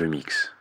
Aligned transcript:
Le 0.00 0.08
mix. 0.08 0.52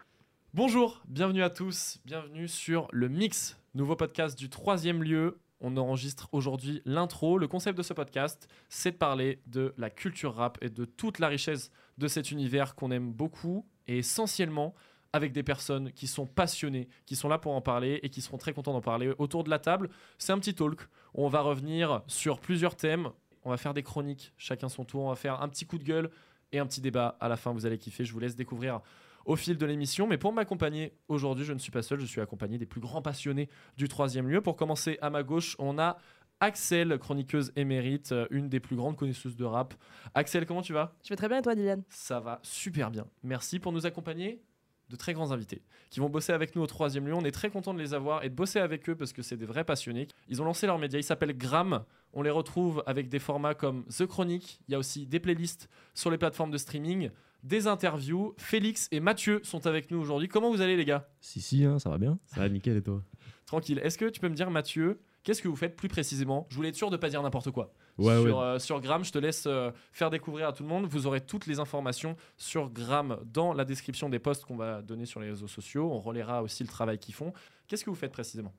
Bonjour, 0.53 1.01
bienvenue 1.07 1.41
à 1.41 1.49
tous, 1.49 1.97
bienvenue 2.05 2.47
sur 2.47 2.87
le 2.91 3.09
Mix, 3.09 3.57
nouveau 3.73 3.95
podcast 3.95 4.37
du 4.37 4.47
troisième 4.47 5.01
lieu. 5.01 5.39
On 5.59 5.75
enregistre 5.75 6.29
aujourd'hui 6.31 6.83
l'intro. 6.85 7.39
Le 7.39 7.47
concept 7.47 7.75
de 7.75 7.81
ce 7.81 7.93
podcast, 7.93 8.47
c'est 8.69 8.91
de 8.91 8.97
parler 8.97 9.41
de 9.47 9.73
la 9.75 9.89
culture 9.89 10.35
rap 10.35 10.59
et 10.61 10.69
de 10.69 10.85
toute 10.85 11.17
la 11.17 11.29
richesse 11.29 11.71
de 11.97 12.07
cet 12.07 12.29
univers 12.29 12.75
qu'on 12.75 12.91
aime 12.91 13.11
beaucoup 13.11 13.65
et 13.87 13.97
essentiellement 13.97 14.75
avec 15.13 15.31
des 15.31 15.41
personnes 15.41 15.91
qui 15.93 16.05
sont 16.05 16.27
passionnées, 16.27 16.87
qui 17.07 17.15
sont 17.15 17.27
là 17.27 17.39
pour 17.39 17.53
en 17.55 17.61
parler 17.61 17.99
et 18.03 18.09
qui 18.09 18.21
seront 18.21 18.37
très 18.37 18.53
contents 18.53 18.73
d'en 18.73 18.81
parler 18.81 19.13
autour 19.17 19.43
de 19.43 19.49
la 19.49 19.57
table. 19.57 19.89
C'est 20.19 20.31
un 20.31 20.37
petit 20.37 20.53
talk. 20.53 20.87
On 21.15 21.27
va 21.27 21.41
revenir 21.41 22.03
sur 22.05 22.39
plusieurs 22.39 22.75
thèmes. 22.75 23.09
On 23.43 23.49
va 23.49 23.57
faire 23.57 23.73
des 23.73 23.83
chroniques, 23.83 24.31
chacun 24.37 24.69
son 24.69 24.85
tour. 24.85 25.05
On 25.05 25.09
va 25.09 25.15
faire 25.15 25.41
un 25.41 25.49
petit 25.49 25.65
coup 25.65 25.79
de 25.79 25.83
gueule 25.83 26.11
et 26.51 26.59
un 26.59 26.67
petit 26.67 26.81
débat. 26.81 27.17
À 27.19 27.27
la 27.29 27.35
fin, 27.35 27.51
vous 27.51 27.65
allez 27.65 27.79
kiffer. 27.79 28.05
Je 28.05 28.13
vous 28.13 28.19
laisse 28.19 28.35
découvrir 28.35 28.81
au 29.25 29.35
fil 29.35 29.57
de 29.57 29.65
l'émission. 29.65 30.07
Mais 30.07 30.17
pour 30.17 30.33
m'accompagner 30.33 30.93
aujourd'hui, 31.07 31.45
je 31.45 31.53
ne 31.53 31.59
suis 31.59 31.71
pas 31.71 31.81
seul. 31.81 31.99
Je 31.99 32.05
suis 32.05 32.21
accompagné 32.21 32.57
des 32.57 32.65
plus 32.65 32.81
grands 32.81 33.01
passionnés 33.01 33.49
du 33.77 33.87
troisième 33.87 34.27
lieu. 34.27 34.41
Pour 34.41 34.55
commencer, 34.55 34.97
à 35.01 35.09
ma 35.09 35.23
gauche, 35.23 35.55
on 35.59 35.77
a 35.79 35.97
Axel, 36.39 36.97
chroniqueuse 36.99 37.53
émérite, 37.55 38.11
euh, 38.11 38.27
une 38.29 38.49
des 38.49 38.59
plus 38.59 38.75
grandes 38.75 38.97
connaisseuses 38.97 39.37
de 39.37 39.45
rap. 39.45 39.75
Axel, 40.13 40.45
comment 40.45 40.61
tu 40.61 40.73
vas? 40.73 40.93
Je 41.03 41.09
vais 41.09 41.15
très 41.15 41.29
bien 41.29 41.37
et 41.37 41.41
toi, 41.41 41.55
Dylan 41.55 41.83
Ça 41.87 42.19
va 42.19 42.39
super 42.43 42.91
bien. 42.91 43.05
Merci 43.23 43.59
pour 43.59 43.71
nous 43.71 43.85
accompagner 43.85 44.41
de 44.89 44.95
très 44.97 45.13
grands 45.13 45.31
invités 45.31 45.61
qui 45.89 45.99
vont 45.99 46.09
bosser 46.09 46.33
avec 46.33 46.55
nous 46.55 46.61
au 46.61 46.67
troisième 46.67 47.07
lieu. 47.07 47.13
On 47.13 47.23
est 47.23 47.31
très 47.31 47.49
content 47.49 47.73
de 47.73 47.79
les 47.79 47.93
avoir 47.93 48.23
et 48.23 48.29
de 48.29 48.35
bosser 48.35 48.59
avec 48.59 48.89
eux 48.89 48.95
parce 48.95 49.13
que 49.13 49.21
c'est 49.21 49.37
des 49.37 49.45
vrais 49.45 49.63
passionnés. 49.63 50.07
Ils 50.27 50.41
ont 50.41 50.45
lancé 50.45 50.67
leur 50.67 50.79
média, 50.79 50.99
ils 50.99 51.03
s'appellent 51.03 51.37
Gram. 51.37 51.85
On 52.13 52.21
les 52.21 52.29
retrouve 52.29 52.83
avec 52.85 53.09
des 53.09 53.19
formats 53.19 53.55
comme 53.55 53.85
The 53.85 54.05
Chronique. 54.05 54.59
Il 54.67 54.73
y 54.73 54.75
a 54.75 54.79
aussi 54.79 55.05
des 55.07 55.19
playlists 55.19 55.69
sur 55.93 56.11
les 56.11 56.17
plateformes 56.17 56.51
de 56.51 56.57
streaming, 56.57 57.09
des 57.43 57.67
interviews. 57.67 58.33
Félix 58.37 58.87
et 58.91 58.99
Mathieu 58.99 59.41
sont 59.43 59.67
avec 59.67 59.91
nous 59.91 59.99
aujourd'hui. 59.99 60.27
Comment 60.27 60.49
vous 60.49 60.61
allez 60.61 60.75
les 60.75 60.85
gars? 60.85 61.07
Si, 61.19 61.41
si, 61.41 61.63
hein, 61.65 61.79
ça 61.79 61.89
va 61.89 61.97
bien. 61.97 62.17
Ça 62.25 62.39
va 62.41 62.49
nickel 62.49 62.77
et 62.77 62.81
toi? 62.81 63.01
Tranquille. 63.45 63.79
Est-ce 63.83 63.97
que 63.97 64.09
tu 64.09 64.19
peux 64.19 64.29
me 64.29 64.35
dire 64.35 64.49
Mathieu, 64.49 65.01
qu'est-ce 65.23 65.41
que 65.41 65.47
vous 65.47 65.55
faites 65.55 65.75
plus 65.75 65.89
précisément? 65.89 66.47
Je 66.49 66.55
voulais 66.55 66.69
être 66.69 66.75
sûr 66.75 66.89
de 66.89 66.95
ne 66.95 67.01
pas 67.01 67.09
dire 67.09 67.21
n'importe 67.21 67.51
quoi. 67.51 67.73
Ouais, 67.99 68.15
sur, 68.15 68.37
ouais. 68.37 68.43
euh, 68.43 68.59
sur 68.59 68.81
Gram, 68.81 69.03
je 69.03 69.11
te 69.11 69.19
laisse 69.19 69.43
euh, 69.45 69.69
faire 69.91 70.09
découvrir 70.09 70.47
à 70.47 70.53
tout 70.53 70.63
le 70.63 70.69
monde. 70.69 70.87
Vous 70.87 71.05
aurez 71.05 71.21
toutes 71.21 71.45
les 71.45 71.59
informations 71.59 72.15
sur 72.37 72.71
Gram 72.71 73.19
dans 73.25 73.53
la 73.53 73.65
description 73.65 74.09
des 74.09 74.17
posts 74.19 74.45
qu'on 74.45 74.55
va 74.55 74.81
donner 74.81 75.05
sur 75.05 75.19
les 75.19 75.29
réseaux 75.29 75.47
sociaux. 75.47 75.91
On 75.91 75.99
relaiera 75.99 76.41
aussi 76.41 76.63
le 76.63 76.69
travail 76.69 76.97
qu'ils 76.97 77.13
font. 77.13 77.33
Qu'est-ce 77.67 77.83
que 77.83 77.89
vous 77.91 77.95
faites 77.95 78.11
précisément? 78.11 78.53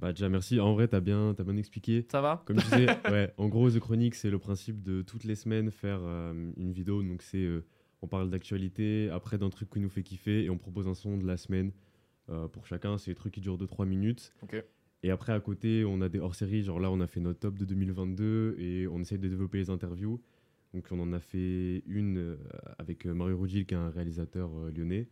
Bah 0.00 0.12
déjà 0.12 0.30
merci. 0.30 0.58
En 0.58 0.72
vrai, 0.72 0.88
t'as 0.88 1.00
bien, 1.00 1.34
t'as 1.36 1.44
bien 1.44 1.58
expliqué. 1.58 2.06
Ça 2.10 2.22
va? 2.22 2.42
Comme 2.46 2.58
je 2.58 2.64
disais, 2.64 2.86
ouais, 3.10 3.32
en 3.36 3.48
gros, 3.48 3.70
The 3.70 3.78
Chronique, 3.78 4.14
c'est 4.14 4.30
le 4.30 4.38
principe 4.38 4.82
de 4.82 5.02
toutes 5.02 5.24
les 5.24 5.34
semaines 5.34 5.70
faire 5.70 6.00
euh, 6.02 6.50
une 6.56 6.72
vidéo. 6.72 7.02
Donc 7.02 7.20
c'est, 7.20 7.36
euh, 7.36 7.66
on 8.02 8.06
parle 8.06 8.30
d'actualité, 8.30 9.10
après 9.10 9.38
d'un 9.38 9.50
truc 9.50 9.70
qui 9.70 9.80
nous 9.80 9.90
fait 9.90 10.02
kiffer 10.02 10.44
et 10.44 10.50
on 10.50 10.58
propose 10.58 10.88
un 10.88 10.94
son 10.94 11.16
de 11.16 11.26
la 11.26 11.36
semaine 11.36 11.72
euh, 12.30 12.48
pour 12.48 12.66
chacun. 12.66 12.98
C'est 12.98 13.10
des 13.10 13.14
trucs 13.14 13.34
qui 13.34 13.40
durent 13.40 13.58
2-3 13.58 13.86
minutes. 13.86 14.32
Et 15.02 15.10
après, 15.10 15.32
à 15.32 15.40
côté, 15.40 15.84
on 15.86 16.00
a 16.00 16.08
des 16.08 16.18
hors-séries. 16.18 16.62
Genre 16.62 16.80
là, 16.80 16.90
on 16.90 17.00
a 17.00 17.06
fait 17.06 17.20
notre 17.20 17.40
top 17.40 17.58
de 17.58 17.64
2022 17.64 18.56
et 18.58 18.86
on 18.88 19.00
essaie 19.00 19.18
de 19.18 19.28
développer 19.28 19.58
les 19.58 19.70
interviews. 19.70 20.20
Donc 20.72 20.86
on 20.92 21.00
en 21.00 21.12
a 21.12 21.20
fait 21.20 21.82
une 21.86 22.18
euh, 22.18 22.36
avec 22.78 23.06
euh, 23.06 23.12
Mario 23.12 23.38
Rugil, 23.38 23.66
qui 23.66 23.74
est 23.74 23.78
un 23.78 23.90
réalisateur 23.90 24.50
lyonnais. 24.74 25.08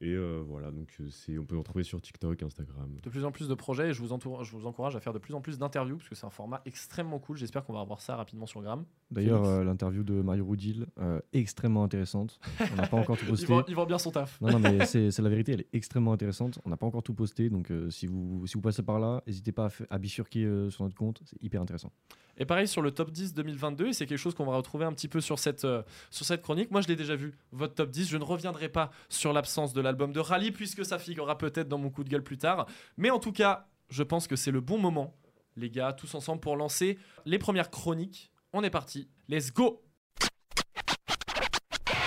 Et 0.00 0.12
euh, 0.12 0.42
voilà, 0.46 0.70
donc 0.70 0.88
euh, 1.00 1.08
c'est, 1.08 1.38
on 1.38 1.46
peut 1.46 1.54
le 1.54 1.60
retrouver 1.60 1.84
sur 1.84 2.00
TikTok, 2.00 2.42
Instagram. 2.42 2.96
De 3.02 3.08
plus 3.08 3.24
en 3.24 3.30
plus 3.30 3.48
de 3.48 3.54
projets 3.54 3.90
et 3.90 3.92
je 3.94 4.00
vous, 4.02 4.12
entoure- 4.12 4.44
je 4.44 4.50
vous 4.54 4.66
encourage 4.66 4.96
à 4.96 5.00
faire 5.00 5.12
de 5.12 5.18
plus 5.18 5.34
en 5.34 5.40
plus 5.40 5.56
d'interviews 5.58 5.96
parce 5.96 6.08
que 6.08 6.14
c'est 6.16 6.26
un 6.26 6.30
format 6.30 6.60
extrêmement 6.66 7.18
cool. 7.20 7.36
J'espère 7.36 7.64
qu'on 7.64 7.72
va 7.72 7.80
avoir 7.80 8.00
ça 8.00 8.16
rapidement 8.16 8.46
sur 8.46 8.60
Gram. 8.60 8.84
D'ailleurs, 9.12 9.44
euh, 9.44 9.62
l'interview 9.64 10.02
de 10.02 10.14
Mario 10.20 10.44
Roudil, 10.44 10.86
euh, 10.98 11.20
extrêmement 11.32 11.84
intéressante. 11.84 12.40
On 12.72 12.76
n'a 12.76 12.86
pas 12.88 12.96
encore 12.96 13.16
tout 13.16 13.24
Il 13.26 13.30
posté. 13.30 13.46
vend, 13.46 13.62
il 13.68 13.74
vend 13.76 13.86
bien 13.86 13.98
son 13.98 14.10
taf. 14.10 14.40
Non, 14.40 14.50
non, 14.50 14.58
mais 14.58 14.84
c'est 14.86 15.10
c'est 15.12 15.22
la 15.22 15.28
vérité, 15.30 15.52
elle 15.52 15.60
est 15.60 15.68
extrêmement 15.72 16.12
intéressante. 16.12 16.58
On 16.64 16.70
n'a 16.70 16.76
pas 16.76 16.86
encore 16.86 17.02
tout 17.04 17.14
posté, 17.14 17.48
donc 17.48 17.70
euh, 17.70 17.88
si, 17.90 18.06
vous, 18.06 18.46
si 18.46 18.54
vous 18.54 18.60
passez 18.62 18.82
par 18.82 18.98
là, 18.98 19.22
n'hésitez 19.26 19.52
pas 19.52 19.66
à, 19.90 19.94
à 19.94 19.98
bifurquer 19.98 20.44
euh, 20.44 20.70
sur 20.70 20.82
notre 20.84 20.96
compte, 20.96 21.22
c'est 21.24 21.40
hyper 21.42 21.62
intéressant. 21.62 21.92
Et 22.38 22.44
pareil 22.44 22.66
sur 22.66 22.82
le 22.82 22.90
top 22.90 23.10
10 23.10 23.34
2022, 23.34 23.88
et 23.88 23.92
c'est 23.92 24.06
quelque 24.06 24.18
chose 24.18 24.34
qu'on 24.34 24.44
va 24.44 24.56
retrouver 24.56 24.84
un 24.84 24.92
petit 24.92 25.08
peu 25.08 25.20
sur 25.20 25.38
cette, 25.38 25.64
euh, 25.64 25.82
sur 26.10 26.24
cette 26.26 26.42
chronique. 26.42 26.70
Moi, 26.70 26.80
je 26.80 26.88
l'ai 26.88 26.96
déjà 26.96 27.16
vu, 27.16 27.34
votre 27.52 27.74
top 27.74 27.90
10. 27.90 28.08
Je 28.08 28.16
ne 28.16 28.24
reviendrai 28.24 28.68
pas 28.68 28.90
sur 29.08 29.32
l'absence 29.32 29.72
de 29.72 29.80
l'album 29.80 30.12
de 30.12 30.20
Rally, 30.20 30.50
puisque 30.50 30.84
ça 30.84 30.98
figurera 30.98 31.38
peut-être 31.38 31.68
dans 31.68 31.78
mon 31.78 31.90
coup 31.90 32.04
de 32.04 32.08
gueule 32.08 32.24
plus 32.24 32.38
tard. 32.38 32.66
Mais 32.96 33.10
en 33.10 33.18
tout 33.18 33.32
cas, 33.32 33.68
je 33.88 34.02
pense 34.02 34.26
que 34.26 34.36
c'est 34.36 34.50
le 34.50 34.60
bon 34.60 34.78
moment, 34.78 35.16
les 35.56 35.70
gars, 35.70 35.92
tous 35.92 36.14
ensemble, 36.14 36.40
pour 36.40 36.56
lancer 36.56 36.98
les 37.24 37.38
premières 37.38 37.70
chroniques. 37.70 38.32
On 38.52 38.62
est 38.62 38.70
parti. 38.70 39.08
Let's 39.28 39.52
go 39.52 39.82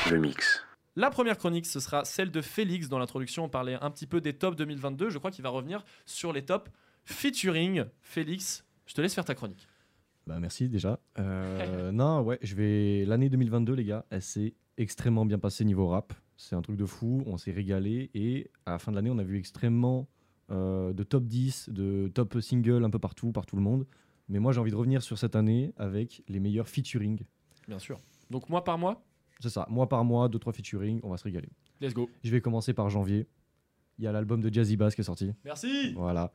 Le 0.09 0.18
mix. 0.18 0.64
La 0.96 1.12
première 1.12 1.38
chronique, 1.38 1.68
ce 1.68 1.80
sera 1.80 2.06
celle 2.06 2.32
de 2.32 2.42
Félix. 2.42 2.90
Dans 2.90 2.98
l'introduction, 2.98 3.44
on 3.44 3.50
parlait 3.50 3.78
un 3.82 3.92
petit 3.92 4.08
peu 4.08 4.20
des 4.20 4.34
tops 4.34 4.58
2022. 4.58 5.09
Je 5.12 5.18
crois 5.20 5.30
qu'il 5.30 5.44
va 5.44 5.50
revenir 5.50 5.84
sur 6.06 6.34
les 6.34 6.44
tops 6.44 6.72
featuring. 7.06 7.86
Félix, 8.02 8.66
je 8.88 8.96
te 8.96 9.02
laisse 9.02 9.14
faire 9.14 9.26
ta 9.26 9.36
chronique. 9.36 9.68
Bah, 10.28 10.40
merci 10.40 10.68
déjà. 10.68 11.00
Euh, 11.20 11.92
non, 11.92 12.22
ouais, 12.22 12.38
je 12.42 12.54
vais. 12.56 13.06
L'année 13.06 13.30
2022, 13.30 13.74
les 13.74 13.86
gars, 13.86 14.06
elle 14.10 14.22
s'est 14.22 14.54
extrêmement 14.78 15.26
bien 15.26 15.40
passée 15.40 15.64
niveau 15.66 15.88
rap. 15.88 16.14
C'est 16.36 16.56
un 16.56 16.62
truc 16.62 16.76
de 16.76 16.86
fou, 16.86 17.24
on 17.26 17.38
s'est 17.38 17.52
régalé. 17.52 18.12
Et 18.14 18.52
à 18.66 18.72
la 18.72 18.80
fin 18.80 18.92
de 18.92 18.98
l'année, 18.98 19.10
on 19.10 19.18
a 19.18 19.24
vu 19.24 19.38
extrêmement 19.38 20.08
euh, 20.52 20.94
de 20.94 21.04
top 21.04 21.24
10, 21.26 21.70
de 21.70 22.12
top 22.14 22.40
single 22.42 22.84
un 22.84 22.90
peu 22.90 23.00
partout, 23.00 23.32
par 23.32 23.46
tout 23.46 23.56
le 23.56 23.62
monde. 23.62 23.88
Mais 24.30 24.40
moi, 24.40 24.52
j'ai 24.52 24.60
envie 24.60 24.72
de 24.72 24.76
revenir 24.76 25.02
sur 25.02 25.18
cette 25.18 25.36
année 25.36 25.74
avec 25.78 26.24
les 26.28 26.40
meilleurs 26.40 26.68
featuring. 26.68 27.22
Bien 27.68 27.80
sûr. 27.80 27.98
Donc, 28.30 28.50
mois 28.50 28.64
par 28.66 28.78
mois, 28.78 29.04
C'est 29.40 29.50
ça, 29.50 29.66
mois 29.70 29.88
par 29.88 30.04
mois, 30.04 30.28
deux 30.28 30.40
trois 30.40 30.52
featuring, 30.52 31.00
on 31.04 31.09
va 31.09 31.18
se 31.18 31.24
régaler. 31.24 31.50
let's 31.80 31.94
go. 31.94 32.09
Je 32.24 32.30
vais 32.32 32.42
commencer 32.42 32.74
par 32.74 32.90
janvier. 32.90 33.28
Il 33.98 34.04
y 34.04 34.08
a 34.08 34.12
l'album 34.12 34.42
de 34.42 34.54
Jazzy 34.54 34.76
Bass 34.78 34.94
qui 34.94 35.02
est 35.02 35.06
sorti. 35.06 35.32
Merci. 35.46 35.94
Voilà. 35.94 36.32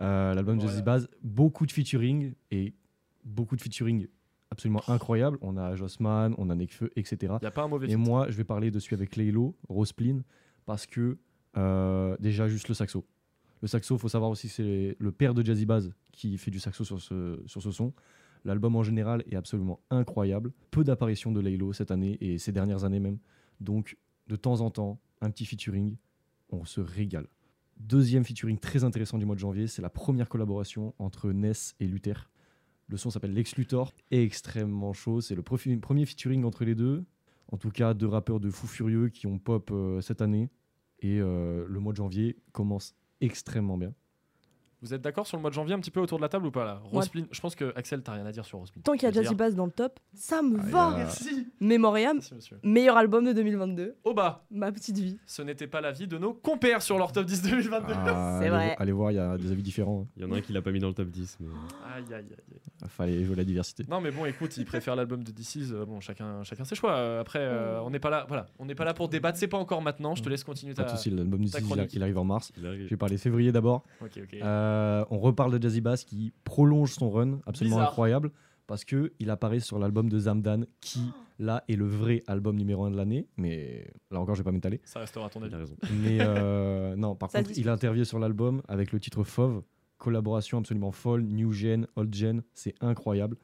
Euh, 0.00 0.34
l'album 0.34 0.56
de 0.56 0.62
Voilà. 0.62 0.72
Jazzy 0.72 0.82
Bass, 0.82 1.06
beaucoup 1.22 1.64
de 1.66 1.70
featuring 1.72 2.32
et 2.50 2.74
beaucoup 3.24 3.56
de 3.56 3.60
featuring 3.60 4.06
absolument 4.50 4.82
incroyables. 4.88 5.38
On 5.40 5.56
a 5.56 5.74
Jossman, 5.74 6.34
on 6.38 6.50
a 6.50 6.54
Nekfeu, 6.54 6.90
etc. 6.96 7.16
Il 7.22 7.44
n'y 7.44 7.46
a 7.46 7.50
pas 7.50 7.62
un 7.62 7.68
mauvais 7.68 7.86
Et 7.86 7.90
fit. 7.90 7.96
moi, 7.96 8.30
je 8.30 8.36
vais 8.36 8.44
parler 8.44 8.70
de 8.70 8.78
celui 8.78 8.94
avec 8.94 9.16
Laylo, 9.16 9.56
Rospline, 9.68 10.22
parce 10.66 10.86
que 10.86 11.18
euh, 11.56 12.16
déjà 12.20 12.48
juste 12.48 12.68
le 12.68 12.74
saxo. 12.74 13.04
Le 13.62 13.68
saxo, 13.68 13.96
faut 13.98 14.08
savoir 14.08 14.30
aussi, 14.30 14.48
c'est 14.48 14.96
le 14.98 15.12
père 15.12 15.34
de 15.34 15.44
Jazzy 15.44 15.66
Bass 15.66 15.88
qui 16.12 16.36
fait 16.38 16.50
du 16.50 16.60
saxo 16.60 16.84
sur 16.84 17.00
ce, 17.00 17.42
sur 17.46 17.62
ce 17.62 17.70
son. 17.70 17.92
L'album 18.44 18.76
en 18.76 18.82
général 18.82 19.24
est 19.30 19.36
absolument 19.36 19.80
incroyable. 19.90 20.52
Peu 20.70 20.84
d'apparitions 20.84 21.32
de 21.32 21.40
Laylo 21.40 21.72
cette 21.72 21.90
année 21.90 22.18
et 22.20 22.38
ces 22.38 22.52
dernières 22.52 22.84
années 22.84 23.00
même. 23.00 23.18
Donc, 23.60 23.96
de 24.28 24.36
temps 24.36 24.60
en 24.60 24.70
temps, 24.70 25.00
un 25.22 25.30
petit 25.30 25.46
featuring, 25.46 25.96
on 26.50 26.64
se 26.64 26.80
régale. 26.80 27.26
Deuxième 27.78 28.24
featuring 28.24 28.58
très 28.58 28.84
intéressant 28.84 29.18
du 29.18 29.24
mois 29.24 29.34
de 29.34 29.40
janvier, 29.40 29.66
c'est 29.66 29.82
la 29.82 29.90
première 29.90 30.28
collaboration 30.28 30.94
entre 30.98 31.32
Ness 31.32 31.74
et 31.80 31.86
Luther. 31.86 32.28
Le 32.88 32.96
son 32.96 33.10
s'appelle 33.10 33.32
Lex 33.32 33.56
Luthor, 33.56 33.92
extrêmement 34.10 34.92
chaud. 34.92 35.20
C'est 35.20 35.34
le 35.34 35.42
premier 35.42 36.06
featuring 36.06 36.44
entre 36.44 36.64
les 36.64 36.74
deux. 36.74 37.04
En 37.50 37.56
tout 37.56 37.70
cas, 37.70 37.94
deux 37.94 38.06
rappeurs 38.06 38.40
de 38.40 38.50
fous 38.50 38.66
furieux 38.66 39.08
qui 39.08 39.26
ont 39.26 39.38
pop 39.38 39.70
euh, 39.72 40.00
cette 40.00 40.20
année. 40.22 40.50
Et 41.00 41.20
euh, 41.20 41.66
le 41.68 41.80
mois 41.80 41.92
de 41.92 41.98
janvier 41.98 42.36
commence 42.52 42.94
extrêmement 43.20 43.78
bien. 43.78 43.94
Vous 44.84 44.92
êtes 44.92 45.00
d'accord 45.00 45.26
sur 45.26 45.38
le 45.38 45.40
mois 45.40 45.48
de 45.48 45.54
janvier 45.54 45.74
un 45.74 45.78
petit 45.80 45.90
peu 45.90 46.00
autour 46.00 46.18
de 46.18 46.22
la 46.22 46.28
table 46.28 46.44
ou 46.46 46.50
pas 46.50 46.64
là? 46.66 46.82
Ouais. 46.92 47.02
Je 47.32 47.40
pense 47.40 47.54
que 47.54 47.72
Axel, 47.74 48.02
t'as 48.02 48.12
rien 48.12 48.26
à 48.26 48.32
dire 48.32 48.44
sur 48.44 48.58
Rospline. 48.58 48.82
Tant 48.82 48.92
qu'il 48.92 49.04
y 49.04 49.06
a 49.06 49.10
Jazzy 49.12 49.34
Bass 49.34 49.54
dans 49.54 49.64
le 49.64 49.72
top, 49.72 49.98
ça 50.14 50.42
me 50.42 50.58
Ah, 50.60 50.62
va 50.62 50.88
il 50.90 50.94
a- 50.94 50.96
Merci. 51.04 51.48
Mémoriam, 51.60 52.16
Merci, 52.16 52.34
monsieur. 52.34 52.58
meilleur 52.62 52.98
album 52.98 53.24
de 53.24 53.32
2022, 53.32 53.96
Au 54.04 54.12
bas, 54.12 54.44
ma 54.50 54.70
petite 54.72 54.98
vie. 54.98 55.18
ce 55.26 55.40
n'était 55.40 55.66
pas 55.66 55.80
l'avis 55.80 56.06
de 56.06 56.18
nos 56.18 56.34
compères 56.34 56.82
sur 56.82 56.98
leur 56.98 57.12
top 57.12 57.24
10 57.24 57.40
2022. 57.42 57.94
Ah, 57.96 58.36
C'est 58.40 58.46
allez, 58.48 58.50
vrai. 58.50 58.76
allez 58.78 58.92
voir, 58.92 59.10
il 59.10 59.14
y 59.14 59.18
a 59.18 59.38
des 59.38 59.50
avis 59.52 59.62
différents. 59.62 60.02
hein. 60.02 60.08
Il 60.18 60.22
y 60.22 60.26
en 60.26 60.32
a 60.32 60.36
un 60.36 60.40
qui 60.42 60.52
l'a 60.52 60.60
pas 60.60 60.70
mis 60.70 60.80
dans 60.80 60.88
le 60.88 60.94
top 60.94 61.08
10, 61.08 61.38
mais 61.40 61.48
Aïe, 61.96 62.04
aïe, 62.10 62.14
aïe. 62.14 62.60
Il 62.82 62.88
fallait 62.88 63.24
jouer 63.24 63.36
la 63.36 63.44
diversité. 63.44 63.84
Non, 63.88 64.02
mais 64.02 64.10
bon, 64.10 64.26
écoute, 64.26 64.54
ils 64.58 64.66
préfèrent 64.66 64.96
l'album 64.96 65.24
de 65.24 65.32
DC's. 65.32 65.72
euh, 65.72 65.86
bon, 65.86 66.00
chacun, 66.00 66.42
chacun 66.42 66.64
ses 66.64 66.74
choix. 66.74 66.92
Euh, 66.96 67.20
Après, 67.22 67.38
euh, 67.40 67.80
on 67.80 67.88
n'est 67.88 67.98
pas 67.98 68.10
là. 68.10 68.26
Voilà, 68.28 68.46
on 68.58 68.66
n'est 68.66 68.74
pas 68.74 68.84
là 68.84 68.92
pour 68.92 69.08
débattre. 69.08 69.38
C'est 69.38 69.48
pas 69.48 69.56
encore 69.56 69.80
maintenant. 69.80 70.14
Je 70.14 70.22
te 70.22 70.28
laisse 70.28 70.44
continuer 70.44 70.74
Pas 70.74 70.84
ta. 70.84 70.92
de 70.92 70.96
souci, 70.98 71.08
l'album 71.10 71.46
6, 71.46 71.56
il, 71.58 71.88
il 71.94 72.02
arrive 72.02 72.18
en 72.18 72.24
mars. 72.24 72.52
il 72.58 72.66
arrive. 72.66 72.84
Je 72.84 72.88
vais 72.90 72.96
parler 72.98 73.16
février 73.16 73.52
d'abord. 73.52 73.84
Ok, 74.02 74.10
ok. 74.22 74.34
Euh, 74.42 74.73
on 75.10 75.18
reparle 75.18 75.58
de 75.58 75.62
Jazzy 75.62 75.80
Bass 75.80 76.04
qui 76.04 76.32
prolonge 76.44 76.92
son 76.94 77.10
run 77.10 77.40
absolument 77.46 77.76
Bizarre. 77.76 77.90
incroyable 77.90 78.30
parce 78.66 78.84
que 78.84 79.12
il 79.18 79.28
apparaît 79.30 79.60
sur 79.60 79.78
l'album 79.78 80.08
de 80.08 80.18
Zamdan 80.18 80.64
qui 80.80 81.00
là 81.38 81.64
est 81.68 81.76
le 81.76 81.86
vrai 81.86 82.22
album 82.26 82.56
numéro 82.56 82.84
1 82.84 82.92
de 82.92 82.96
l'année 82.96 83.26
mais 83.36 83.92
là 84.10 84.20
encore 84.20 84.34
je 84.34 84.40
vais 84.40 84.44
pas 84.44 84.52
m'étaler 84.52 84.80
Ça 84.84 85.00
restera 85.00 85.26
à 85.26 85.28
ton 85.28 85.40
Il 85.40 85.46
avis. 85.46 85.54
a 85.54 85.58
raison. 85.58 85.76
mais 86.02 86.18
euh, 86.20 86.96
non 86.96 87.14
par 87.14 87.30
Ça 87.30 87.42
contre 87.42 87.58
il 87.58 87.68
intervient 87.68 88.04
sur 88.04 88.18
l'album 88.18 88.62
avec 88.68 88.92
le 88.92 89.00
titre 89.00 89.22
Fauve 89.24 89.62
collaboration 89.98 90.58
absolument 90.58 90.92
folle 90.92 91.22
new 91.24 91.52
gen 91.52 91.86
old 91.96 92.14
gen 92.14 92.42
c'est 92.54 92.74
incroyable 92.80 93.36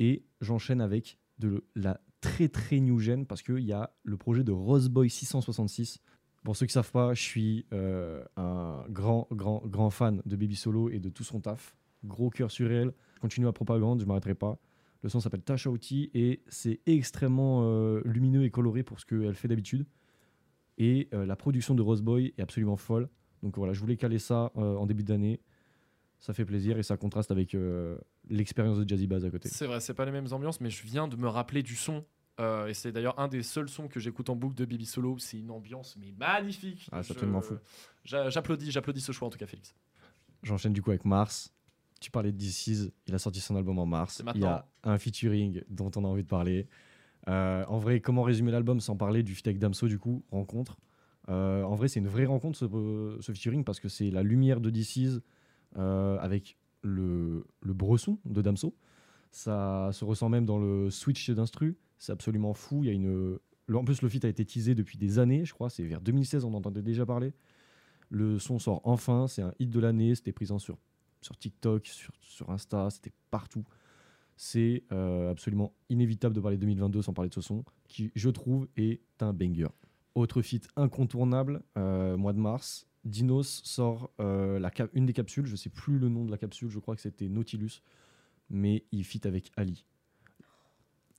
et 0.00 0.24
j'enchaîne 0.40 0.80
avec 0.80 1.18
de 1.38 1.64
la 1.74 2.00
très 2.20 2.48
très 2.48 2.80
new 2.80 2.98
gen 2.98 3.26
parce 3.26 3.42
qu'il 3.42 3.60
y 3.64 3.72
a 3.72 3.90
le 4.04 4.16
projet 4.16 4.42
de 4.44 4.52
Roseboy 4.52 5.10
666 5.10 6.00
pour 6.44 6.56
ceux 6.56 6.66
qui 6.66 6.74
savent 6.74 6.92
pas, 6.92 7.14
je 7.14 7.22
suis 7.22 7.66
euh, 7.72 8.22
un 8.36 8.84
grand, 8.90 9.26
grand, 9.32 9.62
grand 9.66 9.88
fan 9.90 10.20
de 10.26 10.36
Baby 10.36 10.56
Solo 10.56 10.90
et 10.90 11.00
de 11.00 11.08
tout 11.08 11.24
son 11.24 11.40
taf. 11.40 11.74
Gros 12.04 12.28
cœur 12.28 12.50
sur 12.50 12.70
elle. 12.70 12.92
Continue 13.20 13.46
ma 13.46 13.52
propagande, 13.52 14.00
je 14.00 14.04
m'arrêterai 14.04 14.34
pas. 14.34 14.58
Le 15.02 15.08
son 15.08 15.20
s'appelle 15.20 15.42
Tasha 15.42 15.70
Outi 15.70 16.10
et 16.12 16.42
c'est 16.48 16.80
extrêmement 16.84 17.62
euh, 17.64 18.02
lumineux 18.04 18.44
et 18.44 18.50
coloré 18.50 18.82
pour 18.82 19.00
ce 19.00 19.06
qu'elle 19.06 19.34
fait 19.34 19.48
d'habitude. 19.48 19.86
Et 20.76 21.08
euh, 21.14 21.24
la 21.24 21.34
production 21.34 21.74
de 21.74 21.80
Rose 21.80 22.02
Boy 22.02 22.34
est 22.36 22.42
absolument 22.42 22.76
folle. 22.76 23.08
Donc 23.42 23.56
voilà, 23.56 23.72
je 23.72 23.80
voulais 23.80 23.96
caler 23.96 24.18
ça 24.18 24.52
en 24.54 24.86
début 24.86 25.04
d'année. 25.04 25.40
Ça 26.18 26.32
fait 26.32 26.46
plaisir 26.46 26.78
et 26.78 26.82
ça 26.82 26.96
contraste 26.96 27.30
avec 27.30 27.54
l'expérience 28.30 28.78
de 28.78 28.88
Jazzy 28.88 29.06
Bass 29.06 29.22
à 29.22 29.30
côté. 29.30 29.50
C'est 29.50 29.66
vrai, 29.66 29.80
c'est 29.80 29.92
pas 29.92 30.06
les 30.06 30.12
mêmes 30.12 30.28
ambiances, 30.32 30.62
mais 30.62 30.70
je 30.70 30.82
viens 30.82 31.08
de 31.08 31.16
me 31.16 31.28
rappeler 31.28 31.62
du 31.62 31.76
son. 31.76 32.06
Euh, 32.40 32.66
et 32.66 32.74
c'est 32.74 32.92
d'ailleurs 32.92 33.18
un 33.18 33.28
des 33.28 33.42
seuls 33.42 33.68
sons 33.68 33.88
que 33.88 34.00
j'écoute 34.00 34.28
en 34.30 34.36
boucle 34.36 34.54
de 34.56 34.64
Bibi 34.64 34.86
Solo. 34.86 35.18
C'est 35.18 35.38
une 35.38 35.50
ambiance 35.50 35.96
mais 35.96 36.12
magnifique. 36.18 36.88
Ah, 36.92 37.02
c'est 37.02 37.12
absolument 37.12 37.40
fou. 37.40 37.54
j'a- 38.04 38.28
J'applaudis, 38.30 38.70
j'applaudis 38.70 39.00
ce 39.00 39.12
choix 39.12 39.28
en 39.28 39.30
tout 39.30 39.38
cas, 39.38 39.46
Félix. 39.46 39.74
J'enchaîne 40.42 40.72
du 40.72 40.82
coup 40.82 40.90
avec 40.90 41.04
Mars. 41.04 41.52
Tu 42.00 42.10
parlais 42.10 42.32
de 42.32 42.36
DC's, 42.36 42.90
il 43.06 43.14
a 43.14 43.18
sorti 43.18 43.40
son 43.40 43.56
album 43.56 43.78
en 43.78 43.86
mars. 43.86 44.20
Il 44.34 44.40
y 44.42 44.44
a 44.44 44.66
un 44.82 44.98
featuring 44.98 45.62
dont 45.70 45.90
on 45.96 46.04
a 46.04 46.08
envie 46.08 46.22
de 46.24 46.28
parler. 46.28 46.68
Euh, 47.28 47.64
en 47.66 47.78
vrai, 47.78 48.00
comment 48.00 48.22
résumer 48.22 48.52
l'album 48.52 48.78
sans 48.80 48.96
parler 48.96 49.22
du 49.22 49.34
feat 49.34 49.46
avec 49.46 49.58
Damso 49.58 49.86
du 49.88 49.98
coup, 49.98 50.22
rencontre? 50.30 50.76
Euh, 51.30 51.62
En 51.62 51.74
vrai, 51.76 51.88
c'est 51.88 52.00
une 52.00 52.08
vraie 52.08 52.26
rencontre 52.26 52.58
ce, 52.58 53.16
ce 53.20 53.32
featuring 53.32 53.64
parce 53.64 53.80
que 53.80 53.88
c'est 53.88 54.10
la 54.10 54.22
lumière 54.22 54.60
de 54.60 54.68
DC's 54.68 55.20
avec 55.76 56.58
le, 56.82 57.46
le 57.62 57.72
bresson 57.72 58.18
de 58.26 58.42
Damso. 58.42 58.74
Ça 59.30 59.90
se 59.92 60.04
ressent 60.04 60.28
même 60.28 60.44
dans 60.44 60.58
le 60.58 60.90
switch 60.90 61.30
d'instru. 61.30 61.76
C'est 61.98 62.12
absolument 62.12 62.54
fou. 62.54 62.84
Il 62.84 62.86
y 62.86 62.90
a 62.90 62.92
une... 62.92 63.38
En 63.72 63.84
plus, 63.84 64.02
le 64.02 64.08
feat 64.08 64.24
a 64.24 64.28
été 64.28 64.44
teasé 64.44 64.74
depuis 64.74 64.98
des 64.98 65.18
années, 65.18 65.44
je 65.44 65.54
crois. 65.54 65.70
C'est 65.70 65.84
vers 65.84 66.00
2016, 66.00 66.44
on 66.44 66.48
en 66.48 66.54
entendait 66.54 66.82
déjà 66.82 67.06
parler. 67.06 67.32
Le 68.10 68.38
son 68.38 68.58
sort 68.58 68.80
enfin. 68.84 69.26
C'est 69.26 69.42
un 69.42 69.54
hit 69.58 69.70
de 69.70 69.80
l'année. 69.80 70.14
C'était 70.14 70.32
présent 70.32 70.58
sur, 70.58 70.78
sur 71.20 71.36
TikTok, 71.36 71.86
sur, 71.86 72.12
sur 72.20 72.50
Insta. 72.50 72.90
C'était 72.90 73.12
partout. 73.30 73.64
C'est 74.36 74.84
euh, 74.92 75.30
absolument 75.30 75.72
inévitable 75.88 76.34
de 76.34 76.40
parler 76.40 76.56
de 76.56 76.62
2022 76.62 77.02
sans 77.02 77.12
parler 77.12 77.28
de 77.28 77.34
ce 77.34 77.40
son, 77.40 77.64
qui, 77.88 78.10
je 78.14 78.30
trouve, 78.30 78.68
est 78.76 79.00
un 79.20 79.32
banger. 79.32 79.68
Autre 80.14 80.42
feat 80.42 80.68
incontournable, 80.76 81.62
euh, 81.76 82.16
mois 82.16 82.32
de 82.32 82.38
mars, 82.38 82.86
Dinos 83.04 83.62
sort 83.64 84.10
euh, 84.20 84.58
la 84.58 84.70
une 84.94 85.06
des 85.06 85.12
capsules, 85.12 85.46
je 85.46 85.56
sais 85.56 85.70
plus 85.70 85.98
le 85.98 86.08
nom 86.08 86.24
de 86.24 86.30
la 86.30 86.38
capsule, 86.38 86.70
je 86.70 86.78
crois 86.78 86.96
que 86.96 87.02
c'était 87.02 87.28
Nautilus, 87.28 87.82
mais 88.48 88.84
il 88.92 89.04
fit 89.04 89.20
avec 89.24 89.50
Ali. 89.56 89.84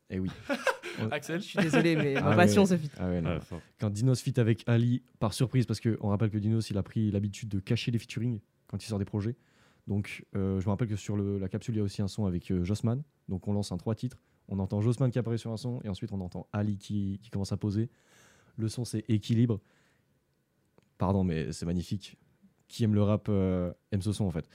Eh 0.10 0.20
oui. 0.20 0.30
Axel 1.12 1.42
Je 1.42 1.46
suis 1.48 1.60
désolé, 1.60 1.96
mais 1.96 2.16
Ah 2.16 2.22
ma 2.22 2.30
ouais. 2.32 2.36
passion 2.36 2.66
se 2.66 2.78
fit. 2.78 2.90
Ah 2.98 3.10
ouais, 3.10 3.22
non. 3.22 3.32
Ah, 3.38 3.40
fort. 3.42 3.62
Quand 3.80 3.90
Dinos 3.90 4.22
fit 4.22 4.40
avec 4.40 4.64
Ali, 4.68 5.04
par 5.20 5.34
surprise, 5.34 5.66
parce 5.66 5.80
qu'on 5.82 6.10
rappelle 6.10 6.30
que 6.30 6.38
Dinos, 6.38 6.70
il 6.70 6.78
a 6.78 6.84
pris 6.84 7.12
l'habitude 7.12 7.50
de 7.50 7.60
cacher 7.60 7.92
les 7.92 8.00
featuring 8.00 8.40
quand 8.68 8.84
il 8.84 8.88
sort 8.88 9.00
des 9.00 9.06
projets. 9.06 9.36
Donc, 9.88 10.26
euh, 10.36 10.60
je 10.60 10.66
me 10.66 10.70
rappelle 10.72 10.88
que 10.88 10.96
sur 10.96 11.16
le- 11.16 11.38
la 11.38 11.50
capsule, 11.50 11.76
il 11.76 11.78
y 11.78 11.82
a 11.82 11.84
aussi 11.84 12.02
un 12.02 12.08
son 12.08 12.26
avec 12.26 12.50
euh, 12.52 12.64
Jossman. 12.64 13.04
Donc, 13.30 13.48
on 13.48 13.54
lance 13.54 13.72
un 13.72 13.78
trois 13.78 13.94
titres. 13.96 14.18
On 14.48 14.60
entend 14.60 14.80
Jossman 14.82 15.10
qui 15.12 15.20
apparaît 15.20 15.38
sur 15.38 15.52
un 15.52 15.58
son, 15.58 15.82
et 15.84 15.90
ensuite, 15.90 16.12
on 16.12 16.22
entend 16.22 16.48
Ali 16.54 16.78
qui, 16.78 17.20
qui 17.22 17.30
commence 17.30 17.52
à 17.52 17.58
poser. 17.58 17.90
Le 18.58 18.68
son, 18.70 18.86
c'est 18.86 19.04
équilibre. 19.10 19.60
Pardon, 20.98 21.24
mais 21.24 21.52
c'est 21.52 21.66
magnifique. 21.66 22.18
Qui 22.68 22.84
aime 22.84 22.94
le 22.96 23.04
rap 23.04 23.28
euh, 23.30 23.72
aime 23.92 24.02
ce 24.02 24.12
son, 24.14 24.26
en 24.26 24.32
fait. 24.32 24.48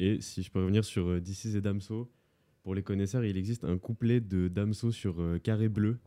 Et 0.00 0.20
si 0.20 0.42
je 0.42 0.50
peux 0.50 0.60
revenir 0.60 0.84
sur 0.84 1.08
euh, 1.08 1.20
DC's 1.20 1.54
et 1.54 1.60
Damso, 1.60 2.10
pour 2.64 2.74
les 2.74 2.82
connaisseurs, 2.82 3.24
il 3.24 3.36
existe 3.36 3.64
un 3.64 3.78
couplet 3.78 4.20
de 4.20 4.48
Damso 4.48 4.90
sur 4.90 5.20
euh, 5.20 5.38
Carré 5.38 5.68
Bleu 5.68 5.98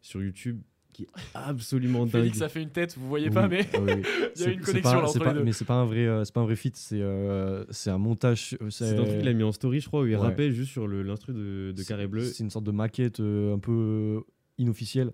sur 0.00 0.22
YouTube 0.22 0.60
qui 0.92 1.04
est 1.04 1.08
absolument 1.32 2.00
dingue. 2.06 2.10
Félix 2.22 2.42
a 2.42 2.48
fait 2.50 2.62
une 2.62 2.68
tête, 2.70 2.96
vous 2.98 3.08
voyez 3.08 3.30
pas, 3.30 3.44
Oui, 3.48 3.56
mais 3.56 3.68
ah 3.74 3.78
oui, 3.80 3.92
oui. 3.96 4.02
il 4.36 4.42
y 4.42 4.44
a 4.44 4.50
une 4.50 4.60
connexion 4.60 4.92
pas- 5.00 5.08
entre 5.08 5.18
pas- 5.18 5.32
les 5.32 5.38
deux. 5.38 5.44
Mais 5.44 5.52
c'est 5.52 5.64
pas 5.64 5.74
un 5.74 5.86
vrai, 5.86 6.06
euh, 6.06 6.22
c'est 6.24 6.34
pas 6.34 6.40
un 6.42 6.44
vrai 6.44 6.54
feat, 6.54 6.76
c'est 6.76 7.00
euh, 7.00 7.64
c'est 7.70 7.88
un 7.90 7.96
montage. 7.98 8.56
C'est 8.70 8.90
un 8.90 9.02
truc 9.04 9.18
qu'il 9.18 9.28
a 9.28 9.32
mis 9.32 9.42
en 9.42 9.52
story, 9.52 9.80
je 9.80 9.86
crois, 9.88 10.02
où 10.02 10.06
il 10.06 10.10
Ouais. 10.10 10.16
rappait 10.20 10.52
juste 10.52 10.70
sur 10.70 10.86
l'instru 10.86 11.32
de, 11.32 11.72
de 11.74 11.82
Carré 11.82 12.06
Bleu. 12.06 12.24
C'est 12.24 12.44
une 12.44 12.50
sorte 12.50 12.66
de 12.66 12.70
maquette 12.72 13.20
euh, 13.20 13.54
un 13.54 13.58
peu 13.58 14.22
inofficielle 14.58 15.12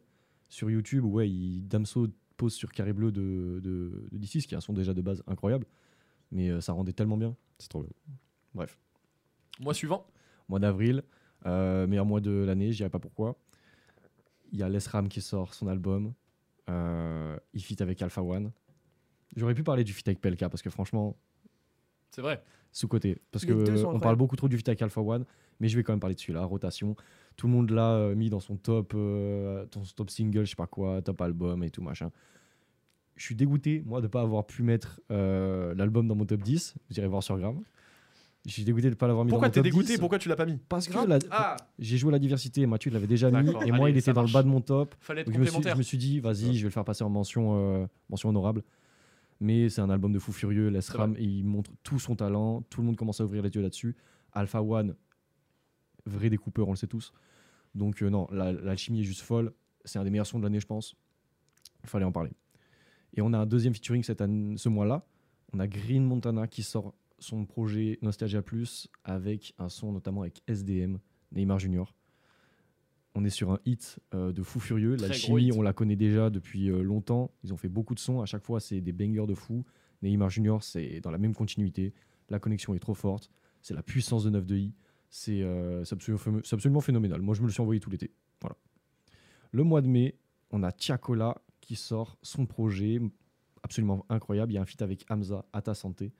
sur 0.49 0.69
YouTube. 0.69 1.05
où, 1.05 1.13
Ouais, 1.13 1.31
il, 1.31 1.69
Damso 1.69 2.09
pose 2.37 2.55
sur 2.55 2.73
Carré 2.73 2.93
Bleu 2.93 3.13
de, 3.13 3.61
de, 3.63 4.09
de 4.11 4.19
DC, 4.19 4.41
ce 4.43 4.47
qui 4.49 4.55
est 4.55 4.59
un 4.59 4.61
son 4.61 4.73
déjà 4.73 4.95
de 4.95 5.01
base 5.03 5.23
incroyable. 5.29 5.65
Mais 6.33 6.51
euh, 6.51 6.61
ça 6.61 6.73
rendait 6.73 6.93
tellement 6.93 7.17
bien. 7.17 7.37
C'est 7.59 7.69
trop 7.69 7.83
bien. 7.83 7.91
Bref, 8.55 8.77
Mois 9.61 9.75
suivant, 9.75 10.07
mois 10.49 10.59
d'avril, 10.59 11.03
euh, 11.47 11.87
meilleur 11.87 12.07
mois 12.07 12.21
de 12.21 12.31
l'année, 12.31 12.73
je 12.73 12.79
dirais 12.79 12.91
pas 12.91 12.99
pourquoi. 12.99 13.37
Il 14.53 14.59
y 14.59 14.63
a 14.63 14.69
Les 14.69 14.79
Ram 14.79 15.09
qui 15.09 15.21
sort 15.21 15.55
son 15.55 15.69
album. 15.69 16.15
Euh, 16.69 17.39
il 17.53 17.63
fit 17.63 17.81
avec 17.83 18.01
Alpha 18.03 18.23
One. 18.23 18.53
J'aurais 19.37 19.55
pu 19.55 19.63
parler 19.63 19.85
du 19.85 19.93
fit 19.93 20.05
avec 20.07 20.21
PLK 20.21 20.49
parce 20.49 20.63
que 20.63 20.71
franchement, 20.71 21.17
c'est 22.11 22.23
vrai. 22.23 22.43
sous-côté. 22.73 23.21
Parce 23.31 23.45
sont 23.45 23.89
on 23.89 24.01
parle 24.01 24.17
beaucoup 24.17 24.37
trop 24.37 24.49
du 24.49 24.57
fit 24.57 24.65
avec 24.67 24.81
Alpha 24.83 25.01
One, 25.01 25.25
mais 25.61 25.69
je 25.69 25.77
vais 25.77 25.83
quand 25.83 25.93
même 25.93 26.01
parler 26.01 26.15
dessus 26.15 26.33
là, 26.33 26.45
rotation. 26.45 26.97
Tout 27.37 27.47
le 27.47 27.53
monde 27.53 27.71
l'a 27.71 27.93
euh, 27.93 28.15
mis 28.15 28.31
dans 28.31 28.41
son 28.41 28.57
top, 28.57 28.93
euh, 28.95 29.67
dans 29.73 29.85
son 29.85 29.95
top 29.95 30.11
single, 30.11 30.45
je 30.45 30.51
sais 30.51 30.57
pas 30.57 30.67
quoi, 30.67 31.01
top 31.03 31.21
album 31.21 31.63
et 31.63 31.71
tout 31.71 31.83
machin. 31.83 32.11
Je 33.17 33.25
suis 33.25 33.35
dégoûté, 33.35 33.83
moi, 33.85 34.01
de 34.01 34.07
pas 34.07 34.23
avoir 34.23 34.47
pu 34.47 34.63
mettre 34.63 35.01
euh, 35.11 35.75
l'album 35.75 36.07
dans 36.07 36.15
mon 36.15 36.25
top 36.25 36.43
10. 36.43 36.75
Vous 36.89 36.99
irez 36.99 37.09
voir 37.09 37.23
sur 37.23 37.37
Gram. 37.37 37.61
Je 38.49 38.55
suis 38.55 38.65
dégoûté 38.65 38.89
de 38.89 38.95
pas 38.95 39.07
l'avoir 39.07 39.25
mis 39.27 39.31
Pourquoi 39.31 39.49
dans 39.49 39.53
t'es 39.53 39.61
mon 39.61 39.65
top 39.65 39.73
dégoûté? 39.73 39.93
10. 39.95 39.99
Pourquoi 40.01 40.19
tu 40.19 40.29
l'as 40.31 40.37
pas 40.37 40.47
mis? 40.47 40.57
Parce 40.71 40.89
que 40.89 41.07
la- 41.07 41.19
Ah, 41.31 41.57
j'ai 41.79 41.99
joué 41.99 42.09
à 42.09 42.13
la 42.13 42.19
diversité, 42.19 42.65
Mathieu 42.67 42.91
l'avait 42.91 43.07
déjà 43.07 43.31
mis, 43.31 43.45
D'accord, 43.45 43.63
et 43.63 43.71
moi, 43.73 43.87
allez, 43.89 43.99
il 43.99 44.03
ça 44.03 44.11
était 44.11 44.15
dans 44.15 44.23
le 44.23 44.25
marche. 44.27 44.33
bas 44.33 44.43
de 44.43 44.49
mon 44.49 44.61
top. 44.63 44.95
fallait 45.01 45.21
être 45.21 45.27
Donc 45.27 45.35
je 45.35 45.41
me, 45.41 45.45
suis, 45.45 45.53
complémentaire. 45.53 45.75
je 45.75 45.79
me 45.79 45.83
suis 45.83 45.99
dit, 45.99 46.19
vas-y, 46.21 46.47
Ouais. 46.47 46.53
je 46.55 46.59
vais 46.61 46.65
le 46.65 46.71
faire 46.71 46.85
passer 46.85 47.05
en 47.05 47.11
mention, 47.11 47.57
euh, 47.83 47.87
mention 48.09 48.31
honorable. 48.31 48.65
Mais 49.41 49.69
c'est 49.69 49.83
un 49.83 49.91
album 49.91 50.13
de 50.13 50.19
fou 50.19 50.33
furieux. 50.33 50.69
Les 50.69 50.81
Ram, 50.89 51.15
et 51.19 51.23
il 51.25 51.45
montre 51.45 51.71
tout 51.83 51.99
son 51.99 52.17
talent. 52.17 52.63
Tout 52.71 52.81
le 52.81 52.87
monde 52.87 52.97
commence 52.97 53.21
à 53.21 53.25
ouvrir 53.25 53.43
les 53.43 53.51
yeux 53.51 53.61
là-dessus. 53.63 53.95
Alpha 54.33 54.63
One, 54.63 54.97
vrai 56.07 56.31
découpeur, 56.31 56.67
on 56.69 56.73
le 56.73 56.77
sait 56.77 56.87
tous. 56.87 57.13
Donc 57.75 58.03
euh, 58.03 58.09
non, 58.11 58.27
la- 58.33 58.53
l'alchimie 58.53 59.01
est 59.01 59.05
juste 59.05 59.21
folle. 59.21 59.53
C'est 59.85 59.99
un 59.99 60.05
des 60.05 60.11
meilleurs 60.11 60.27
sons 60.27 60.39
de 60.39 60.45
l'année, 60.45 60.59
je 60.61 60.67
pense. 60.67 60.97
Il 61.85 61.89
fallait 61.89 62.05
en 62.07 62.13
parler. 62.13 62.31
Et 63.15 63.21
on 63.21 63.33
a 63.33 63.39
un 63.39 63.47
deuxième 63.47 63.75
featuring 63.75 64.03
cette 64.03 64.21
année, 64.21 64.57
ce 64.57 64.69
mois-là. 64.69 65.05
On 65.53 65.61
a 65.61 65.67
Green 65.67 66.05
Montana 66.05 66.47
qui 66.47 66.63
sort 66.63 66.95
son 67.19 67.45
projet 67.45 67.99
Nostalgia 68.03 68.43
Plus 68.43 68.89
avec 69.05 69.55
un 69.59 69.69
son 69.69 69.93
notamment 69.93 70.23
avec 70.23 70.43
SDM, 70.47 70.99
Neymar 71.33 71.59
Junior. 71.59 71.95
On 73.15 73.25
est 73.25 73.31
sur 73.31 73.51
un 73.51 73.59
hit 73.65 73.99
euh, 74.15 74.33
de 74.33 74.43
fou 74.43 74.61
furieux. 74.61 74.97
Très 74.97 75.09
L'alchimie, 75.09 75.47
hit. 75.49 75.55
on 75.57 75.63
la 75.63 75.73
connaît 75.73 75.97
déjà 75.97 76.31
depuis 76.31 76.71
euh, 76.71 76.83
longtemps. 76.83 77.33
Ils 77.43 77.53
ont 77.53 77.57
fait 77.57 77.69
beaucoup 77.69 77.95
de 77.95 78.01
sons. 78.01 78.21
À 78.21 78.27
chaque 78.27 78.45
fois, 78.45 78.61
c'est 78.61 78.81
des 78.81 78.93
bangers 78.93 79.27
de 79.27 79.35
fou. 79.35 79.65
Neymar 80.03 80.31
Junior, 80.31 80.63
c'est 80.63 81.01
dans 81.01 81.11
la 81.11 81.19
même 81.19 81.35
continuité. 81.35 81.95
La 82.29 82.39
connexion 82.39 82.75
est 82.75 82.79
trop 82.79 82.95
forte. 82.95 83.31
C'est 83.61 83.75
la 83.75 83.83
puissance 83.83 84.25
de 84.25 84.31
9 84.31 84.47
de 84.47 84.57
i. 84.57 84.75
C'est 85.11 85.43
euh, 85.43 85.83
absolument 86.53 86.81
phénoménal. 86.81 87.21
Moi, 87.23 87.35
je 87.35 87.41
me 87.41 87.47
le 87.47 87.53
suis 87.53 87.63
envoyé 87.63 87.81
tout 87.81 87.91
l'été. 87.91 88.13
Voilà. 88.41 88.57
Le 89.51 89.65
mois 89.65 89.81
de 89.81 89.89
mai, 89.89 90.17
on 90.51 90.63
a 90.63 90.71
Tiakola 90.71 91.43
qui 91.61 91.75
sort 91.75 92.19
son 92.23 92.47
projet 92.47 93.01
absolument 93.63 94.05
incroyable. 94.09 94.53
Il 94.53 94.57
y 94.57 94.59
a 94.59 94.63
un 94.63 94.67
feat 94.67 94.83
avec 94.83 95.05
Hamza, 95.11 95.45
à 95.53 95.63
ta 95.63 95.75
santé. 95.75 96.13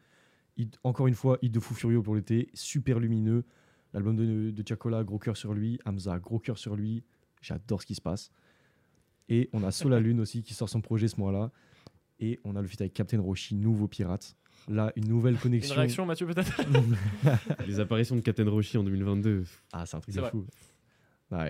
Encore 0.83 1.07
une 1.07 1.15
fois, 1.15 1.39
hit 1.43 1.53
de 1.53 1.61
fou 1.61 1.75
furieux 1.75 2.03
pour 2.03 2.15
l'été, 2.15 2.49
super 2.55 2.99
lumineux. 2.99 3.45
L'album 3.95 4.17
de, 4.17 4.51
de 4.51 4.63
Tiakola, 4.63 5.05
gros 5.05 5.19
cœur 5.19 5.37
sur 5.37 5.55
lui. 5.55 5.79
Hamza, 5.85 6.19
gros 6.19 6.39
cœur 6.39 6.59
sur 6.59 6.77
lui. 6.77 7.05
J'adore 7.41 7.81
ce 7.83 7.87
qui 7.87 7.95
se 7.95 8.01
passe. 8.03 8.31
Et 9.29 9.49
on 9.53 9.63
a 9.63 9.71
Sola 9.71 10.01
Lune 10.01 10.21
aussi 10.21 10.43
qui 10.43 10.55
sort 10.55 10.69
son 10.69 10.81
projet 10.81 11.09
ce 11.09 11.19
mois-là. 11.21 11.51
Et 12.21 12.41
on 12.45 12.57
a 12.57 12.61
le 12.63 12.67
feat 12.67 12.81
avec 12.81 12.95
Captain 12.95 13.21
Roshi, 13.21 13.55
nouveau 13.55 13.87
pirate. 13.87 14.37
Là, 14.69 14.93
une 14.97 15.07
nouvelle 15.09 15.35
Une 15.35 15.41
connexion. 15.41 15.77
réaction, 15.77 16.05
Mathieu, 16.05 16.27
peut-être 16.27 16.61
Les 17.67 17.79
apparitions 17.81 18.17
de 18.17 18.21
Katen 18.21 18.49
Roshi 18.49 18.77
en 18.77 18.83
2022. 18.85 19.45
Ah, 19.73 19.87
c'est 19.87 19.97
un 19.97 20.01
truc 20.01 20.15
de 20.15 20.21
vrai. 20.21 20.31
fou. 20.31 20.45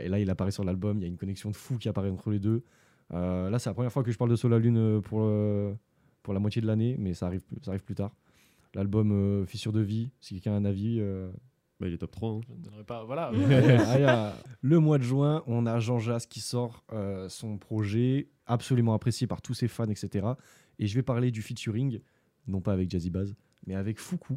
Et 0.02 0.08
là, 0.08 0.18
il 0.20 0.28
apparaît 0.30 0.50
sur 0.50 0.62
l'album. 0.64 0.98
Il 0.98 1.02
y 1.02 1.04
a 1.04 1.08
une 1.08 1.16
connexion 1.16 1.50
de 1.50 1.56
fou 1.56 1.78
qui 1.78 1.88
apparaît 1.88 2.10
entre 2.10 2.30
les 2.30 2.38
deux. 2.38 2.62
Euh, 3.14 3.48
là, 3.48 3.58
c'est 3.58 3.70
la 3.70 3.74
première 3.74 3.92
fois 3.92 4.02
que 4.04 4.10
je 4.12 4.18
parle 4.18 4.30
de 4.30 4.36
Sola 4.36 4.58
Lune 4.58 4.76
euh, 4.76 5.00
pour, 5.00 5.20
euh, 5.22 5.72
pour 6.22 6.34
la 6.34 6.40
moitié 6.40 6.60
de 6.60 6.66
l'année, 6.66 6.96
mais 6.98 7.14
ça 7.14 7.26
arrive, 7.26 7.42
ça 7.62 7.70
arrive 7.70 7.82
plus 7.84 7.94
tard. 7.94 8.12
L'album 8.74 9.12
euh, 9.12 9.46
Fissure 9.46 9.72
de 9.72 9.80
vie, 9.80 10.10
si 10.20 10.34
quelqu'un 10.34 10.52
a 10.52 10.56
un 10.56 10.64
avis. 10.64 10.98
euh, 11.00 11.30
Bah, 11.80 11.88
il 11.88 11.94
est 11.94 11.98
top 11.98 12.10
3. 12.10 12.30
hein. 12.30 12.40
Je 12.48 12.52
ne 12.54 12.58
donnerai 12.58 12.84
pas. 12.84 13.04
Voilà. 13.04 13.30
Ah. 14.06 14.34
Le 14.60 14.78
mois 14.80 14.98
de 14.98 15.02
juin, 15.04 15.42
on 15.46 15.66
a 15.66 15.78
Jean 15.80 15.98
Jas 15.98 16.26
qui 16.28 16.40
sort 16.40 16.84
euh, 16.92 17.28
son 17.28 17.56
projet, 17.58 18.28
absolument 18.46 18.94
apprécié 18.94 19.26
par 19.26 19.40
tous 19.42 19.54
ses 19.54 19.68
fans, 19.68 19.88
etc. 19.88 20.26
Et 20.78 20.86
je 20.86 20.94
vais 20.94 21.02
parler 21.02 21.30
du 21.30 21.42
featuring, 21.42 22.00
non 22.46 22.60
pas 22.60 22.72
avec 22.72 22.90
Jazzy 22.90 23.10
Baz, 23.10 23.34
mais 23.66 23.74
avec 23.74 23.98
Fuku, 23.98 24.36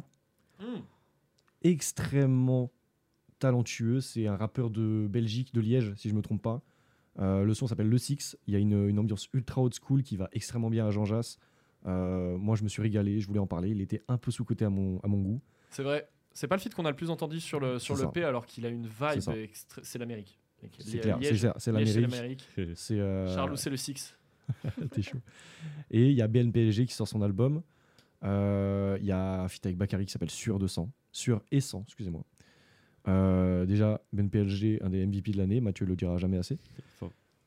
Hmm. 0.60 0.80
extrêmement 1.62 2.70
talentueux. 3.38 4.00
C'est 4.00 4.26
un 4.26 4.36
rappeur 4.36 4.70
de 4.70 5.06
Belgique, 5.10 5.52
de 5.54 5.60
Liège, 5.60 5.92
si 5.96 6.08
je 6.08 6.14
me 6.14 6.22
trompe 6.22 6.42
pas. 6.42 6.62
Euh, 7.18 7.44
le 7.44 7.54
son 7.54 7.66
s'appelle 7.66 7.88
Le 7.88 7.98
Six. 7.98 8.36
Il 8.46 8.54
y 8.54 8.56
a 8.56 8.60
une, 8.60 8.88
une 8.88 8.98
ambiance 8.98 9.28
ultra 9.32 9.62
old 9.62 9.74
school 9.74 10.02
qui 10.02 10.16
va 10.16 10.28
extrêmement 10.32 10.70
bien 10.70 10.86
à 10.86 10.90
Jean 10.90 11.04
Jas. 11.04 11.38
Euh, 11.86 12.36
moi, 12.36 12.56
je 12.56 12.62
me 12.62 12.68
suis 12.68 12.82
régalé, 12.82 13.20
je 13.20 13.26
voulais 13.26 13.40
en 13.40 13.46
parler. 13.46 13.70
Il 13.70 13.80
était 13.80 14.02
un 14.08 14.18
peu 14.18 14.30
sous-côté 14.30 14.64
à 14.64 14.70
mon, 14.70 15.00
à 15.00 15.08
mon 15.08 15.18
goût. 15.18 15.40
C'est 15.70 15.82
vrai. 15.82 16.08
C'est 16.32 16.48
pas 16.48 16.56
le 16.56 16.60
feat 16.60 16.74
qu'on 16.74 16.86
a 16.86 16.90
le 16.90 16.96
plus 16.96 17.10
entendu 17.10 17.40
sur 17.40 17.60
le 17.60 17.78
sur 17.78 17.94
le 17.94 18.02
ça. 18.02 18.08
P 18.08 18.24
alors 18.24 18.46
qu'il 18.46 18.64
a 18.64 18.70
une 18.70 18.86
vibe 18.86 19.20
c'est 19.82 19.98
l'Amérique. 19.98 20.38
C'est 20.78 20.98
clair, 20.98 21.18
c'est 21.56 21.72
l'Amérique. 21.72 22.48
C'est 22.74 22.98
euh, 22.98 23.34
Charlot, 23.34 23.56
c'est 23.56 23.70
le 23.70 23.76
Six? 23.76 24.14
T'es 24.90 25.02
chaud. 25.02 25.18
Et 25.90 26.08
il 26.08 26.14
y 26.14 26.22
a 26.22 26.28
BNPLG 26.28 26.86
qui 26.86 26.94
sort 26.94 27.08
son 27.08 27.22
album. 27.22 27.62
Euh, 28.24 28.96
Il 29.00 29.06
y 29.06 29.12
a 29.12 29.42
un 29.42 29.48
feat 29.48 29.64
avec 29.66 29.76
Bakary 29.76 30.06
qui 30.06 30.12
s'appelle 30.12 30.30
Sur 30.30 30.58
200. 30.58 30.90
Sur 31.10 31.42
et 31.50 31.60
100, 31.60 31.84
excusez-moi. 31.86 32.24
Euh, 33.08 33.66
déjà, 33.66 34.00
BNPLG, 34.12 34.80
un 34.82 34.90
des 34.90 35.04
MVP 35.04 35.32
de 35.32 35.38
l'année. 35.38 35.60
Mathieu 35.60 35.86
le 35.86 35.96
dira 35.96 36.18
jamais 36.18 36.38
assez. 36.38 36.58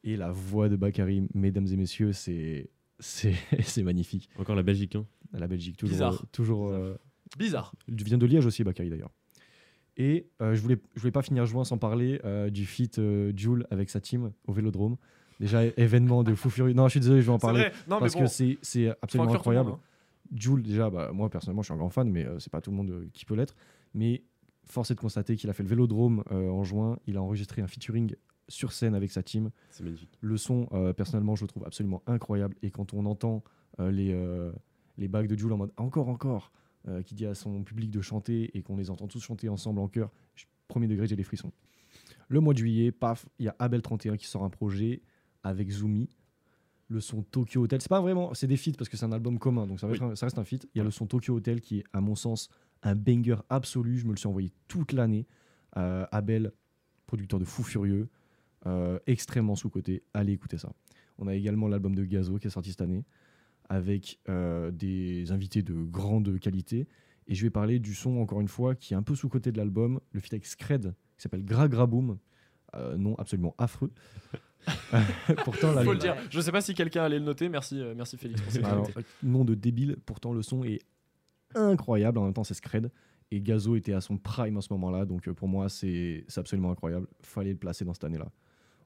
Et 0.04 0.18
la 0.18 0.32
voix 0.32 0.70
de 0.70 0.76
Bakary, 0.76 1.28
mesdames 1.34 1.68
et 1.68 1.78
messieurs, 1.78 2.14
c'est 2.14 2.70
c'est 3.64 3.84
magnifique. 3.84 4.30
Encore 4.40 4.56
la 4.56 4.64
Belgique. 4.64 4.96
Hein. 4.96 5.06
La 5.34 5.48
Belgique, 5.48 5.78
toujours. 5.78 5.94
Bizarre. 5.96 6.14
euh, 6.14 6.26
toujours 6.32 6.68
Bizarre. 6.70 6.82
euh, 6.82 6.96
Bizarre. 7.38 7.74
Il 7.88 8.04
vient 8.04 8.18
de 8.18 8.26
Liège 8.26 8.46
aussi, 8.46 8.64
Bakary 8.64 8.90
d'ailleurs. 8.90 9.12
Et 9.98 10.28
euh, 10.42 10.56
je 10.56 10.62
voulais, 10.62 10.78
je 10.96 11.02
voulais 11.02 11.12
pas 11.12 11.22
finir 11.22 11.46
juin 11.46 11.64
sans 11.64 11.78
parler 11.78 12.20
euh, 12.26 12.50
du 12.50 12.66
feat 12.66 13.00
euh, 13.00 13.32
Jules 13.36 13.66
avec 13.72 13.90
sa 13.90 14.02
team 14.02 14.32
au 14.48 14.54
Vélodrome. 14.54 14.98
Déjà 15.40 15.66
événement 15.66 16.24
de 16.24 16.34
fou 16.36 16.50
furieux. 16.50 16.74
Non, 16.74 16.86
je 16.88 16.92
suis 16.92 17.00
désolé, 17.00 17.22
je 17.22 17.26
vais 17.28 17.32
en 17.34 17.40
parler. 17.40 17.70
Non, 17.90 18.00
parce 18.00 18.14
bon, 18.14 18.22
que 18.22 18.28
c'est 18.28 18.90
absolument 19.02 19.34
incroyable. 19.34 19.70
monde, 19.72 19.80
hein. 19.80 20.38
Jules, 20.38 20.64
déjà, 20.64 20.90
bah, 20.90 21.12
moi 21.14 21.30
personnellement, 21.30 21.62
je 21.62 21.68
suis 21.68 21.74
un 21.74 21.78
grand 21.78 21.90
fan, 21.90 22.10
mais 22.10 22.26
euh, 22.26 22.40
c'est 22.40 22.52
pas 22.52 22.62
tout 22.62 22.72
le 22.72 22.78
monde 22.78 22.90
euh, 22.90 23.08
qui 23.14 23.26
peut 23.26 23.36
l'être. 23.36 23.56
Mais 23.94 24.24
force 24.66 24.92
est 24.92 24.96
de 24.96 25.00
constater 25.00 25.36
qu'il 25.36 25.50
a 25.50 25.54
fait 25.54 25.64
le 25.64 25.70
Vélodrome 25.70 26.24
euh, 26.32 26.50
en 26.50 26.64
juin. 26.64 26.98
Il 27.06 27.18
a 27.18 27.22
enregistré 27.22 27.62
un 27.62 27.68
featuring 27.68 28.16
sur 28.48 28.72
scène 28.74 28.94
avec 28.96 29.12
sa 29.12 29.24
team. 29.24 29.50
C'est 29.70 29.84
magnifique. 29.84 30.18
Le 30.22 30.38
son, 30.38 30.68
euh, 30.72 30.94
personnellement, 30.94 31.36
je 31.36 31.44
le 31.44 31.48
trouve 31.48 31.66
absolument 31.66 32.04
incroyable. 32.08 32.56
Et 32.62 32.72
quand 32.72 32.94
on 32.94 33.06
entend 33.06 33.44
euh, 33.80 33.92
les, 33.92 34.14
euh, 34.14 34.52
les 34.98 35.08
bagues 35.08 35.28
de 35.28 35.38
Jules 35.38 35.52
en 35.54 35.58
mode 35.58 35.72
encore, 35.78 36.10
encore, 36.10 36.52
qui 37.08 37.16
dit 37.16 37.26
à 37.26 37.34
son 37.34 37.64
public 37.64 37.90
de 37.90 38.00
chanter 38.00 38.56
et 38.56 38.62
qu'on 38.62 38.78
les 38.78 38.92
entend 38.92 39.08
tous 39.08 39.20
chanter 39.20 39.50
ensemble 39.50 39.80
en 39.80 39.88
chœur, 39.88 40.12
premier 40.68 40.88
degré, 40.88 41.08
j'ai 41.08 41.16
des 41.16 41.24
frissons. 41.24 41.52
Le 42.28 42.40
mois 42.40 42.54
de 42.54 42.60
juillet, 42.60 42.92
paf, 42.92 43.26
il 43.40 43.46
y 43.46 43.48
a 43.48 43.56
Abel 43.58 43.82
31 43.82 44.18
qui 44.18 44.28
sort 44.28 44.44
un 44.44 44.52
projet 44.52 45.02
avec 45.42 45.72
Zumi. 45.72 46.08
Le 46.88 47.00
son 47.00 47.24
Tokyo 47.24 47.64
Hotel, 47.64 47.82
c'est 47.82 47.90
pas 47.90 48.02
vraiment, 48.02 48.36
c'est 48.36 48.46
des 48.46 48.56
feats 48.56 48.74
parce 48.78 48.88
que 48.88 48.98
c'est 48.98 49.06
un 49.08 49.12
album 49.12 49.40
commun, 49.40 49.66
donc 49.66 49.80
ça, 49.80 49.88
Oui. 49.88 49.98
un- 50.00 50.16
ça 50.16 50.28
reste 50.28 50.38
un 50.38 50.44
feat. 50.44 50.68
Il 50.76 50.78
y 50.78 50.82
a 50.82 50.84
le 50.84 50.92
son 50.92 51.08
Tokyo 51.08 51.36
Hotel 51.36 51.60
qui 51.60 51.80
est, 51.80 51.84
à 51.92 52.02
mon 52.02 52.14
sens, 52.14 52.50
un 52.84 52.94
banger 52.94 53.38
absolu. 53.50 53.98
Je 53.98 54.06
me 54.06 54.12
le 54.12 54.18
suis 54.18 54.28
envoyé 54.28 54.52
toute 54.68 54.92
l'année. 54.94 55.26
Abel, 55.74 56.52
producteur 57.08 57.40
de 57.40 57.46
Fou 57.46 57.64
Furieux, 57.64 58.10
euh, 58.68 59.00
extrêmement 59.08 59.56
sous-côté. 59.56 60.04
Allez 60.14 60.34
écouter 60.34 60.58
ça. 60.58 60.72
On 61.18 61.28
a 61.28 61.36
également 61.36 61.68
l'album 61.68 61.96
de 61.96 62.04
Gazo 62.04 62.38
qui 62.38 62.48
est 62.48 62.52
sorti 62.52 62.72
cette 62.72 62.82
année 62.82 63.04
avec 63.70 64.20
euh, 64.30 64.72
des 64.72 65.32
invités 65.32 65.62
de 65.62 65.74
grande 65.74 66.40
qualité. 66.40 66.88
Et 67.28 67.36
je 67.36 67.44
vais 67.44 67.50
parler 67.50 67.80
du 67.80 67.94
son, 67.94 68.18
encore 68.18 68.42
une 68.42 68.48
fois, 68.48 68.76
qui 68.76 68.94
est 68.94 68.98
un 68.98 69.04
peu 69.04 69.16
sous-côté 69.16 69.52
de 69.52 69.58
l'album, 69.58 70.00
le 70.12 70.20
feat 70.20 70.34
avec 70.34 70.46
Scred, 70.46 70.94
qui 71.18 71.22
s'appelle 71.22 71.44
Gra 71.44 71.68
Gra 71.68 71.88
Boom. 71.88 72.18
Euh, 72.76 72.98
nom 72.98 73.16
absolument 73.16 73.56
affreux. 73.58 73.92
Pourtant, 75.44 75.72
la 75.74 75.84
Faut 75.84 75.94
le 75.94 76.00
dire. 76.00 76.16
Je 76.30 76.42
sais 76.42 76.52
pas 76.52 76.62
si 76.62 76.74
quelqu'un 76.74 77.04
allait 77.04 77.20
le 77.20 77.26
noter. 77.26 77.50
Merci, 77.50 77.84
merci 77.96 78.18
Félix 78.18 78.42
pour 78.42 78.68
alors, 78.68 78.90
nom 79.22 79.46
de 79.46 79.54
débile, 79.54 79.98
pourtant 80.08 80.34
le 80.34 80.42
son 80.42 80.64
est 80.64 80.82
incroyable, 81.54 82.18
en 82.18 82.24
même 82.24 82.34
temps 82.34 82.44
c'est 82.44 82.56
Scred. 82.56 82.92
Et 83.30 83.42
Gazo 83.42 83.76
était 83.76 83.94
à 83.94 84.02
son 84.02 84.18
prime 84.18 84.58
à 84.58 84.62
ce 84.62 84.74
moment-là, 84.74 85.06
donc 85.06 85.30
pour 85.34 85.48
moi 85.48 85.70
c'est 85.70 86.26
c'est 86.28 86.40
absolument 86.40 86.72
incroyable. 86.72 87.08
Fallait 87.22 87.52
le 87.52 87.58
placer 87.58 87.86
dans 87.86 87.94
cette 87.94 88.06
année-là. 88.06 88.32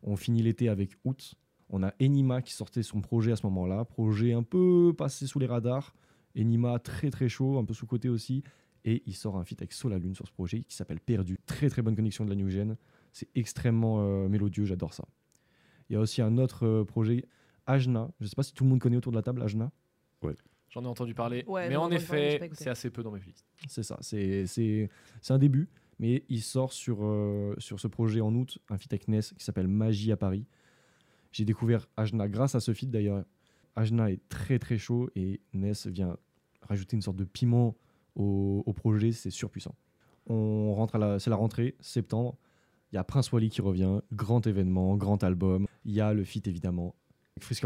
On 0.03 0.15
finit 0.15 0.41
l'été 0.41 0.69
avec 0.69 0.91
Août. 1.03 1.35
On 1.69 1.83
a 1.83 1.93
Enima 2.01 2.41
qui 2.41 2.53
sortait 2.53 2.83
son 2.83 3.01
projet 3.01 3.31
à 3.31 3.35
ce 3.35 3.45
moment-là, 3.45 3.85
projet 3.85 4.33
un 4.33 4.43
peu 4.43 4.93
passé 4.97 5.27
sous 5.27 5.39
les 5.39 5.45
radars. 5.45 5.93
Enima 6.35 6.79
très 6.79 7.09
très 7.11 7.29
chaud, 7.29 7.57
un 7.59 7.65
peu 7.65 7.73
sous-côté 7.73 8.09
aussi. 8.09 8.43
Et 8.85 9.03
il 9.05 9.13
sort 9.13 9.35
un 9.37 9.43
feat 9.43 9.61
avec 9.61 9.73
Solalune 9.73 10.15
sur 10.15 10.25
ce 10.25 10.31
projet 10.31 10.61
qui 10.63 10.75
s'appelle 10.75 10.99
Perdu. 11.01 11.37
Très 11.45 11.69
très 11.69 11.81
bonne 11.81 11.95
connexion 11.95 12.23
de 12.23 12.29
la 12.29 12.35
New 12.35 12.49
Gen. 12.49 12.77
C'est 13.11 13.27
extrêmement 13.35 13.99
euh, 14.01 14.27
mélodieux, 14.29 14.65
j'adore 14.65 14.93
ça. 14.93 15.03
Il 15.89 15.93
y 15.93 15.95
a 15.95 15.99
aussi 15.99 16.21
un 16.21 16.37
autre 16.37 16.65
euh, 16.65 16.85
projet, 16.85 17.25
Ajna. 17.67 18.09
Je 18.19 18.25
ne 18.25 18.29
sais 18.29 18.35
pas 18.35 18.43
si 18.43 18.53
tout 18.53 18.63
le 18.63 18.69
monde 18.69 18.79
connaît 18.79 18.95
autour 18.97 19.11
de 19.11 19.17
la 19.17 19.23
table 19.23 19.41
Ajna. 19.41 19.71
J'en 20.69 20.83
ai 20.83 20.87
entendu 20.87 21.15
parler. 21.15 21.43
Ouais, 21.47 21.67
mais 21.67 21.75
en 21.75 21.89
effet, 21.91 22.39
c'est 22.53 22.69
assez 22.69 22.91
peu 22.91 23.01
dans 23.01 23.09
mes 23.11 23.19
playlists. 23.19 23.43
C'est 23.67 23.81
ça, 23.81 23.97
c'est 24.01 24.45
c'est- 24.45 24.87
c'est 25.19 25.33
un 25.33 25.39
début, 25.39 25.67
mais 25.99 26.23
il 26.29 26.41
sort 26.41 26.73
sur, 26.73 26.99
euh, 27.01 27.53
sur 27.57 27.79
ce 27.79 27.87
projet 27.87 28.21
en 28.21 28.33
août 28.33 28.57
un 28.69 28.77
feat 28.77 28.91
avec 28.93 29.07
Ness 29.07 29.33
qui 29.37 29.43
s'appelle 29.43 29.67
Magie 29.67 30.11
à 30.11 30.17
Paris. 30.17 30.45
J'ai 31.31 31.45
découvert 31.45 31.87
Ajna 31.97 32.27
grâce 32.27 32.55
à 32.55 32.59
ce 32.59 32.73
feat 32.73 32.89
d'ailleurs. 32.89 33.23
Ajna 33.75 34.11
est 34.11 34.21
très 34.29 34.59
très 34.59 34.77
chaud 34.77 35.09
et 35.15 35.41
Ness 35.53 35.87
vient 35.87 36.17
rajouter 36.61 36.95
une 36.95 37.01
sorte 37.01 37.17
de 37.17 37.25
piment 37.25 37.75
au, 38.15 38.63
au 38.65 38.73
projet, 38.73 39.11
c'est 39.11 39.29
surpuissant. 39.29 39.75
On 40.27 40.73
rentre 40.73 40.95
à 40.95 40.99
la, 40.99 41.19
c'est 41.19 41.29
la 41.29 41.35
rentrée, 41.35 41.75
septembre. 41.79 42.37
Il 42.91 42.95
y 42.95 42.97
a 42.97 43.03
Prince 43.03 43.31
Wally 43.31 43.49
qui 43.49 43.61
revient, 43.61 44.01
grand 44.13 44.45
événement, 44.47 44.95
grand 44.97 45.23
album. 45.23 45.67
Il 45.85 45.93
y 45.93 46.01
a 46.01 46.13
le 46.13 46.23
feat 46.23 46.47
évidemment 46.47 46.95
avec 47.35 47.43
Frisk 47.43 47.65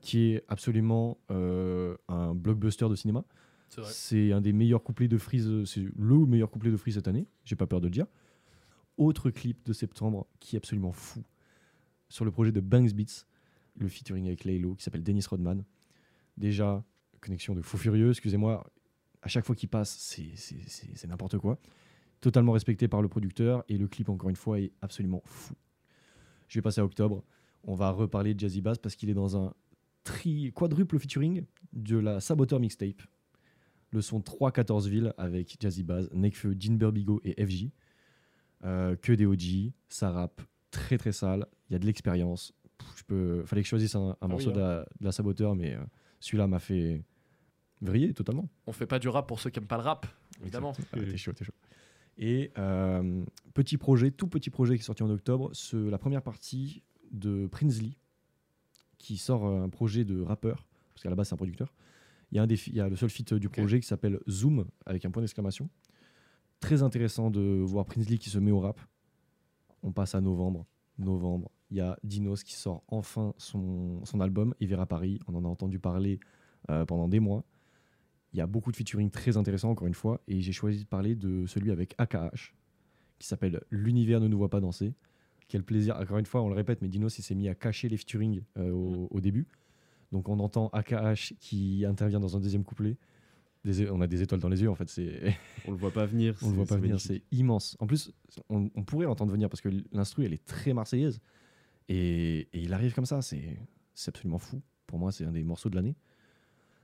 qui 0.00 0.32
est 0.32 0.44
absolument 0.48 1.18
euh, 1.30 1.96
un 2.08 2.34
blockbuster 2.34 2.88
de 2.90 2.94
cinéma. 2.94 3.24
C'est 3.68 4.32
un 4.32 4.40
des 4.40 4.52
meilleurs 4.52 4.82
couplets 4.82 5.08
de 5.08 5.18
Freeze, 5.18 5.48
euh, 5.48 5.64
c'est 5.64 5.84
le 5.96 6.26
meilleur 6.26 6.50
couplet 6.50 6.70
de 6.70 6.76
Freeze 6.76 6.94
cette 6.94 7.08
année, 7.08 7.26
j'ai 7.44 7.56
pas 7.56 7.66
peur 7.66 7.80
de 7.80 7.86
le 7.86 7.90
dire. 7.90 8.06
Autre 8.96 9.30
clip 9.30 9.64
de 9.64 9.72
septembre 9.72 10.26
qui 10.38 10.54
est 10.54 10.58
absolument 10.58 10.92
fou, 10.92 11.24
sur 12.08 12.24
le 12.24 12.30
projet 12.30 12.52
de 12.52 12.60
Banks 12.60 12.92
Beats, 12.92 13.26
le 13.76 13.88
featuring 13.88 14.26
avec 14.26 14.44
Laylo 14.44 14.74
qui 14.76 14.84
s'appelle 14.84 15.02
Dennis 15.02 15.26
Rodman. 15.28 15.64
Déjà, 16.36 16.84
connexion 17.20 17.54
de 17.54 17.62
fou 17.62 17.76
furieux, 17.76 18.10
excusez-moi, 18.10 18.64
à 19.22 19.28
chaque 19.28 19.44
fois 19.44 19.56
qu'il 19.56 19.68
passe, 19.68 19.96
c'est 19.98 21.08
n'importe 21.08 21.38
quoi. 21.38 21.58
Totalement 22.20 22.52
respecté 22.52 22.88
par 22.88 23.02
le 23.02 23.08
producteur 23.08 23.64
et 23.68 23.76
le 23.76 23.88
clip, 23.88 24.08
encore 24.08 24.30
une 24.30 24.36
fois, 24.36 24.60
est 24.60 24.72
absolument 24.82 25.22
fou. 25.24 25.54
Je 26.48 26.58
vais 26.58 26.62
passer 26.62 26.80
à 26.80 26.84
octobre. 26.84 27.24
On 27.64 27.74
va 27.74 27.90
reparler 27.90 28.34
de 28.34 28.40
Jazzy 28.40 28.60
Bass 28.60 28.78
parce 28.78 28.94
qu'il 28.94 29.10
est 29.10 29.14
dans 29.14 29.36
un 29.36 29.54
tri 30.04 30.52
quadruple 30.54 30.98
featuring 30.98 31.44
de 31.72 31.96
la 31.96 32.20
Saboteur 32.20 32.60
Mixtape. 32.60 33.02
Le 33.94 34.00
son 34.02 34.18
3-14 34.18 34.88
villes 34.88 35.14
avec 35.18 35.56
Jazzy 35.60 35.84
Bass, 35.84 36.08
Nekfeu, 36.12 36.56
Jean 36.58 36.76
Burbigo 36.76 37.20
et 37.22 37.46
FJ. 37.46 37.68
Euh, 38.64 38.96
que 38.96 39.12
des 39.12 39.24
OG, 39.24 39.72
ça 39.88 40.10
rappe 40.10 40.42
très 40.72 40.98
très 40.98 41.12
sale, 41.12 41.46
il 41.70 41.74
y 41.74 41.76
a 41.76 41.78
de 41.78 41.86
l'expérience. 41.86 42.52
Je 42.96 43.04
peux... 43.04 43.44
Fallait 43.44 43.62
que 43.62 43.66
je 43.66 43.70
choisisse 43.70 43.94
un, 43.94 44.16
un 44.20 44.26
morceau 44.26 44.48
oui, 44.48 44.54
de, 44.54 44.58
la, 44.58 44.80
de 44.98 45.04
la 45.04 45.12
Saboteur, 45.12 45.54
mais 45.54 45.74
euh, 45.74 45.80
celui-là 46.18 46.48
m'a 46.48 46.58
fait 46.58 47.04
vriller 47.82 48.12
totalement. 48.14 48.48
On 48.66 48.72
fait 48.72 48.86
pas 48.86 48.98
du 48.98 49.08
rap 49.08 49.28
pour 49.28 49.38
ceux 49.38 49.50
qui 49.50 49.60
aiment 49.60 49.66
pas 49.68 49.76
le 49.76 49.84
rap, 49.84 50.06
évidemment. 50.42 50.72
Ah, 50.92 50.96
t'es 50.98 51.16
chaud, 51.16 51.32
t'es 51.32 51.44
chaud. 51.44 51.52
Et 52.18 52.50
euh, 52.58 53.24
petit 53.52 53.76
projet, 53.76 54.10
tout 54.10 54.26
petit 54.26 54.50
projet 54.50 54.74
qui 54.74 54.80
est 54.80 54.84
sorti 54.84 55.04
en 55.04 55.10
octobre, 55.10 55.50
ce- 55.52 55.76
la 55.76 55.98
première 55.98 56.22
partie 56.22 56.82
de 57.12 57.46
Prinsley, 57.46 57.92
qui 58.98 59.18
sort 59.18 59.46
un 59.46 59.68
projet 59.68 60.04
de 60.04 60.20
rappeur, 60.20 60.66
parce 60.94 61.04
qu'à 61.04 61.10
la 61.10 61.16
base 61.16 61.28
c'est 61.28 61.34
un 61.34 61.36
producteur. 61.36 61.72
Il 62.34 62.38
y 62.38 62.40
a, 62.40 62.42
un 62.42 62.46
des 62.48 62.56
fi- 62.56 62.70
il 62.70 62.76
y 62.76 62.80
a 62.80 62.88
le 62.88 62.96
seul 62.96 63.08
feat 63.10 63.32
du 63.34 63.48
projet 63.48 63.78
qui 63.80 63.86
s'appelle 63.86 64.18
Zoom, 64.28 64.64
avec 64.86 65.04
un 65.04 65.10
point 65.12 65.22
d'exclamation. 65.22 65.70
Très 66.60 66.82
intéressant 66.82 67.30
de 67.30 67.40
voir 67.40 67.86
Prinsley 67.86 68.18
qui 68.18 68.28
se 68.28 68.38
met 68.38 68.50
au 68.50 68.58
rap. 68.60 68.80
On 69.82 69.92
passe 69.92 70.14
à 70.14 70.20
novembre. 70.20 70.66
Novembre, 70.98 71.50
il 71.70 71.76
y 71.76 71.80
a 71.80 71.96
Dinos 72.02 72.42
qui 72.42 72.54
sort 72.54 72.82
enfin 72.88 73.34
son, 73.38 74.04
son 74.04 74.20
album, 74.20 74.54
Il 74.60 74.68
verra 74.68 74.86
Paris. 74.86 75.20
On 75.28 75.34
en 75.34 75.44
a 75.44 75.48
entendu 75.48 75.78
parler 75.78 76.18
euh, 76.70 76.84
pendant 76.84 77.08
des 77.08 77.20
mois. 77.20 77.44
Il 78.32 78.38
y 78.38 78.40
a 78.40 78.46
beaucoup 78.48 78.72
de 78.72 78.76
featuring 78.76 79.10
très 79.10 79.36
intéressants, 79.36 79.70
encore 79.70 79.86
une 79.86 79.94
fois, 79.94 80.20
et 80.26 80.40
j'ai 80.40 80.50
choisi 80.52 80.80
de 80.82 80.88
parler 80.88 81.14
de 81.14 81.46
celui 81.46 81.70
avec 81.70 81.94
AKH, 81.98 82.52
qui 83.20 83.28
s'appelle 83.28 83.62
L'univers 83.70 84.18
ne 84.20 84.26
nous 84.26 84.38
voit 84.38 84.50
pas 84.50 84.60
danser. 84.60 84.92
Quel 85.46 85.62
plaisir, 85.62 85.96
encore 86.00 86.18
une 86.18 86.26
fois, 86.26 86.42
on 86.42 86.48
le 86.48 86.54
répète, 86.56 86.82
mais 86.82 86.88
Dinos 86.88 87.14
s'est 87.14 87.34
mis 87.36 87.48
à 87.48 87.54
cacher 87.54 87.88
les 87.88 87.96
featuring 87.96 88.42
euh, 88.56 88.72
au, 88.72 89.06
au 89.10 89.20
début. 89.20 89.46
Donc 90.12 90.28
on 90.28 90.38
entend 90.40 90.68
AKH 90.68 91.34
qui 91.40 91.84
intervient 91.84 92.20
dans 92.20 92.36
un 92.36 92.40
deuxième 92.40 92.64
couplet. 92.64 92.96
Des- 93.64 93.88
on 93.90 94.00
a 94.02 94.06
des 94.06 94.20
étoiles 94.22 94.40
dans 94.40 94.48
les 94.50 94.60
yeux, 94.62 94.70
en 94.70 94.74
fait, 94.74 94.88
c'est 94.90 95.34
On 95.66 95.70
le 95.70 95.76
voit 95.78 95.90
pas 95.92 96.04
venir. 96.06 96.36
on 96.42 96.50
le 96.50 96.54
voit 96.56 96.66
pas 96.66 96.76
venir, 96.76 97.00
c'est 97.00 97.22
immense. 97.32 97.76
En 97.80 97.86
plus, 97.86 98.12
on, 98.50 98.70
on 98.74 98.84
pourrait 98.84 99.06
l'entendre 99.06 99.32
venir 99.32 99.48
parce 99.48 99.60
que 99.62 99.70
l'instru, 99.92 100.24
elle 100.24 100.34
est 100.34 100.44
très 100.44 100.74
marseillaise. 100.74 101.18
Et, 101.88 102.40
et 102.52 102.60
il 102.62 102.72
arrive 102.74 102.94
comme 102.94 103.06
ça, 103.06 103.22
c'est 103.22 103.56
c'est 103.94 104.08
absolument 104.10 104.38
fou. 104.38 104.60
Pour 104.86 104.98
moi, 104.98 105.12
c'est 105.12 105.24
un 105.24 105.32
des 105.32 105.44
morceaux 105.44 105.70
de 105.70 105.76
l'année. 105.76 105.96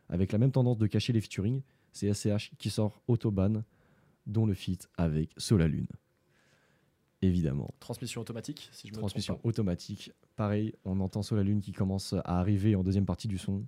Avec 0.09 0.33
la 0.33 0.39
même 0.39 0.53
tendance 0.53 0.79
de 0.79 0.87
cacher 0.87 1.13
les 1.13 1.21
featuring, 1.21 1.63
c'est 1.93 2.13
SCH 2.13 2.53
qui 2.59 2.71
sort 2.71 3.03
Autobahn, 3.09 3.65
dont 4.27 4.47
le 4.47 4.55
feat 4.55 4.89
avec 4.97 5.31
Solalune. 5.37 5.87
Évidemment. 7.23 7.75
Transmission 7.81 8.21
automatique, 8.23 8.71
si 8.73 8.89
je 8.89 8.93
me 8.93 8.99
Transmission 8.99 9.35
trompe 9.35 9.47
automatique. 9.47 10.13
Pareil, 10.37 10.75
on 10.85 11.01
entend 11.01 11.23
Solalune 11.23 11.61
qui 11.61 11.73
commence 11.73 12.15
à 12.15 12.39
arriver 12.39 12.75
en 12.75 12.83
deuxième 12.83 13.05
partie 13.05 13.29
du 13.29 13.37
son. 13.37 13.65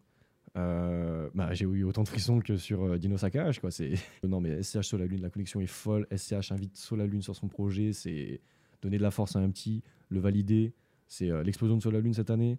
Euh, 0.56 1.28
bah, 1.34 1.52
j'ai 1.52 1.64
eu 1.64 1.84
autant 1.84 2.02
de 2.02 2.08
frissons 2.08 2.40
que 2.40 2.56
sur 2.56 2.84
euh, 2.84 2.98
Dino 2.98 3.16
Sakage. 3.16 3.60
Quoi. 3.60 3.70
C'est... 3.70 3.94
non, 4.22 4.40
mais 4.40 4.62
SCH 4.62 4.82
Solalune, 4.82 5.20
la 5.20 5.30
connexion 5.30 5.60
est 5.60 5.66
folle. 5.66 6.06
SCH 6.14 6.52
invite 6.52 6.76
Solalune 6.76 7.22
sur 7.22 7.36
son 7.36 7.48
projet. 7.48 7.92
C'est 7.92 8.40
donner 8.80 8.98
de 8.98 9.02
la 9.02 9.10
force 9.10 9.36
à 9.36 9.38
un 9.38 9.50
petit, 9.50 9.82
le 10.08 10.20
valider. 10.20 10.72
C'est 11.06 11.30
euh, 11.30 11.42
l'explosion 11.42 11.76
de 11.76 11.82
Solalune 11.82 12.14
cette 12.14 12.30
année. 12.30 12.58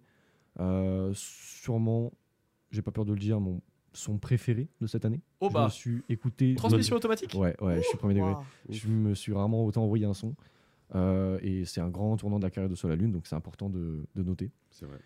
Euh, 0.60 1.12
sûrement, 1.14 2.12
j'ai 2.70 2.82
pas 2.82 2.92
peur 2.92 3.04
de 3.04 3.12
le 3.12 3.18
dire, 3.18 3.40
mon 3.40 3.60
son 3.92 4.18
préféré 4.18 4.68
de 4.80 4.88
cette 4.88 5.04
année. 5.04 5.20
Oh 5.40 5.48
Je 5.48 5.54
bah. 5.54 5.64
me 5.66 5.70
suis 5.70 6.02
écouté. 6.08 6.54
Transmission 6.56 6.96
automatique 6.96 7.32
Ouais, 7.34 7.54
ouais, 7.60 7.76
je 7.76 7.86
suis 7.86 7.96
premier 7.96 8.14
degré. 8.14 8.34
Je 8.68 8.88
me 8.88 9.14
suis 9.14 9.32
rarement 9.32 9.64
autant 9.64 9.84
envoyé 9.84 10.04
un 10.04 10.14
son. 10.14 10.34
Euh, 10.94 11.38
et 11.42 11.64
c'est 11.64 11.80
un 11.80 11.88
grand 11.88 12.16
tournant 12.16 12.38
de 12.38 12.44
la 12.44 12.50
carrière 12.50 12.70
de 12.70 12.74
Solalune, 12.74 13.10
donc 13.12 13.26
c'est 13.26 13.34
important 13.36 13.70
de, 13.70 14.04
de 14.14 14.22
noter. 14.22 14.50
C'est 14.70 14.86
vrai. 14.86 14.98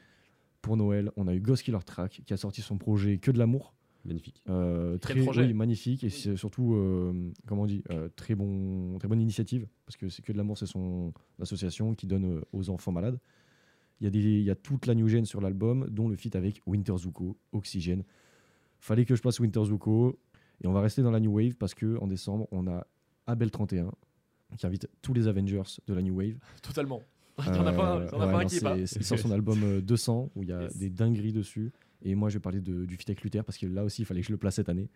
Pour 0.60 0.76
Noël, 0.76 1.10
on 1.16 1.28
a 1.28 1.34
eu 1.34 1.40
Ghost 1.40 1.62
Killer 1.62 1.78
Track 1.86 2.22
qui 2.26 2.32
a 2.32 2.36
sorti 2.36 2.62
son 2.62 2.78
projet 2.78 3.18
Que 3.18 3.30
de 3.30 3.38
l'amour. 3.38 3.74
Magnifique. 4.04 4.42
Euh, 4.48 4.92
Quel 4.92 5.00
très 5.16 5.20
projet 5.22 5.44
oui, 5.46 5.54
magnifique 5.54 6.02
et 6.04 6.10
c'est 6.10 6.36
surtout, 6.36 6.74
euh, 6.74 7.30
comment 7.46 7.62
on 7.62 7.66
dit, 7.66 7.82
euh, 7.90 8.08
très, 8.16 8.34
bon, 8.34 8.96
très 8.98 9.08
bonne 9.08 9.20
initiative 9.20 9.66
parce 9.86 9.96
que 9.96 10.08
c'est 10.08 10.22
Que 10.22 10.32
de 10.32 10.36
l'amour, 10.38 10.56
c'est 10.58 10.66
son 10.66 11.12
association 11.40 11.94
qui 11.94 12.06
donne 12.06 12.24
euh, 12.38 12.40
aux 12.52 12.70
enfants 12.70 12.92
malades. 12.92 13.18
Il 14.00 14.04
y, 14.04 14.06
a 14.06 14.10
des- 14.10 14.20
il 14.20 14.42
y 14.44 14.50
a 14.50 14.54
toute 14.54 14.86
la 14.86 14.94
new 14.94 15.08
gen 15.08 15.24
sur 15.24 15.40
l'album, 15.40 15.88
dont 15.90 16.08
le 16.08 16.14
feat 16.16 16.36
avec 16.36 16.62
Winter 16.66 16.96
Zuko, 16.96 17.36
Oxygène. 17.52 18.04
Fallait 18.80 19.04
que 19.04 19.14
je 19.16 19.20
place 19.20 19.40
Winter 19.40 19.64
Zuko. 19.64 20.18
Et 20.62 20.66
on 20.68 20.72
va 20.72 20.80
rester 20.80 21.02
dans 21.02 21.10
la 21.10 21.20
new 21.20 21.32
wave 21.36 21.54
parce 21.56 21.74
que 21.74 21.96
en 21.98 22.06
décembre, 22.06 22.46
on 22.52 22.66
a 22.68 22.86
Abel 23.26 23.50
31 23.50 23.92
qui 24.56 24.66
invite 24.66 24.88
tous 25.02 25.12
les 25.14 25.26
Avengers 25.28 25.62
de 25.86 25.94
la 25.94 26.02
new 26.02 26.16
wave. 26.16 26.38
Totalement. 26.62 27.02
Il 27.46 27.52
n'y 27.52 27.58
en 27.58 27.66
a 27.66 27.72
pas, 27.72 27.96
en 28.16 28.20
a 28.20 28.26
Euh, 28.26 28.36
un 28.38 28.44
qui 28.46 28.56
est 28.56 28.60
pas. 28.60 28.74
c'est- 28.76 28.86
c'est- 28.86 29.00
Il 29.00 29.04
sort 29.04 29.18
son 29.18 29.30
album 29.30 29.62
euh, 29.62 29.80
200 29.80 30.30
où 30.34 30.42
il 30.42 30.48
y 30.48 30.52
a 30.52 30.62
Yes. 30.62 30.76
des 30.76 30.90
dingueries 30.90 31.32
dessus. 31.32 31.70
Et 32.02 32.14
moi, 32.16 32.28
je 32.30 32.34
vais 32.34 32.40
parler 32.40 32.60
de- 32.60 32.84
du 32.84 32.96
feat 32.96 33.08
avec 33.10 33.22
Luther 33.22 33.44
parce 33.44 33.58
que 33.58 33.66
là 33.66 33.84
aussi, 33.84 34.02
il 34.02 34.04
fallait 34.06 34.20
que 34.22 34.26
je 34.26 34.32
le 34.32 34.38
place 34.38 34.56
cette 34.56 34.68
année. 34.68 34.88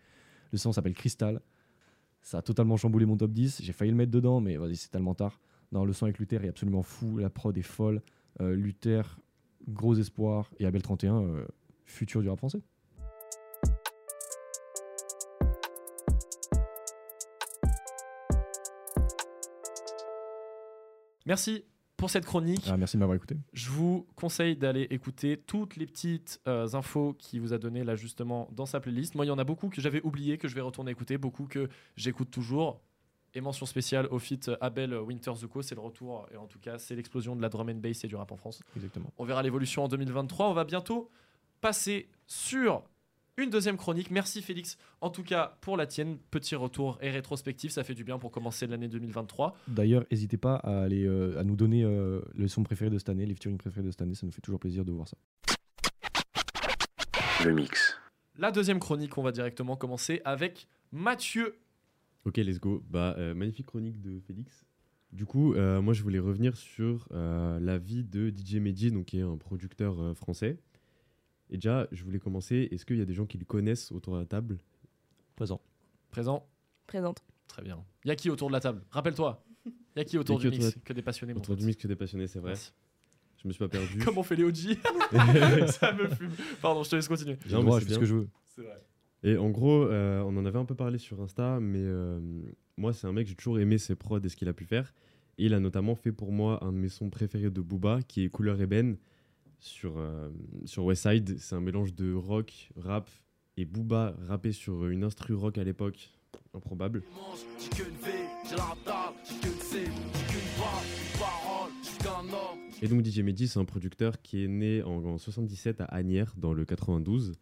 Le 0.51 0.57
son 0.57 0.71
s'appelle 0.73 0.93
Crystal. 0.93 1.41
Ça 2.21 2.39
a 2.39 2.41
totalement 2.41 2.75
chamboulé 2.77 3.05
mon 3.05 3.15
top 3.17 3.31
10. 3.31 3.61
J'ai 3.61 3.71
failli 3.73 3.91
le 3.91 3.97
mettre 3.97 4.11
dedans, 4.11 4.39
mais 4.41 4.57
vas-y, 4.57 4.75
c'est 4.75 4.89
tellement 4.89 5.13
tard. 5.15 5.39
Non, 5.71 5.85
le 5.85 5.93
son 5.93 6.05
avec 6.05 6.19
Luther 6.19 6.43
est 6.43 6.49
absolument 6.49 6.83
fou. 6.83 7.17
La 7.17 7.29
prod 7.29 7.57
est 7.57 7.61
folle. 7.61 8.01
Euh, 8.41 8.55
Luther, 8.55 9.19
gros 9.69 9.95
espoir. 9.95 10.51
Et 10.59 10.65
Abel 10.65 10.81
31, 10.81 11.21
euh, 11.23 11.45
futur 11.85 12.21
du 12.21 12.29
rap 12.29 12.37
français. 12.39 12.61
Merci 21.25 21.63
pour 21.97 22.09
cette 22.09 22.25
chronique. 22.25 22.65
Ah, 22.67 22.77
merci 22.77 22.97
de 22.97 22.99
m'avoir 22.99 23.15
écouté. 23.15 23.37
Je 23.53 23.69
vous 23.69 24.07
conseille 24.15 24.57
d'aller 24.57 24.87
écouter 24.89 25.37
toutes 25.37 25.75
les 25.75 25.85
petites 25.85 26.41
euh, 26.47 26.67
infos 26.73 27.13
qu'il 27.13 27.39
vous 27.39 27.53
a 27.53 27.57
données 27.57 27.83
là 27.83 27.95
justement 27.95 28.49
dans 28.51 28.65
sa 28.65 28.79
playlist. 28.79 29.15
Moi, 29.15 29.25
il 29.25 29.29
y 29.29 29.31
en 29.31 29.37
a 29.37 29.43
beaucoup 29.43 29.69
que 29.69 29.79
j'avais 29.79 30.01
oublié, 30.01 30.37
que 30.37 30.47
je 30.47 30.55
vais 30.55 30.61
retourner 30.61 30.91
écouter, 30.91 31.17
beaucoup 31.17 31.45
que 31.45 31.69
j'écoute 31.95 32.31
toujours. 32.31 32.81
Et 33.35 33.41
mention 33.41 33.65
spéciale 33.65 34.07
au 34.11 34.19
feat 34.19 34.51
Abel 34.61 34.93
Winter 34.93 35.33
Zuko, 35.33 35.63
c'est 35.63 35.73
le 35.73 35.81
retour, 35.81 36.27
et 36.31 36.37
en 36.37 36.45
tout 36.45 36.59
cas, 36.59 36.77
c'est 36.77 36.95
l'explosion 36.95 37.35
de 37.35 37.41
la 37.41 37.49
drum 37.49 37.67
and 37.67 37.75
bass 37.75 38.03
et 38.03 38.07
du 38.07 38.15
rap 38.15 38.31
en 38.31 38.37
France. 38.37 38.61
Exactement. 38.75 39.11
On 39.17 39.25
verra 39.25 39.41
l'évolution 39.41 39.83
en 39.83 39.87
2023. 39.87 40.49
On 40.49 40.53
va 40.53 40.65
bientôt 40.65 41.09
passer 41.59 42.09
sur 42.27 42.83
une 43.37 43.49
deuxième 43.49 43.77
chronique. 43.77 44.11
Merci 44.11 44.41
Félix, 44.41 44.77
en 45.01 45.09
tout 45.09 45.23
cas 45.23 45.57
pour 45.61 45.77
la 45.77 45.87
tienne. 45.87 46.17
Petit 46.31 46.55
retour 46.55 46.97
et 47.01 47.09
rétrospectif, 47.09 47.71
ça 47.71 47.83
fait 47.83 47.95
du 47.95 48.03
bien 48.03 48.19
pour 48.19 48.31
commencer 48.31 48.67
l'année 48.67 48.87
2023. 48.87 49.55
D'ailleurs, 49.67 50.05
n'hésitez 50.11 50.37
pas 50.37 50.55
à, 50.55 50.81
aller, 50.83 51.05
euh, 51.05 51.39
à 51.39 51.43
nous 51.43 51.55
donner 51.55 51.83
euh, 51.83 52.21
le 52.35 52.47
son 52.47 52.63
préféré 52.63 52.89
de 52.89 52.97
cette 52.97 53.09
année, 53.09 53.25
les 53.25 53.33
featuring 53.33 53.57
préférés 53.57 53.85
de 53.85 53.91
cette 53.91 54.01
année. 54.01 54.15
Ça 54.15 54.25
nous 54.25 54.31
fait 54.31 54.41
toujours 54.41 54.59
plaisir 54.59 54.85
de 54.85 54.91
voir 54.91 55.07
ça. 55.07 55.17
Le 57.43 57.53
mix. 57.53 57.97
La 58.37 58.51
deuxième 58.51 58.79
chronique, 58.79 59.17
on 59.17 59.23
va 59.23 59.31
directement 59.31 59.75
commencer 59.75 60.21
avec 60.25 60.67
Mathieu. 60.91 61.57
Ok, 62.25 62.37
let's 62.37 62.59
go. 62.59 62.83
Bah, 62.89 63.15
euh, 63.17 63.33
magnifique 63.33 63.65
chronique 63.65 64.01
de 64.01 64.19
Félix. 64.19 64.65
Du 65.13 65.27
coup, 65.27 65.53
euh, 65.53 65.79
moi, 65.79 65.93
je 65.93 66.01
voulais 66.01 66.19
revenir 66.19 66.57
sur 66.57 67.07
euh, 67.11 67.59
la 67.59 67.77
vie 67.77 68.03
de 68.03 68.29
DJ 68.29 68.55
Mehdi, 68.55 68.91
donc 68.91 69.05
qui 69.05 69.19
est 69.19 69.21
un 69.21 69.37
producteur 69.37 70.01
euh, 70.01 70.13
français. 70.15 70.57
Et 71.53 71.57
déjà, 71.57 71.87
je 71.91 72.03
voulais 72.03 72.19
commencer. 72.19 72.67
Est-ce 72.71 72.83
qu'il 72.83 72.97
y 72.97 73.01
a 73.01 73.05
des 73.05 73.13
gens 73.13 73.27
qui 73.27 73.37
le 73.37 73.45
connaissent 73.45 73.91
autour 73.91 74.15
de 74.15 74.19
la 74.19 74.25
table? 74.25 74.57
Présent. 75.35 75.61
Présent. 76.09 76.47
Présente. 76.87 77.23
Très 77.47 77.61
bien. 77.61 77.85
Y 78.05 78.09
a 78.09 78.15
qui 78.15 78.31
autour 78.31 78.47
de 78.47 78.53
la 78.53 78.59
table? 78.59 78.81
Rappelle-toi. 78.89 79.45
Y 79.95 79.99
a 79.99 80.03
qui 80.03 80.17
autour 80.17 80.39
du 80.39 80.49
mix 80.49 80.75
Que 80.83 80.93
des 80.93 81.03
passionnés. 81.03 81.33
Autour 81.35 81.55
du 81.55 81.65
mix 81.65 81.79
que 81.79 81.87
des 81.87 81.95
passionnés, 81.95 82.25
c'est 82.25 82.39
vrai. 82.39 82.53
Merci. 82.53 82.73
Je 83.37 83.47
me 83.47 83.53
suis 83.53 83.59
pas 83.59 83.67
perdu. 83.67 83.99
Comme 84.03 84.17
on 84.17 84.23
fait 84.23 84.35
les 84.35 84.43
OG. 84.43 84.55
ça 85.67 85.93
me 85.93 86.07
fume. 86.07 86.31
Pardon, 86.59 86.81
je 86.81 86.89
te 86.89 86.95
laisse 86.95 87.07
continuer. 87.07 87.37
J'ai 87.45 87.55
Non, 87.55 87.71
c'est 87.73 87.81
je 87.81 87.85
fais 87.85 87.93
ce 87.93 87.99
que 87.99 88.05
je 88.05 88.15
veux. 88.15 88.29
C'est 88.47 88.63
vrai. 88.63 88.81
Et 89.21 89.37
en 89.37 89.51
gros, 89.51 89.83
euh, 89.83 90.21
on 90.21 90.35
en 90.35 90.45
avait 90.45 90.59
un 90.59 90.65
peu 90.65 90.75
parlé 90.75 90.97
sur 90.97 91.21
Insta, 91.21 91.59
mais 91.59 91.83
euh, 91.83 92.19
moi, 92.77 92.93
c'est 92.93 93.05
un 93.05 93.13
mec, 93.13 93.27
j'ai 93.27 93.35
toujours 93.35 93.59
aimé 93.59 93.77
ses 93.77 93.95
prods 93.95 94.19
et 94.19 94.27
ce 94.27 94.35
qu'il 94.35 94.49
a 94.49 94.53
pu 94.53 94.65
faire. 94.65 94.91
Et 95.37 95.45
il 95.45 95.53
a 95.53 95.59
notamment 95.59 95.95
fait 95.95 96.11
pour 96.11 96.31
moi 96.31 96.63
un 96.63 96.71
de 96.71 96.77
mes 96.77 96.89
sons 96.89 97.11
préférés 97.11 97.51
de 97.51 97.61
Booba, 97.61 97.99
qui 98.01 98.23
est 98.23 98.29
Couleur 98.29 98.59
ébène, 98.59 98.97
sur, 99.63 99.97
euh, 99.97 100.29
Westside. 100.77 101.37
C'est 101.39 101.55
un 101.55 101.61
mélange 101.61 101.93
de 101.95 102.13
rock, 102.13 102.69
rap, 102.75 103.09
et 103.57 103.65
Booba 103.65 104.15
rappé 104.19 104.51
sur 104.51 104.87
une 104.87 105.03
instru 105.03 105.33
rock 105.33 105.57
à 105.57 105.63
l'époque. 105.63 106.09
Improbable. 106.53 107.03
Et 112.81 112.87
donc 112.87 113.05
DJ 113.05 113.19
Mehdi, 113.19 113.47
c'est 113.47 113.59
un 113.59 113.65
producteur 113.65 114.21
qui 114.21 114.43
est 114.43 114.47
né 114.47 114.83
en, 114.83 115.03
en 115.05 115.17
77 115.17 115.81
à 115.81 115.85
Agnières, 115.85 116.33
dans 116.37 116.53
le 116.53 116.65
92. 116.65 117.33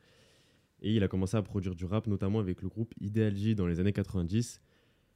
Et 0.82 0.96
il 0.96 1.04
a 1.04 1.08
commencé 1.08 1.38
à 1.38 1.42
produire 1.42 1.76
du 1.76 1.86
rap, 1.86 2.08
notamment 2.08 2.40
avec 2.40 2.62
le 2.62 2.70
groupe 2.70 2.94
Ideal 3.00 3.36
J 3.36 3.56
dans 3.56 3.68
les 3.68 3.80
années 3.80 3.94
90. 3.94 4.62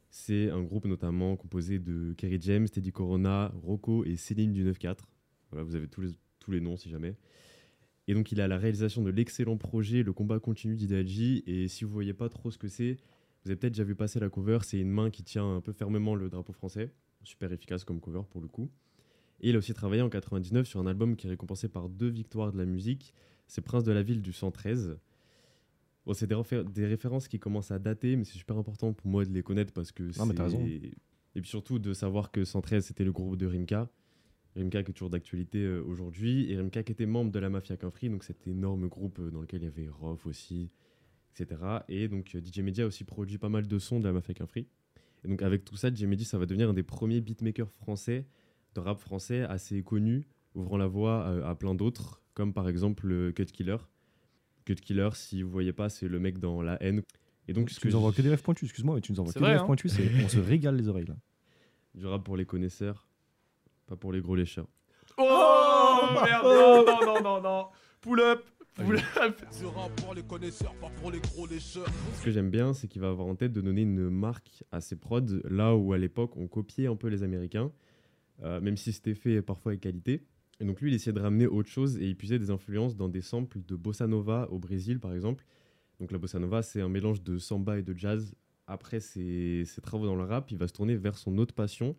C'est 0.10 0.50
un 0.50 0.62
groupe 0.62 0.86
notamment 0.86 1.36
composé 1.36 1.80
de 1.80 2.14
Kerry 2.14 2.40
James, 2.42 2.70
Teddy 2.70 2.92
Corona, 2.92 3.52
Rocco 3.64 4.06
et 4.06 4.16
Céline 4.16 4.54
du 4.54 4.64
9-4. 4.64 5.00
Voilà, 5.52 5.64
vous 5.64 5.76
avez 5.76 5.88
tous 5.88 6.02
les, 6.02 6.12
tous 6.46 6.52
les 6.52 6.62
noms 6.62 6.78
si 6.78 6.90
jamais. 6.90 7.16
Et 8.08 8.14
donc 8.14 8.32
il 8.32 8.40
a 8.40 8.48
la 8.48 8.58
réalisation 8.60 9.02
de 9.02 9.10
l'excellent 9.10 9.58
projet 9.58 10.04
Le 10.04 10.14
combat 10.14 10.40
continu 10.40 10.76
d'Ideal 10.76 11.08
J. 11.08 11.44
Et 11.48 11.68
si 11.68 11.84
vous 11.86 11.92
voyez 11.92 12.14
pas 12.14 12.30
trop 12.30 12.52
ce 12.52 12.58
que 12.60 12.68
c'est, 12.68 12.98
vous 13.44 13.50
avez 13.52 13.56
peut-être 13.60 13.74
déjà 13.74 13.84
vu 13.84 13.96
passer 13.96 14.20
la 14.20 14.30
cover. 14.30 14.60
C'est 14.62 14.80
une 14.80 14.92
main 14.92 15.10
qui 15.10 15.24
tient 15.24 15.56
un 15.56 15.62
peu 15.62 15.74
fermement 15.74 16.14
le 16.16 16.30
drapeau 16.30 16.54
français. 16.54 16.92
Super 17.24 17.52
efficace 17.52 17.84
comme 17.84 18.00
cover 18.00 18.22
pour 18.30 18.42
le 18.42 18.48
coup. 18.48 18.70
Et 19.42 19.50
il 19.50 19.56
a 19.56 19.58
aussi 19.58 19.74
travaillé 19.74 20.04
en 20.04 20.10
99 20.10 20.68
sur 20.68 20.80
un 20.80 20.86
album 20.86 21.16
qui 21.16 21.26
est 21.26 21.32
récompensé 21.32 21.68
par 21.68 21.90
deux 21.90 22.08
victoires 22.10 22.52
de 22.54 22.58
la 22.60 22.66
musique. 22.66 23.14
C'est 23.48 23.62
Prince 23.62 23.84
de 23.84 23.92
la 23.92 24.04
ville 24.04 24.22
du 24.22 24.32
113. 24.32 24.98
Bon, 26.06 26.14
c'est 26.14 26.28
des, 26.28 26.36
réfé- 26.36 26.64
des 26.72 26.86
références 26.86 27.28
qui 27.28 27.40
commencent 27.40 27.72
à 27.72 27.80
dater, 27.80 28.16
mais 28.16 28.24
c'est 28.24 28.38
super 28.38 28.58
important 28.58 28.94
pour 28.94 29.08
moi 29.08 29.26
de 29.26 29.34
les 29.34 29.42
connaître 29.42 29.74
parce 29.74 29.92
que 29.92 30.12
c'est-. 30.12 30.20
Et 31.36 31.42
puis 31.42 31.50
surtout 31.50 31.80
de 31.80 31.92
savoir 31.94 32.32
que 32.32 32.46
113 32.46 32.86
c'était 32.86 33.04
le 33.04 33.12
groupe 33.12 33.36
de 33.38 33.48
Rimka. 33.48 33.90
Rimka 34.56 34.84
qui 34.84 34.92
est 34.92 34.94
toujours 34.94 35.10
d'actualité 35.10 35.60
euh, 35.64 35.82
aujourd'hui. 35.84 36.52
Et 36.52 36.58
Rimka 36.58 36.84
qui 36.84 36.92
était 36.92 37.06
membre 37.06 37.32
de 37.32 37.40
la 37.40 37.50
Mafia 37.50 37.78
Quinfri, 37.78 38.10
donc 38.10 38.24
cet 38.24 38.48
énorme 38.48 38.88
groupe 38.88 39.20
euh, 39.20 39.30
dans 39.32 39.42
lequel 39.42 39.62
il 39.62 39.66
y 39.66 39.68
avait 39.68 39.88
Rof 39.90 40.26
aussi, 40.26 40.70
etc. 41.34 41.62
Et 41.90 42.08
donc 42.08 42.36
euh, 42.36 42.42
DJ 42.42 42.60
Media 42.60 42.84
a 42.86 42.88
aussi 42.88 43.04
produit 43.04 43.38
pas 43.38 43.50
mal 43.50 43.68
de 43.68 43.80
sons 43.80 44.00
de 44.00 44.06
la 44.06 44.14
Mafia 44.14 44.34
Quinfri. 44.34 44.68
Et 45.24 45.28
donc 45.28 45.42
avec 45.42 45.66
tout 45.66 45.76
ça, 45.76 45.94
DJ 45.94 46.04
Media 46.04 46.26
ça 46.26 46.38
va 46.38 46.46
devenir 46.46 46.70
un 46.70 46.74
des 46.74 46.84
premiers 46.84 47.22
beatmakers 47.22 47.72
français 47.72 48.26
de 48.76 48.80
rap 48.82 49.00
français 49.00 49.42
assez 49.42 49.82
connu, 49.84 50.28
ouvrant 50.54 50.78
la 50.78 50.88
voie 50.88 51.48
à 51.48 51.56
plein 51.56 51.76
d'autres, 51.76 52.22
comme 52.34 52.54
par 52.54 52.68
exemple 52.70 53.10
euh, 53.12 53.32
Cut 53.32 53.46
Killer. 53.46 53.78
Cut 54.66 54.76
Killer, 54.76 55.10
si 55.14 55.42
vous 55.44 55.50
voyez 55.50 55.74
pas, 55.74 55.90
c'est 55.90 56.08
le 56.08 56.20
mec 56.20 56.40
dans 56.40 56.62
La 56.62 56.82
haine. 56.84 57.02
Et 57.48 57.54
donc, 57.54 57.70
ce 57.70 57.80
tu 57.80 57.88
nous 57.88 57.96
envoies 57.96 58.12
que 58.12 58.22
des 58.24 58.30
rêves 58.30 58.42
pointus, 58.42 58.68
excuse-moi, 58.68 58.96
mais 58.96 59.02
tu 59.02 59.12
nous 59.12 59.20
envoies 59.20 59.32
que 59.32 59.38
vrai, 59.40 59.50
des 59.50 59.54
hein. 59.54 59.58
rêves 59.60 59.66
pointus. 59.68 59.94
c'est- 59.94 60.10
On 60.24 60.28
se 60.28 60.40
régale 60.40 60.76
les 60.76 60.88
oreilles 60.88 61.06
là. 61.06 61.16
du 61.94 62.06
rap 62.08 62.24
pour 62.24 62.36
les 62.36 62.46
connaisseurs, 62.46 63.08
pas 63.88 63.96
pour 63.96 64.12
les 64.12 64.22
gros 64.22 64.36
lécheurs. 64.36 64.68
Oh 65.18 66.02
merde 66.24 66.44
Non, 66.44 66.86
non, 66.86 67.06
non, 67.06 67.22
non, 67.22 67.42
non. 67.42 67.68
Pull 68.02 68.20
up. 68.20 68.44
Pull 68.76 68.98
up. 69.22 69.42
sera 69.52 69.90
pour 69.90 70.14
les 70.14 70.24
connaisseurs, 70.24 70.74
pas 70.76 70.90
pour 71.02 71.12
les 71.12 71.20
gros 71.20 71.48
lécheurs. 71.48 71.88
Ce 72.16 72.24
que 72.24 72.32
j'aime 72.32 72.50
bien, 72.50 72.74
c'est 72.74 72.88
qu'il 72.88 73.02
va 73.02 73.10
avoir 73.10 73.28
en 73.28 73.36
tête 73.36 73.54
de 73.54 73.62
donner 73.62 73.84
une 73.84 74.10
marque 74.10 74.64
à 74.72 74.82
ses 74.82 74.98
prods, 74.98 75.22
là 75.46 75.76
où 75.76 75.94
à 75.94 75.98
l'époque 75.98 76.36
on 76.36 76.48
copiait 76.48 76.88
un 76.88 76.96
peu 76.96 77.08
les 77.08 77.24
Américains, 77.24 77.72
euh, 78.44 78.60
même 78.60 78.76
si 78.76 78.92
c'était 78.92 79.16
fait 79.16 79.42
parfois 79.42 79.72
avec 79.72 79.82
qualité. 79.82 80.26
Et 80.60 80.66
donc 80.66 80.82
lui, 80.82 80.92
il 80.92 80.96
essayait 80.96 81.14
de 81.14 81.22
ramener 81.22 81.48
autre 81.48 81.70
chose 81.70 81.98
et 81.98 82.06
il 82.06 82.18
puisait 82.18 82.40
des 82.40 82.50
influences 82.50 82.96
dans 82.96 83.10
des 83.10 83.22
samples 83.22 83.60
de 83.66 83.76
bossa 83.76 84.08
nova 84.08 84.48
au 84.52 84.60
Brésil, 84.60 85.00
par 85.00 85.14
exemple. 85.14 85.46
Donc 86.00 86.12
la 86.12 86.18
bossa 86.18 86.40
nova, 86.40 86.62
c'est 86.62 86.82
un 86.82 86.90
mélange 86.90 87.24
de 87.24 87.38
samba 87.38 87.78
et 87.78 87.84
de 87.84 87.98
jazz. 87.98 88.36
Après 88.68 89.00
ses, 89.00 89.64
ses 89.66 89.82
travaux 89.82 90.06
dans 90.06 90.16
le 90.16 90.24
rap, 90.24 90.52
il 90.52 90.58
va 90.58 90.68
se 90.68 90.74
tourner 90.74 90.96
vers 90.96 91.18
son 91.18 91.38
autre 91.38 91.54
passion 91.54 91.96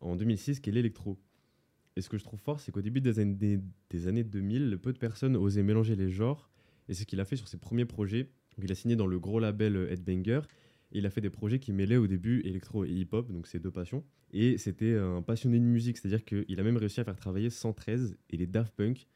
en 0.00 0.16
2006, 0.16 0.60
qui 0.60 0.70
est 0.70 0.72
l'électro. 0.72 1.18
Et 1.96 2.00
ce 2.00 2.08
que 2.08 2.18
je 2.18 2.24
trouve 2.24 2.38
fort, 2.40 2.60
c'est 2.60 2.70
qu'au 2.70 2.82
début 2.82 3.00
des 3.00 3.18
années, 3.18 3.34
des, 3.34 3.60
des 3.90 4.06
années 4.06 4.24
2000, 4.24 4.78
peu 4.80 4.92
de 4.92 4.98
personnes 4.98 5.36
osaient 5.36 5.62
mélanger 5.62 5.96
les 5.96 6.10
genres. 6.10 6.48
Et 6.88 6.94
c'est 6.94 7.02
ce 7.02 7.06
qu'il 7.06 7.20
a 7.20 7.24
fait 7.24 7.36
sur 7.36 7.48
ses 7.48 7.58
premiers 7.58 7.84
projets. 7.84 8.24
Donc, 8.56 8.64
il 8.64 8.72
a 8.72 8.74
signé 8.74 8.96
dans 8.96 9.06
le 9.06 9.18
gros 9.18 9.40
label 9.40 9.88
Headbanger. 9.90 10.42
Et 10.92 10.98
il 10.98 11.06
a 11.06 11.10
fait 11.10 11.20
des 11.20 11.28
projets 11.30 11.58
qui 11.58 11.72
mêlaient 11.72 11.96
au 11.96 12.06
début 12.06 12.40
électro 12.46 12.84
et 12.84 12.90
hip-hop, 12.90 13.30
donc 13.30 13.46
ces 13.46 13.58
deux 13.58 13.70
passions. 13.70 14.04
Et 14.32 14.56
c'était 14.56 14.96
un 14.96 15.20
passionné 15.22 15.58
de 15.58 15.64
musique, 15.64 15.98
c'est-à-dire 15.98 16.24
qu'il 16.24 16.58
a 16.58 16.62
même 16.62 16.76
réussi 16.78 17.00
à 17.00 17.04
faire 17.04 17.16
travailler 17.16 17.50
113 17.50 18.16
et 18.30 18.36
les 18.36 18.46
Daft 18.46 18.74
Punk. 18.74 19.06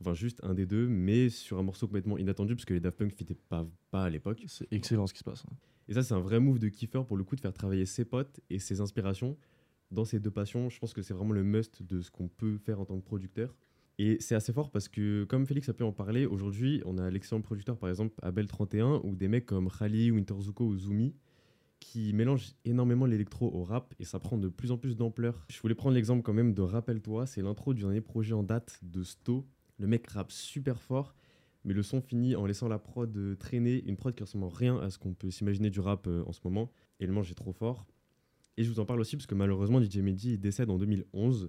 Enfin, 0.00 0.14
juste 0.14 0.38
un 0.44 0.54
des 0.54 0.64
deux, 0.64 0.86
mais 0.86 1.28
sur 1.28 1.58
un 1.58 1.64
morceau 1.64 1.86
complètement 1.88 2.18
inattendu, 2.18 2.54
parce 2.54 2.64
que 2.64 2.74
les 2.74 2.78
Daft 2.78 2.98
Punk 2.98 3.12
fitaient 3.12 3.34
pas, 3.48 3.66
pas 3.90 4.04
à 4.04 4.10
l'époque. 4.10 4.44
C'est 4.46 4.68
excellent 4.72 5.08
ce 5.08 5.12
qui 5.12 5.18
se 5.18 5.24
passe. 5.24 5.44
hein. 5.50 5.56
Et 5.88 5.94
ça, 5.94 6.02
c'est 6.04 6.14
un 6.14 6.20
vrai 6.20 6.38
move 6.38 6.58
de 6.60 6.68
kiffer 6.68 7.02
pour 7.04 7.16
le 7.16 7.24
coup 7.24 7.34
de 7.34 7.40
faire 7.40 7.52
travailler 7.52 7.86
ses 7.86 8.04
potes 8.04 8.40
et 8.50 8.58
ses 8.60 8.80
inspirations 8.80 9.36
dans 9.90 10.04
ces 10.04 10.20
deux 10.20 10.30
passions. 10.30 10.68
Je 10.68 10.78
pense 10.78 10.92
que 10.92 11.02
c'est 11.02 11.14
vraiment 11.14 11.32
le 11.32 11.44
must 11.44 11.82
de 11.82 12.00
ce 12.00 12.10
qu'on 12.10 12.28
peut 12.28 12.58
faire 12.58 12.80
en 12.80 12.84
tant 12.84 12.98
que 12.98 13.04
producteur. 13.04 13.54
Et 13.98 14.18
c'est 14.20 14.36
assez 14.36 14.52
fort 14.52 14.70
parce 14.70 14.88
que, 14.88 15.24
comme 15.24 15.44
Félix 15.44 15.68
a 15.68 15.72
pu 15.72 15.82
en 15.82 15.92
parler, 15.92 16.24
aujourd'hui, 16.24 16.82
on 16.84 16.98
a 16.98 17.10
l'excellent 17.10 17.42
producteur, 17.42 17.76
par 17.76 17.88
exemple, 17.88 18.14
Abel31, 18.22 19.00
ou 19.04 19.16
des 19.16 19.26
mecs 19.26 19.46
comme 19.46 19.68
Khali, 19.68 20.12
Winterzuko 20.12 20.66
ou 20.66 20.76
Zumi, 20.76 21.16
qui 21.80 22.12
mélangent 22.12 22.54
énormément 22.64 23.06
l'électro 23.06 23.52
au 23.52 23.64
rap 23.64 23.94
et 23.98 24.04
ça 24.04 24.20
prend 24.20 24.36
de 24.36 24.48
plus 24.48 24.70
en 24.70 24.78
plus 24.78 24.96
d'ampleur. 24.96 25.46
Je 25.48 25.60
voulais 25.60 25.74
prendre 25.74 25.94
l'exemple 25.94 26.22
quand 26.22 26.32
même 26.32 26.54
de 26.54 26.62
Rappelle-toi, 26.62 27.26
c'est 27.26 27.42
l'intro 27.42 27.74
du 27.74 27.82
dernier 27.82 28.00
projet 28.00 28.34
en 28.34 28.42
date 28.42 28.78
de 28.82 29.02
Sto. 29.02 29.46
Le 29.78 29.86
mec 29.86 30.06
rappe 30.08 30.32
super 30.32 30.80
fort, 30.80 31.14
mais 31.64 31.74
le 31.74 31.82
son 31.82 32.00
finit 32.00 32.36
en 32.36 32.46
laissant 32.46 32.68
la 32.68 32.78
prod 32.78 33.38
traîner, 33.38 33.82
une 33.84 33.96
prod 33.96 34.14
qui 34.14 34.22
ressemble 34.22 34.44
en 34.44 34.48
rien 34.48 34.78
à 34.78 34.90
ce 34.90 34.98
qu'on 34.98 35.14
peut 35.14 35.30
s'imaginer 35.30 35.70
du 35.70 35.80
rap 35.80 36.06
euh, 36.06 36.24
en 36.26 36.32
ce 36.32 36.40
moment. 36.44 36.72
Et 37.00 37.06
le 37.06 37.12
manche 37.12 37.30
est 37.30 37.36
trop 37.36 37.52
fort. 37.52 37.86
Et 38.58 38.64
je 38.64 38.70
vous 38.70 38.80
en 38.80 38.84
parle 38.84 39.00
aussi 39.00 39.16
parce 39.16 39.26
que 39.28 39.36
malheureusement, 39.36 39.80
DJ 39.80 39.98
Mehdi 39.98 40.36
décède 40.36 40.68
en 40.68 40.78
2011. 40.78 41.48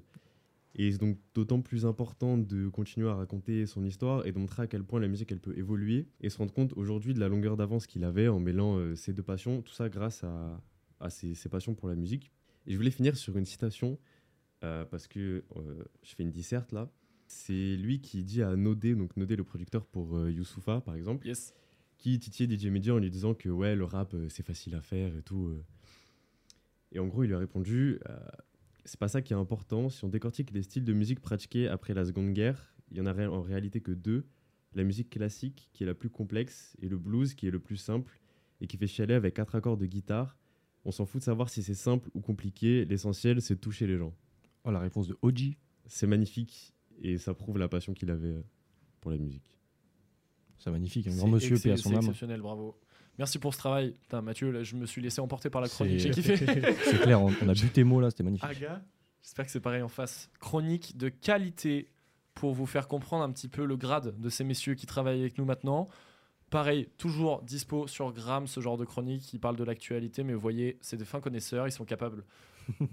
Et 0.76 0.92
c'est 0.92 1.00
donc 1.00 1.18
d'autant 1.34 1.60
plus 1.60 1.88
important 1.88 2.38
de 2.38 2.68
continuer 2.70 3.10
à 3.10 3.16
raconter 3.16 3.66
son 3.66 3.84
histoire 3.84 4.28
et 4.28 4.32
de 4.32 4.38
montrer 4.38 4.62
à 4.62 4.68
quel 4.68 4.84
point 4.84 5.00
la 5.00 5.08
musique 5.08 5.32
elle 5.32 5.40
peut 5.40 5.58
évoluer 5.58 6.06
et 6.22 6.30
se 6.30 6.38
rendre 6.38 6.54
compte 6.54 6.72
aujourd'hui 6.78 7.16
de 7.16 7.20
la 7.20 7.28
longueur 7.28 7.58
d'avance 7.58 7.88
qu'il 7.88 8.04
avait 8.04 8.28
en 8.28 8.40
mêlant 8.40 8.78
euh, 8.78 8.96
ces 8.96 9.12
deux 9.12 9.24
passions, 9.24 9.64
tout 9.64 9.74
ça 9.74 9.90
grâce 9.90 10.24
à, 10.24 10.62
à 11.00 11.10
ses, 11.10 11.34
ses 11.34 11.50
passions 11.50 11.74
pour 11.74 11.90
la 11.90 11.96
musique. 11.96 12.32
Et 12.68 12.74
je 12.74 12.78
voulais 12.78 12.92
finir 12.92 13.18
sur 13.18 13.36
une 13.36 13.46
citation 13.46 13.98
euh, 14.64 14.86
parce 14.86 15.08
que 15.08 15.44
euh, 15.58 15.84
je 16.04 16.14
fais 16.14 16.22
une 16.22 16.32
disserte 16.32 16.72
là. 16.72 16.92
C'est 17.26 17.76
lui 17.76 18.00
qui 18.00 18.24
dit 18.24 18.44
à 18.44 18.56
Nodé, 18.56 18.94
donc 18.94 19.18
Nodé 19.18 19.36
le 19.36 19.44
producteur 19.44 19.88
pour 19.88 20.16
euh, 20.16 20.32
Youssoupha 20.32 20.82
par 20.82 20.94
exemple, 20.94 21.26
Yes. 21.26 21.56
qui 21.98 22.20
titillait 22.20 22.56
DJ 22.56 22.68
Media 22.68 22.94
en 22.94 23.00
lui 23.00 23.10
disant 23.10 23.34
que 23.34 23.50
ouais 23.50 23.76
le 23.76 23.86
rap 23.86 24.16
c'est 24.30 24.46
facile 24.46 24.76
à 24.76 24.82
faire 24.82 25.18
et 25.18 25.24
tout. 25.24 25.52
Et 26.92 27.00
en 27.00 27.08
gros 27.08 27.24
il 27.24 27.28
lui 27.28 27.36
a 27.36 27.40
répondu 27.40 28.00
euh, 28.10 28.18
c'est 28.86 29.00
pas 29.00 29.08
ça 29.08 29.22
qui 29.22 29.34
est 29.34 29.36
important. 29.36 29.90
Si 29.90 30.04
on 30.04 30.10
décortique 30.10 30.52
les 30.52 30.64
styles 30.64 30.86
de 30.86 30.94
musique 30.94 31.20
pratiqués 31.20 31.68
après 31.68 31.94
la 31.94 32.06
Seconde 32.06 32.34
Guerre, 32.34 32.74
il 32.92 32.98
y 32.98 33.02
en 33.02 33.06
a 33.06 33.14
ré- 33.14 33.28
en 33.28 33.42
réalité 33.42 33.82
que 33.82 33.92
deux. 33.92 34.26
La 34.74 34.84
musique 34.84 35.10
classique 35.10 35.70
qui 35.74 35.84
est 35.84 35.86
la 35.86 35.94
plus 35.96 36.10
complexe 36.10 36.76
et 36.82 36.88
le 36.90 36.98
blues 36.98 37.34
qui 37.34 37.48
est 37.48 37.52
le 37.52 37.60
plus 37.60 37.78
simple 37.78 38.20
et 38.62 38.68
qui 38.68 38.78
fait 38.78 38.88
chialer 38.88 39.14
avec 39.14 39.36
quatre 39.36 39.56
accords 39.56 39.78
de 39.78 39.86
guitare. 39.86 40.38
On 40.86 40.92
s'en 40.92 41.06
fout 41.06 41.20
de 41.22 41.26
savoir 41.26 41.50
si 41.50 41.62
c'est 41.62 41.74
simple 41.76 42.10
ou 42.14 42.22
compliqué. 42.22 42.86
L'essentiel 42.86 43.42
c'est 43.42 43.56
de 43.56 43.60
toucher 43.60 43.86
les 43.86 43.98
gens. 43.98 44.16
Oh, 44.64 44.72
la 44.72 44.80
réponse 44.80 45.08
de 45.08 45.18
OG. 45.22 45.56
C'est 45.86 46.08
magnifique 46.08 46.74
et 47.02 47.18
ça 47.18 47.34
prouve 47.34 47.58
la 47.58 47.68
passion 47.68 47.94
qu'il 47.94 48.10
avait 48.12 48.28
euh, 48.34 48.42
pour 49.02 49.12
la 49.12 49.18
musique. 49.18 49.58
C'est 50.58 50.72
magnifique. 50.72 51.08
Un 51.08 51.16
grand 51.16 51.28
monsieur, 51.30 51.58
paix 51.58 51.72
à 51.72 51.78
c'est 51.78 51.84
son 51.84 51.92
âme. 51.92 51.98
exceptionnel, 52.00 52.42
bravo. 52.42 52.78
Merci 53.20 53.38
pour 53.38 53.54
ce 53.54 53.60
travail. 53.60 53.92
Putain, 54.02 54.22
Mathieu, 54.22 54.50
là, 54.50 54.64
je 54.64 54.76
me 54.76 54.86
suis 54.86 55.02
laissé 55.02 55.20
emporter 55.20 55.50
par 55.50 55.60
la 55.60 55.68
chronique. 55.68 56.00
J'ai 56.00 56.10
kiffé. 56.12 56.38
C'est 56.38 57.02
clair, 57.02 57.22
on, 57.22 57.34
on 57.44 57.50
a 57.50 57.54
bu 57.54 57.70
tes 57.70 57.84
mots 57.84 58.00
là, 58.00 58.10
c'était 58.10 58.24
magnifique. 58.24 58.50
Aga, 58.50 58.82
j'espère 59.22 59.46
que 59.46 59.52
c'est 59.52 59.60
pareil 59.60 59.82
en 59.82 59.90
face. 59.90 60.30
Chronique 60.40 60.98
de 60.98 61.10
qualité 61.10 61.90
pour 62.34 62.54
vous 62.54 62.66
faire 62.66 62.88
comprendre 62.88 63.26
un 63.26 63.32
petit 63.32 63.50
peu 63.50 63.66
le 63.66 63.76
grade 63.76 64.18
de 64.18 64.30
ces 64.30 64.46
messieurs 64.46 64.74
qui 64.74 64.86
travaillent 64.86 65.20
avec 65.20 65.38
nous 65.38 65.44
maintenant. 65.44 65.90
Pareil, 66.50 66.88
toujours 66.98 67.42
dispo 67.44 67.88
sur 67.88 68.14
Gram, 68.14 68.48
ce 68.48 68.62
genre 68.62 68.78
de 68.78 68.86
chronique 68.86 69.22
qui 69.22 69.38
parle 69.38 69.58
de 69.58 69.66
l'actualité, 69.66 70.24
mais 70.24 70.34
vous 70.34 70.40
voyez, 70.40 70.78
c'est 70.80 70.96
des 70.96 71.06
fins 71.06 71.20
connaisseurs, 71.20 71.68
ils 71.68 71.74
sont 71.74 71.84
capables 71.84 72.24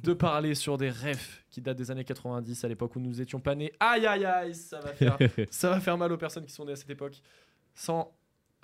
de 0.02 0.12
parler 0.12 0.56
sur 0.56 0.76
des 0.76 0.90
refs 0.90 1.44
qui 1.50 1.60
datent 1.60 1.78
des 1.78 1.92
années 1.92 2.04
90, 2.04 2.64
à 2.64 2.68
l'époque 2.68 2.96
où 2.96 3.00
nous 3.00 3.20
étions 3.20 3.38
pas 3.38 3.54
nés. 3.54 3.72
Aïe 3.78 4.04
aïe 4.04 4.24
aïe, 4.24 4.54
ça 4.56 4.80
va 4.80 4.92
faire, 4.92 5.16
ça 5.50 5.70
va 5.70 5.78
faire 5.78 5.96
mal 5.96 6.10
aux 6.10 6.18
personnes 6.18 6.44
qui 6.44 6.52
sont 6.52 6.64
nées 6.64 6.72
à 6.72 6.76
cette 6.76 6.90
époque. 6.90 7.22
Sans 7.72 8.12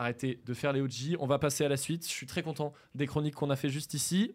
arrêter 0.03 0.41
de 0.45 0.55
faire 0.55 0.73
les 0.73 0.81
OG, 0.81 1.17
on 1.21 1.27
va 1.27 1.39
passer 1.39 1.65
à 1.65 1.69
la 1.69 1.77
suite. 1.77 2.05
Je 2.07 2.13
suis 2.13 2.27
très 2.27 2.43
content 2.43 2.73
des 2.95 3.07
chroniques 3.07 3.35
qu'on 3.35 3.51
a 3.51 3.57
fait 3.57 3.69
juste 3.71 3.95
ici. 3.95 4.35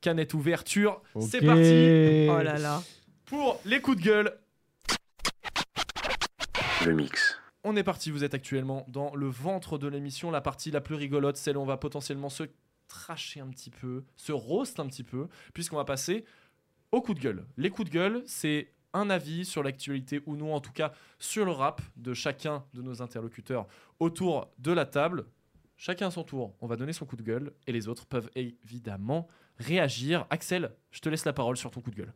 Canette 0.00 0.34
ouverture, 0.34 1.00
c'est 1.20 1.40
parti 1.44 2.26
Oh 2.28 2.42
là 2.42 2.58
là. 2.58 2.82
pour 3.24 3.60
les 3.64 3.80
coups 3.80 3.98
de 3.98 4.02
gueule. 4.02 4.38
Le 6.84 6.94
mix. 6.94 7.38
On 7.62 7.76
est 7.76 7.84
parti, 7.84 8.10
vous 8.10 8.24
êtes 8.24 8.34
actuellement 8.34 8.84
dans 8.88 9.14
le 9.14 9.28
ventre 9.28 9.78
de 9.78 9.86
l'émission, 9.86 10.32
la 10.32 10.40
partie 10.40 10.72
la 10.72 10.80
plus 10.80 10.96
rigolote, 10.96 11.36
celle 11.36 11.56
où 11.56 11.60
on 11.60 11.64
va 11.66 11.76
potentiellement 11.76 12.28
se 12.28 12.44
tracher 12.92 13.40
un 13.40 13.48
petit 13.48 13.70
peu, 13.70 14.04
se 14.16 14.32
roast 14.32 14.78
un 14.78 14.86
petit 14.86 15.02
peu, 15.02 15.28
puisqu'on 15.54 15.76
va 15.76 15.84
passer 15.84 16.24
aux 16.92 17.00
coups 17.00 17.18
de 17.18 17.22
gueule. 17.22 17.46
Les 17.56 17.70
coups 17.70 17.88
de 17.88 17.94
gueule, 17.94 18.22
c'est 18.26 18.68
un 18.92 19.08
avis 19.08 19.44
sur 19.44 19.62
l'actualité 19.62 20.20
ou 20.26 20.36
non, 20.36 20.54
en 20.54 20.60
tout 20.60 20.72
cas 20.72 20.92
sur 21.18 21.44
le 21.44 21.52
rap 21.52 21.80
de 21.96 22.12
chacun 22.12 22.64
de 22.74 22.82
nos 22.82 23.00
interlocuteurs 23.00 23.66
autour 23.98 24.52
de 24.58 24.72
la 24.72 24.84
table. 24.84 25.24
Chacun 25.76 26.08
à 26.08 26.10
son 26.10 26.22
tour, 26.22 26.54
on 26.60 26.66
va 26.66 26.76
donner 26.76 26.92
son 26.92 27.06
coup 27.06 27.16
de 27.16 27.22
gueule 27.22 27.52
et 27.66 27.72
les 27.72 27.88
autres 27.88 28.06
peuvent 28.06 28.30
évidemment 28.36 29.26
réagir. 29.58 30.26
Axel, 30.28 30.72
je 30.90 31.00
te 31.00 31.08
laisse 31.08 31.24
la 31.24 31.32
parole 31.32 31.56
sur 31.56 31.70
ton 31.70 31.80
coup 31.80 31.90
de 31.90 31.96
gueule. 31.96 32.12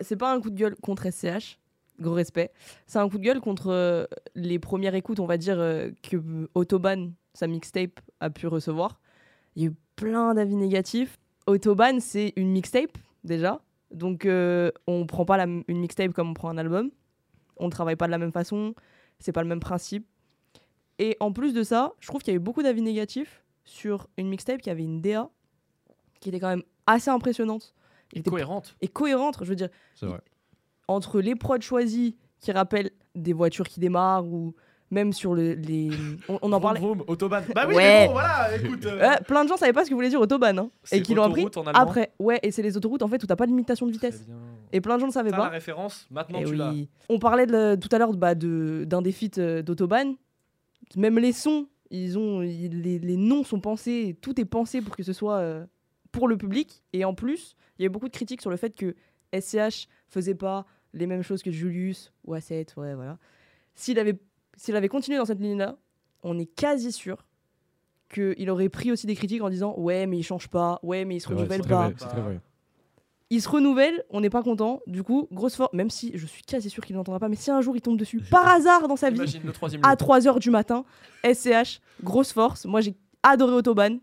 C'est 0.00 0.16
pas 0.16 0.32
un 0.32 0.40
coup 0.40 0.50
de 0.50 0.56
gueule 0.56 0.76
contre 0.76 1.10
SCH, 1.10 1.58
gros 2.00 2.14
respect. 2.14 2.52
C'est 2.86 2.98
un 2.98 3.08
coup 3.08 3.18
de 3.18 3.24
gueule 3.24 3.40
contre 3.40 3.68
euh, 3.68 4.06
les 4.34 4.58
premières 4.58 4.94
écoutes, 4.94 5.20
on 5.20 5.26
va 5.26 5.36
dire, 5.36 5.58
euh, 5.58 5.90
que 6.02 6.48
Autobahn, 6.54 7.12
sa 7.34 7.46
mixtape, 7.46 8.00
a 8.20 8.30
pu 8.30 8.46
recevoir. 8.46 9.00
Il 9.56 9.62
y 9.62 9.66
a 9.66 9.68
eu 9.68 9.74
plein 9.96 10.34
d'avis 10.34 10.56
négatifs. 10.56 11.18
Autobahn, 11.46 12.00
c'est 12.00 12.32
une 12.36 12.50
mixtape, 12.50 12.96
déjà. 13.22 13.60
Donc, 13.90 14.26
euh, 14.26 14.70
on 14.86 15.06
prend 15.06 15.24
pas 15.24 15.36
la 15.36 15.44
une 15.44 15.78
mixtape 15.78 16.12
comme 16.12 16.30
on 16.30 16.34
prend 16.34 16.48
un 16.50 16.58
album. 16.58 16.90
On 17.56 17.66
ne 17.66 17.70
travaille 17.70 17.96
pas 17.96 18.06
de 18.06 18.10
la 18.10 18.18
même 18.18 18.32
façon. 18.32 18.74
C'est 19.18 19.32
pas 19.32 19.42
le 19.42 19.48
même 19.48 19.60
principe. 19.60 20.06
Et 20.98 21.16
en 21.20 21.32
plus 21.32 21.52
de 21.54 21.62
ça, 21.62 21.92
je 22.00 22.06
trouve 22.08 22.22
qu'il 22.22 22.32
y 22.32 22.34
a 22.34 22.38
eu 22.38 22.40
beaucoup 22.40 22.62
d'avis 22.62 22.82
négatifs 22.82 23.44
sur 23.64 24.08
une 24.16 24.28
mixtape 24.28 24.60
qui 24.62 24.70
avait 24.70 24.82
une 24.82 25.00
DA 25.00 25.28
qui 26.20 26.28
était 26.30 26.40
quand 26.40 26.48
même 26.48 26.62
assez 26.86 27.10
impressionnante. 27.10 27.74
Il 28.12 28.20
était 28.20 28.30
Cohérente. 28.30 28.76
et 28.80 28.88
cohérente. 28.88 29.38
Je 29.42 29.48
veux 29.48 29.56
dire, 29.56 29.68
C'est 29.94 30.06
vrai. 30.06 30.20
entre 30.88 31.20
les 31.20 31.34
prods 31.34 31.60
choisis 31.60 32.14
qui 32.40 32.52
rappellent 32.52 32.90
des 33.14 33.32
voitures 33.32 33.68
qui 33.68 33.80
démarrent 33.80 34.26
ou 34.26 34.54
même 34.94 35.12
sur 35.12 35.34
le- 35.34 35.52
les. 35.54 35.90
On, 36.28 36.38
on 36.40 36.52
en 36.52 36.60
parlait. 36.60 36.80
vroom, 36.80 37.02
autobahn. 37.06 37.44
Bah 37.54 37.64
oui, 37.68 37.74
Ouais. 37.74 37.82
mais 37.82 38.06
bon, 38.06 38.12
voilà, 38.12 38.56
écoute. 38.56 38.86
euh, 38.86 38.98
Ouais, 39.00 39.16
plein 39.26 39.44
de 39.44 39.48
gens 39.48 39.56
savaient 39.58 39.72
pas 39.74 39.84
ce 39.84 39.90
que 39.90 39.94
voulait 39.94 40.08
dire 40.08 40.20
autobahn 40.20 40.58
hein, 40.58 40.70
et 40.92 41.02
qui 41.02 41.14
l'ont 41.14 41.24
appris 41.24 41.46
après. 41.74 42.12
Ouais, 42.18 42.38
et 42.42 42.50
c'est 42.50 42.62
les 42.62 42.76
autoroutes 42.76 43.02
en 43.02 43.08
fait 43.08 43.22
où 43.22 43.26
t'as 43.26 43.36
pas 43.36 43.44
de 43.46 43.50
limitation 43.50 43.86
de 43.86 43.92
vitesse. 43.92 44.24
Et 44.72 44.80
plein 44.80 44.94
de 44.96 45.00
gens 45.00 45.06
ne 45.08 45.12
savaient 45.12 45.30
T'as 45.30 45.36
la 45.38 45.42
pas. 45.44 45.48
référence, 45.50 46.06
maintenant 46.10 46.38
Eh 46.40 46.44
tu 46.46 46.54
l'as. 46.54 46.70
oui. 46.70 46.88
On 47.08 47.18
parlait 47.18 47.46
de- 47.46 47.76
tout 47.76 47.88
à 47.92 47.98
l'heure 47.98 48.12
bah, 48.14 48.34
d'un 48.34 49.02
des 49.02 49.12
feats 49.12 49.38
euh, 49.38 49.62
d'Autobahn. 49.62 50.14
Même 50.96 51.18
les 51.18 51.32
sons, 51.32 51.66
ils 51.90 52.18
ont, 52.18 52.42
ils- 52.42 52.80
les, 52.82 52.98
les 52.98 53.16
noms 53.16 53.44
sont 53.44 53.60
pensés, 53.60 54.16
tout 54.22 54.40
est 54.40 54.44
pensé 54.44 54.80
pour 54.80 54.96
que 54.96 55.02
ce 55.02 55.12
soit 55.12 55.36
euh, 55.38 55.64
pour 56.12 56.28
le 56.28 56.36
public. 56.36 56.82
Et 56.92 57.04
en 57.04 57.14
plus, 57.14 57.56
il 57.78 57.82
y 57.82 57.84
a 57.84 57.86
eu 57.86 57.90
beaucoup 57.90 58.08
de 58.08 58.12
critiques 58.14 58.40
sur 58.40 58.50
le 58.50 58.56
fait 58.56 58.74
que 58.76 58.94
SCH 59.32 59.88
faisait 60.08 60.34
pas 60.34 60.64
les 60.92 61.06
mêmes 61.08 61.22
choses 61.22 61.42
que 61.42 61.50
Julius 61.50 62.12
ou 62.24 62.34
A7, 62.36 62.78
ouais, 62.78 62.94
voilà. 62.94 63.18
S'il 63.74 63.98
avait, 63.98 64.16
s'il 64.56 64.76
avait 64.76 64.88
continué 64.88 65.18
dans 65.18 65.24
cette 65.24 65.40
ligne-là, 65.40 65.76
on 66.22 66.38
est 66.38 66.46
quasi 66.46 66.92
sûr 66.92 67.26
qu'il 68.12 68.50
aurait 68.50 68.68
pris 68.68 68.92
aussi 68.92 69.06
des 69.06 69.14
critiques 69.14 69.42
en 69.42 69.50
disant 69.50 69.74
Ouais, 69.76 70.06
mais 70.06 70.18
il 70.18 70.22
change 70.22 70.48
pas, 70.48 70.78
ouais, 70.82 71.04
mais 71.04 71.16
il 71.16 71.20
se 71.20 71.28
renouvelle 71.28 71.62
c'est 71.62 71.68
très 71.68 72.16
pas 72.16 72.20
vrai, 72.20 72.40
il 73.30 73.42
se 73.42 73.48
renouvelle, 73.48 74.04
on 74.10 74.20
n'est 74.20 74.30
pas 74.30 74.42
content. 74.42 74.80
Du 74.86 75.02
coup, 75.02 75.28
grosse 75.32 75.56
force, 75.56 75.72
même 75.72 75.90
si 75.90 76.12
je 76.14 76.26
suis 76.26 76.42
quasi 76.42 76.70
sûr 76.70 76.84
qu'il 76.84 76.94
n'entendra 76.94 77.18
pas, 77.18 77.28
mais 77.28 77.36
si 77.36 77.50
un 77.50 77.60
jour 77.60 77.74
il 77.76 77.80
tombe 77.80 77.98
dessus 77.98 78.20
par 78.20 78.46
hasard 78.46 78.86
dans 78.86 78.96
sa 78.96 79.10
vie, 79.10 79.20
à 79.20 79.24
lieu. 79.24 79.96
3h 79.96 80.38
du 80.38 80.50
matin, 80.50 80.84
SCH, 81.24 81.80
grosse 82.02 82.32
force. 82.32 82.64
Moi 82.66 82.80
j'ai 82.80 82.94
adoré 83.22 83.54
Autobahn. 83.54 83.98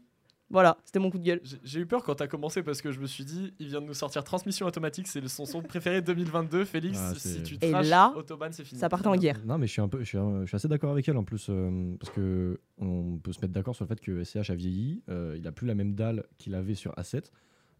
Voilà, 0.52 0.78
c'était 0.86 1.00
mon 1.00 1.10
coup 1.10 1.18
de 1.18 1.24
gueule. 1.24 1.42
J'ai- 1.64 1.80
eu 1.80 1.86
peur 1.86 2.04
quand 2.04 2.16
t'as 2.16 2.28
commencé 2.28 2.62
parce 2.64 2.82
que 2.82 2.92
je 2.92 3.00
me 3.00 3.08
suis 3.08 3.24
dit, 3.26 3.54
il 3.60 3.68
vient 3.68 3.82
de 3.82 3.86
nous 3.88 3.94
sortir 3.94 4.24
Transmission 4.24 4.66
automatique, 4.68 5.08
c'est 5.08 5.22
le- 5.22 5.28
son 5.28 5.46
son 5.46 5.62
préféré 5.62 6.02
2022. 6.02 6.66
Félix, 6.66 6.98
Ah, 7.02 7.14
si 7.16 7.42
tu 7.44 7.58
Et 7.62 7.72
là, 7.72 8.14
Autobahn, 8.16 8.52
c'est 8.54 8.64
fini. 8.64 8.80
Ça 8.80 8.90
partait 8.90 9.08
en 9.08 9.16
guerre. 9.16 9.40
Non, 9.46 9.58
mais 9.58 9.68
je 9.68 9.72
suis, 9.72 9.82
un 9.82 9.88
peu, 9.88 10.00
je 10.00 10.04
suis, 10.06 10.18
un- 10.18 10.42
je 10.42 10.48
suis 10.48 10.56
assez 10.56 10.68
d'accord 10.68 10.92
avec 10.92 11.08
elle 11.08 11.18
en 11.18 11.24
plus, 11.24 11.48
euh, 11.50 11.96
parce 12.00 12.12
que 12.14 12.60
on 12.78 13.18
peut 13.18 13.32
se 13.34 13.40
mettre 13.42 13.54
d'accord 13.54 13.76
sur 13.76 13.86
le 13.86 13.88
fait 13.90 14.00
que 14.02 14.24
SCH 14.24 14.50
a 14.50 14.56
vieilli. 14.56 15.02
euh, 15.10 15.36
il 15.38 15.48
a 15.48 15.52
plus 15.52 15.66
la 15.68 15.76
même 15.76 15.96
dalle 15.96 16.26
qu'il 16.38 16.54
avait 16.56 16.76
sur 16.76 16.92
A7. 16.98 17.32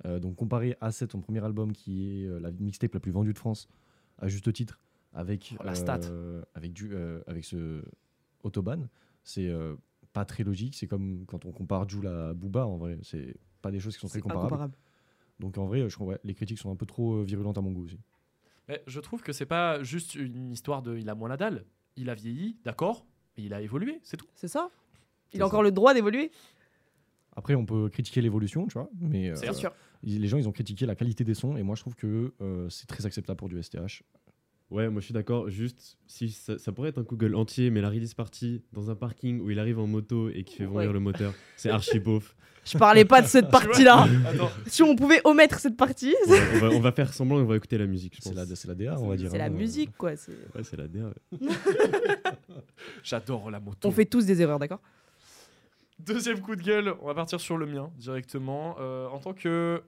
Euh, 0.06 0.20
donc, 0.20 0.36
comparer 0.36 0.76
A7, 0.82 1.12
son 1.12 1.22
premier 1.22 1.44
album, 1.44 1.74
qui 1.74 2.24
est 2.24 2.40
la 2.40 2.50
mixtape 2.52 2.94
la 2.94 3.00
plus 3.00 3.12
vendue 3.12 3.34
de 3.34 3.38
France, 3.38 3.68
à 4.18 4.28
juste 4.28 4.52
titre, 4.54 4.80
avec, 5.14 5.56
Oh, 5.60 5.64
la 5.64 5.76
stat. 5.76 6.00
avec, 6.56 6.74
du, 6.74 6.90
euh, 6.94 7.20
avec 7.28 7.44
ce 7.46 7.84
Autobahn, 8.44 8.88
c'est 9.24 9.48
euh, 9.48 9.76
pas 10.14 10.26
très 10.26 10.44
logique. 10.44 10.76
C'est 10.76 10.88
comme 10.88 11.26
quand 11.26 11.46
on 11.46 11.52
compare 11.52 11.88
Joule 11.88 12.08
à 12.08 12.34
Booba, 12.34 12.66
en 12.66 12.78
vrai. 12.78 12.98
C'est 13.04 13.36
pas 13.62 13.72
des 13.72 13.80
choses 13.80 13.96
qui 13.96 14.02
sont 14.02 14.08
très 14.08 14.22
comparables. 14.22 14.76
Donc, 15.40 15.58
en 15.58 15.66
vrai, 15.66 15.90
je 15.90 15.98
ouais, 16.00 16.20
les 16.24 16.36
critiques 16.36 16.60
sont 16.60 16.72
un 16.72 16.76
peu 16.76 16.86
trop 16.86 17.16
euh, 17.16 17.24
virulentes 17.24 17.58
à 17.58 17.62
mon 17.62 17.72
goût 17.72 17.86
aussi. 17.86 18.00
Mais 18.68 18.84
je 18.86 19.00
trouve 19.00 19.22
que 19.24 19.34
c'est 19.34 19.46
pas 19.48 19.82
juste 19.82 20.16
une 20.16 20.52
histoire 20.52 20.82
de 20.82 20.98
il 20.98 21.10
a 21.10 21.16
moins 21.16 21.30
la 21.30 21.38
dalle. 21.38 21.66
Il 21.96 22.10
a 22.10 22.14
vieilli, 22.14 22.58
d'accord, 22.64 23.06
mais 23.36 23.44
il 23.44 23.54
a 23.54 23.62
évolué, 23.62 24.00
c'est 24.04 24.18
tout. 24.18 24.28
C'est 24.36 24.48
ça? 24.48 24.70
Il 25.34 25.42
a 25.42 25.48
encore 25.48 25.64
le 25.64 25.72
droit 25.72 25.94
d'évoluer? 25.94 26.32
Après, 27.36 27.56
on 27.56 27.66
peut 27.66 27.90
critiquer 27.90 28.22
l'évolution, 28.22 28.68
tu 28.68 28.74
vois, 28.74 28.90
mais 29.00 29.30
euh, 29.30 29.54
sûr. 29.54 29.74
les 30.04 30.28
gens, 30.28 30.38
ils 30.38 30.48
ont 30.48 30.52
critiqué 30.52 30.86
la 30.86 30.96
qualité 30.96 31.24
des 31.24 31.34
sons, 31.34 31.56
et 31.56 31.64
moi, 31.64 31.76
je 31.76 31.82
trouve 31.82 31.96
que 31.96 32.34
euh, 32.42 32.70
c'est 32.70 32.88
très 32.88 33.06
acceptable 33.06 33.38
pour 33.38 33.50
du 33.50 33.62
STH. 33.62 34.04
Ouais, 34.72 34.90
moi 34.90 35.02
je 35.02 35.06
suis 35.06 35.14
d'accord. 35.14 35.50
Juste, 35.50 35.98
si 36.08 36.30
ça, 36.32 36.58
ça 36.58 36.72
pourrait 36.72 36.90
être 36.90 36.98
un 37.00 37.04
Google 37.04 37.36
entier, 37.36 37.70
mais 37.70 37.82
la 37.82 37.90
release 37.90 38.14
party 38.14 38.64
dans 38.72 38.90
un 38.90 38.96
parking 38.96 39.42
où 39.42 39.50
il 39.52 39.60
arrive 39.60 39.78
en 39.80 39.86
moto 39.88 40.30
et 40.30 40.44
qui 40.44 40.56
fait 40.56 40.66
vomir 40.66 40.88
Ouais. 40.88 40.94
le 40.94 41.00
moteur, 41.00 41.34
c'est 41.58 41.70
archi 41.72 42.00
beauf. 42.00 42.36
Je 42.64 42.78
parlais 42.78 43.06
pas 43.06 43.22
de 43.22 43.28
cette 43.28 43.50
partie-là. 43.52 44.08
Si 44.68 44.82
on 44.84 44.96
pouvait 44.96 45.20
omettre 45.26 45.60
cette 45.60 45.76
partie, 45.76 46.16
Ouais, 46.28 46.40
on, 46.56 46.60
va, 46.60 46.68
on 46.70 46.80
va 46.80 46.92
faire 46.92 47.12
semblant 47.14 47.40
et 47.40 47.42
on 47.42 47.48
va 47.48 47.58
écouter 47.58 47.78
la 47.78 47.88
musique, 47.88 48.16
je 48.16 48.22
C'est 48.22 48.34
pense. 48.34 48.50
la, 48.50 48.56
c'est 48.56 48.68
la 48.68 48.76
DA, 48.76 48.96
on 49.00 49.08
va 49.10 49.18
dire. 49.18 49.30
c'est 49.32 49.38
la 49.40 49.46
hein. 49.46 49.50
musique 49.50 49.98
quoi. 49.98 50.16
c'est- 50.16 50.32
Ouais, 50.56 50.64
c'est 50.64 50.78
la 50.78 50.88
DA. 50.88 51.06
ouais. 51.06 51.38
j'adore 53.04 53.52
la 53.52 53.60
moto. 53.60 53.88
On 53.88 53.92
fait 53.92 54.06
tous 54.06 54.26
des 54.26 54.42
erreurs, 54.42 54.60
d'accord? 54.60 54.80
Deuxième 56.00 56.40
coup 56.40 56.56
de 56.56 56.62
gueule, 56.64 56.94
on 57.02 57.08
va 57.08 57.14
partir 57.14 57.40
sur 57.40 57.58
le 57.58 57.66
mien 57.66 57.92
directement. 57.98 58.76
Euh, 58.80 59.08
en 59.08 59.20
tant 59.20 59.34
que 59.34 59.82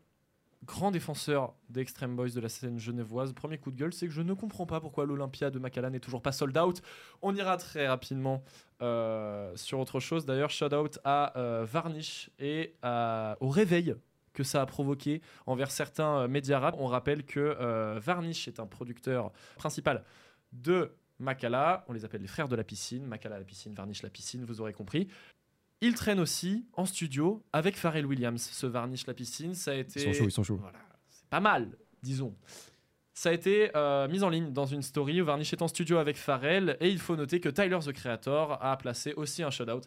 grand 0.66 0.92
défenseur 0.92 1.56
des 1.70 1.82
Extreme 1.82 2.16
Boys 2.16 2.30
de 2.30 2.40
la 2.40 2.50
scène 2.50 2.80
genevoise. 2.80 3.34
Premier 3.34 3.58
coup 3.58 3.72
de 3.72 3.78
gueule, 3.78 3.94
c'est 3.94 4.08
que 4.08 4.14
je 4.14 4.22
ne 4.22 4.34
comprends 4.34 4.66
pas 4.66 4.80
pourquoi 4.80 5.06
l'Olympia 5.06 5.50
de 5.50 5.60
Makala 5.60 5.90
n'est 5.90 6.00
toujours 6.00 6.22
pas 6.22 6.32
sold 6.32 6.58
out. 6.58 6.82
On 7.22 7.36
ira 7.36 7.58
très 7.58 7.88
rapidement 7.88 8.44
euh, 8.82 9.56
sur 9.56 9.80
autre 9.80 10.00
chose. 10.00 10.26
D'ailleurs, 10.26 10.50
shout 10.50 10.74
out 10.74 11.00
à 11.04 11.38
euh, 11.38 11.66
Varnish 11.66 12.30
et 12.40 12.76
au 12.84 13.50
réveil 13.50 13.96
que 14.34 14.44
ça 14.44 14.62
a 14.62 14.66
provoqué 14.66 15.22
envers 15.46 15.70
certains 15.70 16.22
euh, 16.22 16.28
médias 16.28 16.60
rap. 16.60 16.76
On 16.80 16.88
rappelle 16.88 17.24
que 17.24 17.98
Varnish 18.00 18.48
est 18.48 18.60
un 18.60 18.66
producteur 18.66 19.32
principal 19.56 20.04
de 20.52 20.92
Makala. 21.20 21.86
On 21.88 21.94
les 21.94 22.06
appelle 22.06 22.22
les 22.22 22.28
frères 22.28 22.48
de 22.48 22.56
la 22.56 22.64
piscine. 22.64 23.06
Makala 23.06 23.38
la 23.38 23.46
piscine, 23.46 23.74
Varnish 23.74 24.02
la 24.04 24.10
piscine, 24.10 24.46
vous 24.46 24.62
aurez 24.62 24.74
compris. 24.74 25.08
Il 25.84 25.96
traîne 25.96 26.22
aussi 26.22 26.66
en 26.74 26.86
studio 26.86 27.44
avec 27.52 27.76
Pharrell 27.76 28.06
Williams. 28.06 28.42
Ce 28.42 28.66
Varnish 28.66 29.06
la 29.06 29.14
piscine, 29.14 29.54
ça 29.54 29.72
a 29.72 29.74
été. 29.74 30.00
Ils 30.00 30.04
sont 30.04 30.14
chauds, 30.14 30.30
ils 30.30 30.32
sont 30.32 30.44
chauds. 30.44 30.56
Voilà, 30.56 30.80
c'est 31.10 31.28
pas 31.28 31.42
mal, 31.42 31.78
disons. 32.02 32.34
Ça 33.14 33.30
a 33.30 33.34
été 33.34 33.70
euh, 33.76 34.08
mis 34.08 34.24
en 34.24 34.30
ligne 34.30 34.54
dans 34.54 34.66
une 34.66 34.82
story 34.82 35.22
où 35.22 35.26
Varnish 35.26 35.52
est 35.52 35.62
en 35.62 35.68
studio 35.68 35.98
avec 35.98 36.16
Pharrell 36.16 36.78
et 36.80 36.88
il 36.88 37.00
faut 37.00 37.18
noter 37.18 37.42
que 37.42 37.50
Tyler 37.50 37.80
the 37.86 37.92
Creator 37.92 38.64
a 38.64 38.78
placé 38.78 39.14
aussi 39.16 39.44
un 39.44 39.50
shout-out 39.50 39.84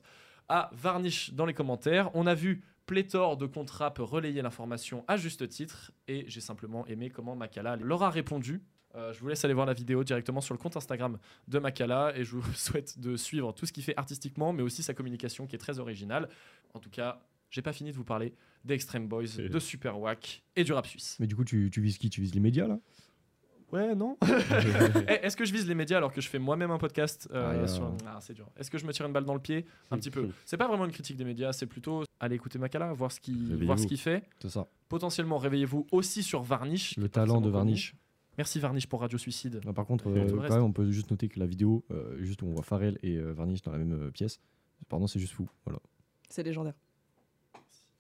à 0.51 0.69
Varnish 0.75 1.33
dans 1.33 1.47
les 1.47 1.55
commentaires. 1.55 2.11
On 2.13 2.27
a 2.27 2.35
vu 2.35 2.63
pléthore 2.85 3.39
de 3.39 3.49
rap 3.71 3.97
relayer 3.99 4.43
l'information 4.43 5.03
à 5.09 5.17
juste 5.17 5.49
titre 5.49 5.93
et 6.09 6.27
j'ai 6.29 6.43
simplement 6.43 6.87
aimé 6.89 7.09
comment 7.09 7.35
Makala 7.35 7.77
leur 7.77 8.03
a 8.03 8.11
répondu. 8.11 8.61
Euh, 8.97 9.13
je 9.13 9.21
vous 9.21 9.29
laisse 9.29 9.45
aller 9.45 9.55
voir 9.55 9.67
la 9.67 9.75
vidéo 9.75 10.05
directement 10.05 10.41
sur 10.41 10.55
le 10.55 10.59
compte 10.59 10.77
Instagram 10.77 11.19
de 11.49 11.59
Makala 11.59 12.17
et 12.17 12.25
je 12.25 12.37
vous 12.37 12.53
souhaite 12.55 12.99
de 12.99 13.17
suivre 13.17 13.53
tout 13.53 13.67
ce 13.67 13.73
qu'il 13.73 13.83
fait 13.83 13.97
artistiquement 13.97 14.53
mais 14.53 14.63
aussi 14.63 14.83
sa 14.83 14.95
communication 14.95 15.47
qui 15.47 15.55
est 15.55 15.59
très 15.59 15.79
originale. 15.79 16.29
En 16.75 16.79
tout 16.79 16.91
cas, 16.91 17.21
j'ai 17.51 17.63
pas 17.63 17.73
fini 17.73 17.91
de 17.93 17.97
vous 17.97 18.05
parler 18.05 18.33
des 18.65 18.75
Extreme 18.75 19.07
Boys, 19.07 19.37
de 19.39 19.59
Super 19.59 19.99
Wack 19.99 20.43
et 20.57 20.65
du 20.65 20.73
rap 20.73 20.87
suisse. 20.87 21.17
Mais 21.21 21.27
du 21.27 21.37
coup, 21.37 21.45
tu, 21.45 21.71
tu 21.71 21.81
vises 21.81 21.99
qui? 21.99 22.11
Tu 22.11 22.21
vises 22.21 22.35
les 22.35 22.41
médias 22.41 22.67
là? 22.67 22.79
Ouais, 23.73 23.95
non. 23.95 24.17
Eh, 25.09 25.27
Est-ce 25.27 25.37
que 25.37 25.45
je 25.45 25.53
vise 25.53 25.67
les 25.67 25.75
médias 25.75 25.97
alors 25.97 26.13
que 26.13 26.21
je 26.21 26.29
fais 26.29 26.39
moi-même 26.39 26.71
un 26.71 26.79
podcast 26.79 27.29
euh, 27.33 27.63
Ah, 27.65 27.67
sur... 27.67 27.93
Ah, 28.07 28.19
c'est 28.21 28.35
dur. 28.35 28.49
Est-ce 28.57 28.71
que 28.71 28.79
je 28.79 28.87
me 28.87 28.93
tire 28.93 29.07
une 29.07 29.13
balle 29.13 29.25
dans 29.25 29.35
le 29.35 29.41
pied 29.41 29.67
Un 29.91 29.99
petit 29.99 30.11
peu? 30.11 30.29
C'est 30.45 30.57
pas 30.57 30.69
vraiment 30.69 30.85
une 30.85 30.93
critique 30.93 31.17
des 31.17 31.25
médias, 31.25 31.53
c'est 31.53 31.67
plutôt 31.67 32.05
aller 32.21 32.37
écouter 32.37 32.59
Makala, 32.59 32.93
voir 32.93 33.11
ce 33.13 33.21
qu'il 33.21 33.99
fait. 33.99 34.23
C'est 34.41 34.51
ça. 34.51 34.67
Potentiellement, 34.89 35.39
réveillez-vous 35.39 35.87
aussi 35.91 36.23
sur 36.23 36.43
Varnish. 36.43 36.97
Le 36.97 37.09
talent 37.09 37.41
de 37.41 37.51
connu. 37.51 37.95
Merci 38.39 38.61
Varnish 38.61 38.87
pour 38.87 39.01
Radio 39.01 39.19
Suicide. 39.19 39.61
Ah, 39.67 39.73
par 39.73 39.87
contre, 39.87 40.09
euh, 40.09 40.27
quand 40.29 40.55
même, 40.55 40.63
on 40.63 40.73
peut 40.73 40.91
juste 40.91 41.11
noter 41.11 41.29
que 41.29 41.39
la 41.39 41.47
vidéo, 41.47 41.85
euh, 41.91 42.17
juste 42.23 42.43
où 42.43 42.47
on 42.47 42.53
voit 42.53 42.63
Pharrell 42.63 42.99
et 43.03 43.17
euh, 43.17 43.33
Varnish 43.33 43.63
dans 43.63 43.73
la 43.73 43.79
même 43.79 43.93
euh, 43.93 44.11
pièce, 44.11 44.41
pardon, 44.89 45.07
c'est 45.07 45.19
juste 45.19 45.33
fou. 45.33 45.49
Voilà. 45.65 45.81
C'est 46.29 46.43
légendaire. 46.43 46.75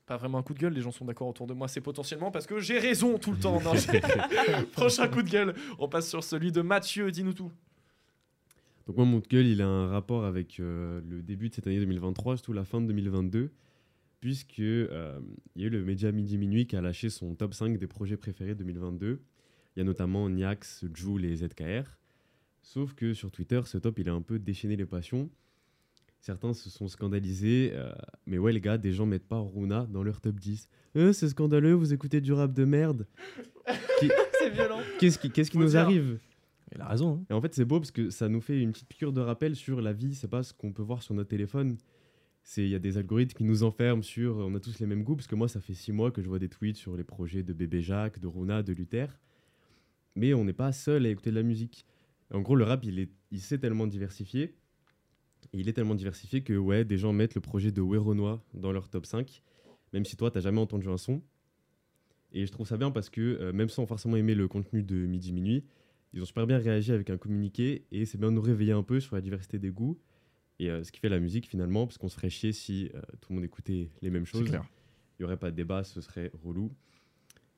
Pas 0.06 0.16
vraiment 0.16 0.38
un 0.38 0.42
coup 0.42 0.54
de 0.54 0.60
gueule, 0.60 0.72
les 0.72 0.82
gens 0.82 0.92
sont 0.92 1.04
d'accord 1.04 1.26
autour 1.26 1.48
de 1.48 1.54
moi, 1.54 1.66
c'est 1.66 1.80
potentiellement 1.80 2.30
parce 2.30 2.46
que 2.46 2.60
j'ai 2.60 2.78
raison 2.78 3.18
tout 3.18 3.32
le 3.32 3.38
temps. 3.38 3.60
Non, 3.60 3.72
Prochain 4.72 5.08
coup 5.08 5.22
de 5.22 5.28
gueule, 5.28 5.54
on 5.80 5.88
passe 5.88 6.08
sur 6.08 6.22
celui 6.22 6.52
de 6.52 6.62
Mathieu, 6.62 7.10
dis-nous 7.10 7.32
tout. 7.32 7.50
Donc 8.86 8.96
moi, 8.96 9.04
mon 9.04 9.20
coup 9.20 9.26
de 9.26 9.28
gueule, 9.28 9.46
il 9.46 9.60
a 9.62 9.66
un 9.66 9.88
rapport 9.88 10.24
avec 10.24 10.60
euh, 10.60 11.00
le 11.08 11.22
début 11.22 11.48
de 11.48 11.54
cette 11.54 11.66
année 11.66 11.80
2023, 11.80 12.36
surtout 12.36 12.52
la 12.52 12.64
fin 12.64 12.80
de 12.80 12.86
2022, 12.86 13.50
puisque 14.20 14.60
euh, 14.60 15.18
il 15.56 15.62
y 15.62 15.64
a 15.64 15.66
eu 15.66 15.70
le 15.70 15.84
média 15.84 16.12
Midi 16.12 16.38
Minuit 16.38 16.68
qui 16.68 16.76
a 16.76 16.80
lâché 16.80 17.10
son 17.10 17.34
top 17.34 17.54
5 17.54 17.76
des 17.76 17.86
projets 17.88 18.16
préférés 18.16 18.54
2022. 18.54 19.20
Il 19.76 19.80
y 19.80 19.82
a 19.82 19.84
notamment 19.84 20.28
Niax, 20.30 20.84
Joule 20.94 21.24
et 21.26 21.36
ZKR. 21.36 21.84
Sauf 22.62 22.94
que 22.94 23.12
sur 23.14 23.30
Twitter, 23.30 23.60
ce 23.66 23.78
top, 23.78 23.98
il 23.98 24.08
a 24.08 24.12
un 24.12 24.22
peu 24.22 24.38
déchaîné 24.38 24.74
les 24.76 24.86
passions. 24.86 25.30
Certains 26.20 26.54
se 26.54 26.70
sont 26.70 26.88
scandalisés. 26.88 27.70
euh, 27.74 27.92
mais 28.26 28.38
ouais, 28.38 28.52
les 28.52 28.60
gars, 28.60 28.78
des 28.78 28.92
gens 28.92 29.06
mettent 29.06 29.28
pas 29.28 29.38
Runa 29.38 29.86
dans 29.90 30.02
leur 30.02 30.20
top 30.20 30.40
10. 30.40 30.68
Euh, 30.96 31.12
c'est 31.12 31.28
scandaleux, 31.28 31.74
vous 31.74 31.92
écoutez 31.92 32.20
du 32.20 32.32
rap 32.32 32.52
de 32.52 32.64
merde. 32.64 33.06
C'est 34.38 34.50
violent. 34.50 34.80
Qu'est-ce 34.98 35.18
qui, 35.18 35.30
qu'est-ce 35.30 35.50
qui 35.50 35.58
nous 35.58 35.68
dire. 35.68 35.80
arrive? 35.80 36.18
Il 36.74 36.80
a 36.80 36.88
raison. 36.88 37.14
hein. 37.20 37.26
et 37.30 37.32
en 37.32 37.40
fait, 37.40 37.54
c'est 37.54 37.64
beau 37.64 37.78
parce 37.80 37.90
que 37.90 38.10
ça 38.10 38.28
nous 38.28 38.40
fait 38.40 38.60
une 38.60 38.72
petite 38.72 38.88
piqûre 38.88 39.12
de 39.12 39.20
rappel 39.20 39.54
sur 39.56 39.80
la 39.80 39.92
vie. 39.92 40.14
C'est 40.14 40.28
pas 40.28 40.42
ce 40.42 40.52
qu'on 40.52 40.72
peut 40.72 40.82
voir 40.82 41.02
sur 41.02 41.14
notre 41.14 41.28
téléphone. 41.30 41.76
C'est 42.42 42.62
il 42.64 42.70
y 42.70 42.74
a 42.74 42.78
des 42.78 42.96
algorithmes 42.98 43.36
qui 43.36 43.44
nous 43.44 43.62
enferment 43.64 44.02
sur 44.02 44.36
on 44.38 44.54
a 44.54 44.60
tous 44.60 44.78
les 44.78 44.86
mêmes 44.86 45.02
goûts. 45.02 45.16
Parce 45.16 45.26
que 45.26 45.34
moi, 45.34 45.48
ça 45.48 45.60
fait 45.60 45.74
six 45.74 45.92
mois 45.92 46.10
que 46.10 46.22
je 46.22 46.28
vois 46.28 46.38
des 46.38 46.48
tweets 46.48 46.76
sur 46.76 46.96
les 46.96 47.04
projets 47.04 47.42
de 47.42 47.52
Bébé 47.52 47.82
Jacques, 47.82 48.18
de 48.20 48.26
Runa, 48.26 48.62
de 48.62 48.72
Luther. 48.72 49.06
Mais 50.16 50.34
on 50.34 50.44
n'est 50.44 50.52
pas 50.52 50.72
seul 50.72 51.06
à 51.06 51.08
écouter 51.08 51.30
de 51.30 51.36
la 51.36 51.42
musique. 51.42 51.86
En 52.32 52.40
gros, 52.40 52.56
le 52.56 52.64
rap, 52.64 52.84
il 52.84 52.98
est, 52.98 53.10
il 53.30 53.40
s'est 53.40 53.58
tellement 53.58 53.86
diversifié. 53.86 54.54
Et 55.52 55.60
il 55.60 55.68
est 55.68 55.72
tellement 55.72 55.94
diversifié 55.94 56.42
que 56.42 56.54
ouais, 56.54 56.84
des 56.84 56.98
gens 56.98 57.12
mettent 57.12 57.34
le 57.34 57.40
projet 57.40 57.70
de 57.70 57.80
Weronois 57.80 58.42
dans 58.54 58.72
leur 58.72 58.88
top 58.88 59.06
5, 59.06 59.42
même 59.92 60.04
si 60.04 60.16
toi, 60.16 60.30
t'as 60.30 60.40
jamais 60.40 60.60
entendu 60.60 60.88
un 60.88 60.96
son. 60.96 61.22
Et 62.32 62.46
je 62.46 62.50
trouve 62.50 62.66
ça 62.66 62.76
bien 62.76 62.90
parce 62.90 63.10
que 63.10 63.20
euh, 63.20 63.52
même 63.52 63.68
sans 63.68 63.86
forcément 63.86 64.16
aimer 64.16 64.34
le 64.34 64.48
contenu 64.48 64.82
de 64.82 64.96
Midi 65.06 65.32
Minuit, 65.32 65.64
ils 66.12 66.20
ont 66.20 66.24
super 66.24 66.46
bien 66.46 66.58
réagi 66.58 66.92
avec 66.92 67.10
un 67.10 67.16
communiqué 67.16 67.86
et 67.92 68.04
c'est 68.04 68.18
bien 68.18 68.30
de 68.30 68.34
nous 68.34 68.42
réveiller 68.42 68.72
un 68.72 68.82
peu 68.82 68.98
sur 68.98 69.14
la 69.14 69.20
diversité 69.20 69.58
des 69.58 69.70
goûts 69.70 69.98
et 70.58 70.70
euh, 70.70 70.82
ce 70.82 70.92
qui 70.92 71.00
fait 71.00 71.08
la 71.08 71.20
musique 71.20 71.48
finalement, 71.48 71.86
parce 71.86 71.98
qu'on 71.98 72.08
se 72.08 72.16
ferait 72.16 72.30
chier 72.30 72.52
si 72.52 72.90
euh, 72.94 73.00
tout 73.20 73.30
le 73.30 73.36
monde 73.36 73.44
écoutait 73.44 73.90
les 74.02 74.10
mêmes 74.10 74.24
choses. 74.24 74.48
Il 75.18 75.22
n'y 75.22 75.24
aurait 75.24 75.36
pas 75.36 75.50
de 75.50 75.56
débat, 75.56 75.84
ce 75.84 76.00
serait 76.00 76.30
relou. 76.42 76.72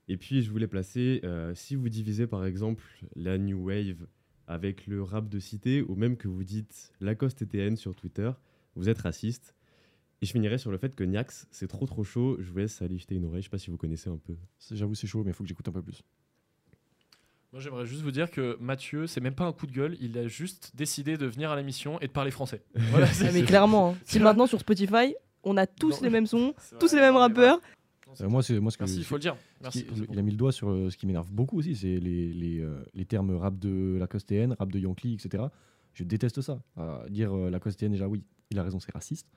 Et 0.09 0.17
puis 0.17 0.43
je 0.43 0.51
voulais 0.51 0.67
placer, 0.67 1.21
euh, 1.25 1.55
si 1.55 1.77
vous 1.77 1.89
divisez 1.89 2.27
par 2.27 2.45
exemple 2.47 2.83
la 3.15 3.37
New 3.39 3.67
Wave 3.69 4.07
avec 4.47 4.87
le 4.87 5.03
rap 5.03 5.29
de 5.29 5.39
cité, 5.39 5.83
ou 5.83 5.95
même 5.95 6.17
que 6.17 6.29
vous 6.29 6.45
dites 6.45 6.93
Lacoste 7.01 7.43
ETN 7.43 7.77
sur 7.77 7.95
Twitter, 7.95 8.31
vous 8.77 8.89
êtes 8.89 8.99
raciste. 8.99 9.55
Et 10.23 10.27
je 10.27 10.33
finirai 10.33 10.59
sur 10.59 10.73
le 10.73 10.79
fait 10.79 10.95
que 10.97 11.05
Niax, 11.05 11.47
c'est 11.53 11.69
trop 11.69 11.87
trop 11.87 12.03
chaud. 12.03 12.39
Je 12.41 12.51
vous 12.51 12.59
laisse 12.59 12.83
aller 12.83 12.99
jeter 12.99 13.15
une 13.15 13.27
oreille. 13.27 13.43
Je 13.43 13.47
sais 13.47 13.51
pas 13.51 13.59
si 13.59 13.71
vous 13.71 13.77
connaissez 13.77 14.09
un 14.11 14.17
peu. 14.17 14.35
J'avoue, 14.73 14.95
c'est 14.97 15.07
chaud, 15.07 15.23
mais 15.23 15.31
il 15.31 15.35
faut 15.35 15.45
que 15.45 15.49
j'écoute 15.49 15.69
un 15.69 15.73
peu 15.73 15.83
plus. 15.83 16.03
Moi, 17.53 17.61
j'aimerais 17.63 17.87
juste 17.87 18.03
vous 18.03 18.11
dire 18.11 18.31
que 18.31 18.57
Mathieu, 18.61 19.07
c'est 19.07 19.21
même 19.21 19.35
pas 19.35 19.45
un 19.45 19.53
coup 19.53 19.67
de 19.67 19.73
gueule, 19.73 19.97
il 20.01 20.19
a 20.19 20.27
juste 20.27 20.73
décidé 20.75 21.17
de 21.17 21.27
venir 21.27 21.51
à 21.51 21.57
l'émission 21.57 22.01
et 22.01 22.07
de 22.09 22.13
parler 22.13 22.31
français. 22.31 22.63
Voilà, 22.91 23.07
Ah, 23.23 23.31
mais 23.33 23.43
clairement, 23.43 23.91
hein. 23.93 23.99
si 24.05 24.19
maintenant 24.19 24.47
sur 24.47 24.59
Spotify, 24.61 25.15
on 25.45 25.57
a 25.57 25.67
tous 25.67 25.99
Non. 25.99 26.03
les 26.03 26.11
mêmes 26.11 26.27
sons, 26.27 26.53
tous 26.81 26.89
vrai, 26.91 26.97
les 26.97 27.07
mêmes 27.07 27.17
rappeurs. 27.17 27.61
Euh, 28.21 28.29
moi, 28.29 28.43
c'est 28.43 28.59
moi 28.61 28.71
ce 28.71 28.79
que 28.79 28.85
Merci, 28.85 28.99
il 28.99 29.05
faut 29.05 29.17
le 29.17 29.21
dire. 29.21 29.37
ce 29.37 29.63
Merci. 29.63 29.85
qui- 29.85 30.03
il 30.11 30.19
a 30.19 30.23
mis 30.23 30.31
le 30.31 30.37
doigt 30.37 30.53
sur 30.53 30.71
euh, 30.71 30.91
ce 30.91 30.97
qui 30.97 31.07
m'énerve 31.07 31.31
beaucoup 31.31 31.59
aussi, 31.59 31.77
c'est 31.77 31.99
les, 32.01 32.33
les, 32.33 32.61
euh, 32.61 32.83
les 32.95 33.05
termes 33.05 33.35
rap 33.37 33.59
de 33.59 33.97
Lacoste 33.99 34.29
TN, 34.29 34.55
rap 34.59 34.71
de 34.73 34.79
Yankee, 34.79 35.15
etc. 35.15 35.45
Je 35.95 36.05
déteste 36.05 36.41
ça. 36.41 36.61
Euh, 36.79 37.09
dire 37.09 37.33
euh, 37.37 37.51
Lacoste 37.51 37.79
TN, 37.81 37.91
déjà, 37.93 38.09
oui, 38.09 38.23
il 38.51 38.59
a 38.59 38.63
raison, 38.63 38.81
c'est 38.81 38.93
raciste. 38.93 39.29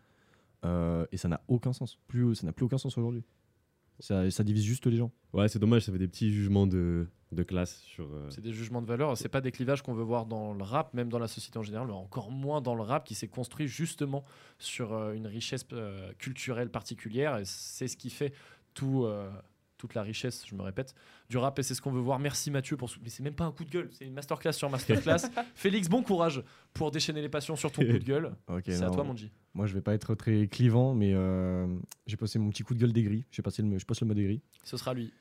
Euh, 0.63 1.05
et 1.11 1.17
ça 1.17 1.27
n'a 1.27 1.41
aucun 1.47 1.73
sens. 1.73 1.97
Plus, 2.07 2.35
ça 2.35 2.45
n'a 2.45 2.51
plus 2.53 2.65
aucun 2.65 2.77
sens 2.77 2.97
aujourd'hui. 2.97 3.23
Ça, 3.99 4.29
ça 4.31 4.43
divise 4.43 4.63
juste 4.63 4.85
les 4.87 4.97
gens. 4.97 5.11
Ouais, 5.33 5.47
c'est 5.47 5.59
dommage, 5.59 5.83
ça 5.83 5.91
fait 5.91 5.99
des 5.99 6.07
petits 6.07 6.31
jugements 6.31 6.65
de, 6.65 7.07
de 7.31 7.43
classe 7.43 7.81
sur. 7.81 8.05
euh, 8.05 8.27
C'est 8.31 8.41
des 8.41 8.51
jugements 8.51 8.81
de 8.81 8.87
valeur, 8.87 9.15
c'est 9.15 9.29
pas 9.29 9.41
des 9.41 9.51
clivages 9.51 9.83
qu'on 9.83 9.93
veut 9.93 10.03
voir 10.03 10.25
dans 10.25 10.53
le 10.55 10.63
rap, 10.63 10.93
même 10.95 11.09
dans 11.09 11.19
la 11.19 11.27
société 11.27 11.59
en 11.59 11.61
général, 11.61 11.85
mais 11.87 11.93
encore 11.93 12.31
moins 12.31 12.61
dans 12.61 12.73
le 12.73 12.81
rap 12.81 13.05
qui 13.05 13.13
s'est 13.13 13.27
construit 13.27 13.67
justement 13.67 14.23
sur 14.57 14.93
euh, 14.93 15.13
une 15.13 15.27
richesse 15.27 15.65
euh, 15.73 16.11
culturelle 16.17 16.69
particulière. 16.71 17.37
Et 17.37 17.43
c'est 17.45 17.87
ce 17.87 17.95
qui 17.95 18.09
fait 18.09 18.33
tout, 18.73 19.03
euh, 19.05 19.29
toute 19.77 19.95
la 19.95 20.03
richesse, 20.03 20.43
je 20.47 20.53
me 20.53 20.61
répète, 20.61 20.93
du 21.29 21.37
rap. 21.37 21.57
Et 21.57 21.63
c'est 21.63 21.73
ce 21.73 21.81
qu'on 21.81 21.91
veut 21.91 21.99
voir. 22.01 22.19
Merci 22.19 22.51
Mathieu 22.51 22.77
pour. 22.77 22.89
ce- 22.89 22.99
Mais 23.01 23.09
c'est 23.09 23.23
même 23.23 23.33
pas 23.33 23.45
un 23.45 23.51
coup 23.51 23.65
de 23.65 23.69
gueule, 23.71 23.89
c'est 23.91 24.05
une 24.05 24.13
masterclass 24.13 24.53
sur 24.53 24.69
masterclass. 24.69 25.17
Félix, 25.55 25.89
bon 25.89 26.03
courage 26.03 26.43
pour 26.73 26.91
déchaîner 26.91 27.21
les 27.21 27.29
passions 27.29 27.55
sur 27.55 27.71
ton 27.71 27.81
coup 27.81 27.93
de 27.93 27.97
gueule. 27.97 28.35
Ok, 28.47 28.63
c'est 28.67 28.83
à 28.83 28.89
toi, 28.91 29.03
mon 29.03 29.15
G. 29.15 29.31
Moi, 29.53 29.65
je 29.67 29.73
vais 29.73 29.81
pas 29.81 29.93
être 29.93 30.13
très 30.15 30.47
clivant, 30.47 30.93
mais 30.93 31.13
euh, 31.13 31.67
j'ai 32.05 32.15
passé 32.17 32.37
mon 32.39 32.49
petit 32.51 32.63
coup 32.63 32.73
de 32.75 32.79
gueule 32.79 32.93
d'aigri. 32.93 33.25
Je, 33.31 33.37
vais 33.37 33.43
passer 33.43 33.61
le- 33.63 33.77
je 33.79 33.85
passe 33.85 34.01
le 34.01 34.07
mot 34.07 34.13
d'aigri. 34.13 34.41
Ce 34.63 34.77
sera 34.77 34.93
lui. 34.93 35.11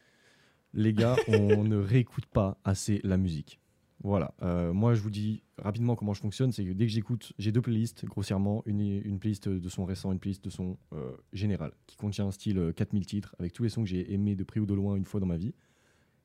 Les 0.74 0.92
gars, 0.92 1.16
on 1.26 1.64
ne 1.64 1.76
réécoute 1.76 2.26
pas 2.26 2.58
assez 2.64 3.00
la 3.02 3.16
musique. 3.16 3.58
Voilà. 4.02 4.34
Euh, 4.42 4.72
moi, 4.72 4.94
je 4.94 5.02
vous 5.02 5.10
dis 5.10 5.42
rapidement 5.58 5.94
comment 5.94 6.14
je 6.14 6.20
fonctionne. 6.20 6.52
C'est 6.52 6.64
que 6.64 6.72
dès 6.72 6.86
que 6.86 6.92
j'écoute, 6.92 7.32
j'ai 7.38 7.52
deux 7.52 7.60
playlists, 7.60 8.06
grossièrement. 8.06 8.62
Une, 8.66 8.80
une 8.80 9.18
playlist 9.18 9.48
de 9.48 9.68
son 9.68 9.84
récent, 9.84 10.10
une 10.10 10.18
playlist 10.18 10.42
de 10.44 10.50
son 10.50 10.78
euh, 10.94 11.12
général, 11.32 11.72
qui 11.86 11.96
contient 11.96 12.26
un 12.26 12.30
style 12.30 12.58
euh, 12.58 12.72
4000 12.72 13.04
titres, 13.04 13.36
avec 13.38 13.52
tous 13.52 13.62
les 13.62 13.68
sons 13.68 13.82
que 13.82 13.88
j'ai 13.88 14.12
aimés 14.12 14.36
de 14.36 14.44
près 14.44 14.58
ou 14.58 14.66
de 14.66 14.72
loin 14.74 14.96
une 14.96 15.04
fois 15.04 15.20
dans 15.20 15.26
ma 15.26 15.36
vie. 15.36 15.54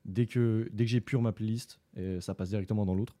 Dès 0.06 0.26
que, 0.26 0.68
dès 0.72 0.84
que 0.84 0.90
j'ai 0.90 1.00
pure 1.00 1.20
ma 1.20 1.32
playlist, 1.32 1.80
euh, 1.98 2.20
ça 2.20 2.34
passe 2.34 2.48
directement 2.48 2.86
dans 2.86 2.94
l'autre. 2.94 3.16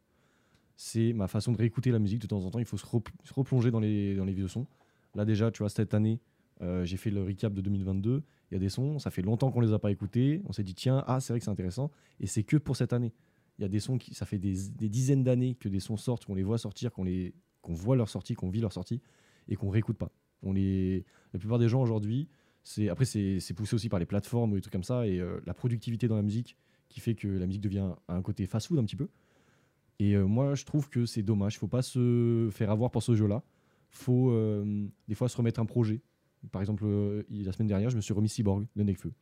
C'est 0.76 1.12
ma 1.12 1.26
façon 1.28 1.52
de 1.52 1.58
réécouter 1.58 1.90
la 1.90 1.98
musique. 1.98 2.20
De 2.22 2.26
temps 2.26 2.44
en 2.44 2.50
temps, 2.50 2.58
il 2.58 2.64
faut 2.64 2.76
se, 2.78 2.86
repl- 2.86 3.12
se 3.24 3.34
replonger 3.34 3.70
dans 3.70 3.80
les, 3.80 4.14
dans 4.14 4.24
les 4.24 4.32
vieux 4.32 4.48
sons. 4.48 4.66
Là, 5.14 5.24
déjà, 5.24 5.50
tu 5.50 5.58
vois, 5.58 5.68
cette 5.70 5.92
année, 5.94 6.20
euh, 6.62 6.84
j'ai 6.84 6.96
fait 6.96 7.10
le 7.10 7.22
recap 7.22 7.52
de 7.52 7.60
2022. 7.60 8.22
Il 8.50 8.54
y 8.54 8.56
a 8.56 8.60
des 8.60 8.68
sons, 8.68 8.98
ça 8.98 9.10
fait 9.10 9.22
longtemps 9.22 9.50
qu'on 9.50 9.60
les 9.60 9.72
a 9.72 9.78
pas 9.78 9.90
écoutés. 9.90 10.42
On 10.46 10.52
s'est 10.52 10.62
dit, 10.62 10.74
tiens, 10.74 11.02
ah, 11.06 11.20
c'est 11.20 11.32
vrai 11.32 11.40
que 11.40 11.44
c'est 11.44 11.50
intéressant. 11.50 11.90
Et 12.20 12.26
c'est 12.26 12.42
que 12.42 12.56
pour 12.56 12.76
cette 12.76 12.92
année. 12.94 13.12
Il 13.58 13.62
y 13.62 13.64
a 13.64 13.68
des 13.68 13.80
sons 13.80 13.98
qui, 13.98 14.14
ça 14.14 14.26
fait 14.26 14.38
des, 14.38 14.54
des 14.76 14.88
dizaines 14.88 15.24
d'années 15.24 15.54
que 15.54 15.68
des 15.68 15.80
sons 15.80 15.96
sortent, 15.96 16.24
qu'on 16.26 16.34
les 16.34 16.42
voit 16.42 16.58
sortir, 16.58 16.92
qu'on 16.92 17.04
les, 17.04 17.34
qu'on 17.62 17.72
voit 17.72 17.96
leur 17.96 18.08
sortie, 18.08 18.34
qu'on 18.34 18.50
vit 18.50 18.60
leur 18.60 18.72
sortie, 18.72 19.00
et 19.48 19.56
qu'on 19.56 19.70
réécoute 19.70 19.96
pas. 19.96 20.12
On 20.42 20.52
les, 20.52 21.04
la 21.32 21.38
plupart 21.38 21.58
des 21.58 21.68
gens 21.68 21.82
aujourd'hui, 21.82 22.28
c'est 22.62 22.88
après 22.88 23.04
c'est 23.04 23.54
poussé 23.54 23.74
aussi 23.74 23.88
par 23.88 23.98
les 23.98 24.06
plateformes 24.06 24.52
ou 24.52 24.54
des 24.56 24.60
trucs 24.60 24.72
comme 24.72 24.84
ça, 24.84 25.06
et 25.06 25.20
euh, 25.20 25.40
la 25.46 25.54
productivité 25.54 26.08
dans 26.08 26.16
la 26.16 26.22
musique 26.22 26.56
qui 26.88 27.00
fait 27.00 27.14
que 27.14 27.28
la 27.28 27.46
musique 27.46 27.62
devient 27.62 27.90
un 28.08 28.22
côté 28.22 28.46
fast-food 28.46 28.78
un 28.78 28.84
petit 28.84 28.96
peu. 28.96 29.08
Et 29.98 30.14
euh, 30.14 30.26
moi, 30.26 30.54
je 30.54 30.64
trouve 30.64 30.88
que 30.88 31.06
c'est 31.06 31.22
dommage. 31.22 31.58
Faut 31.58 31.68
pas 31.68 31.82
se 31.82 32.48
faire 32.52 32.70
avoir 32.70 32.90
pour 32.90 33.02
ce 33.02 33.14
jeu-là. 33.14 33.42
faut 33.90 34.30
euh, 34.30 34.86
des 35.08 35.14
fois 35.14 35.28
se 35.28 35.36
remettre 35.36 35.58
un 35.58 35.64
projet. 35.64 36.00
Par 36.52 36.60
exemple, 36.60 36.84
la 37.30 37.52
semaine 37.52 37.66
dernière, 37.66 37.90
je 37.90 37.96
me 37.96 38.00
suis 38.00 38.14
remis 38.14 38.28
Cyborg 38.28 38.66
de 38.76 38.82
Nekfeu. 38.84 39.12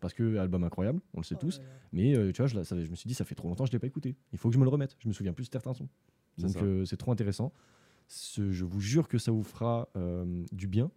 Parce 0.00 0.14
que 0.14 0.36
album 0.36 0.62
incroyable, 0.64 1.00
on 1.14 1.20
le 1.20 1.24
sait 1.24 1.34
Oh 1.36 1.40
tous. 1.40 1.60
Mais 1.92 2.14
euh, 2.16 2.32
tu 2.32 2.42
vois, 2.42 2.46
je, 2.46 2.62
ça- 2.62 2.82
je 2.82 2.90
me 2.90 2.94
suis 2.96 3.08
dit, 3.08 3.14
ça 3.14 3.24
fait 3.24 3.34
trop 3.34 3.48
longtemps 3.48 3.64
que 3.64 3.68
je 3.68 3.72
l'ai 3.72 3.78
pas 3.78 3.86
écouté. 3.86 4.14
Il 4.32 4.38
faut 4.38 4.48
que 4.48 4.54
je 4.54 4.58
me 4.58 4.64
le 4.64 4.70
remette. 4.70 4.96
Je 4.98 5.08
me 5.08 5.12
souviens 5.12 5.32
plus 5.32 5.46
de 5.46 5.52
certains 5.52 5.72
sons. 5.74 5.88
C'est 6.36 6.46
Donc 6.46 6.56
euh, 6.62 6.84
c'est 6.84 6.96
trop 6.96 7.12
intéressant. 7.12 7.52
Ce- 8.08 8.50
je 8.52 8.64
vous 8.64 8.80
jure 8.80 9.08
que 9.08 9.18
ça 9.18 9.32
vous 9.32 9.42
fera 9.42 9.88
euh, 9.96 10.44
du 10.52 10.66
bien 10.68 10.90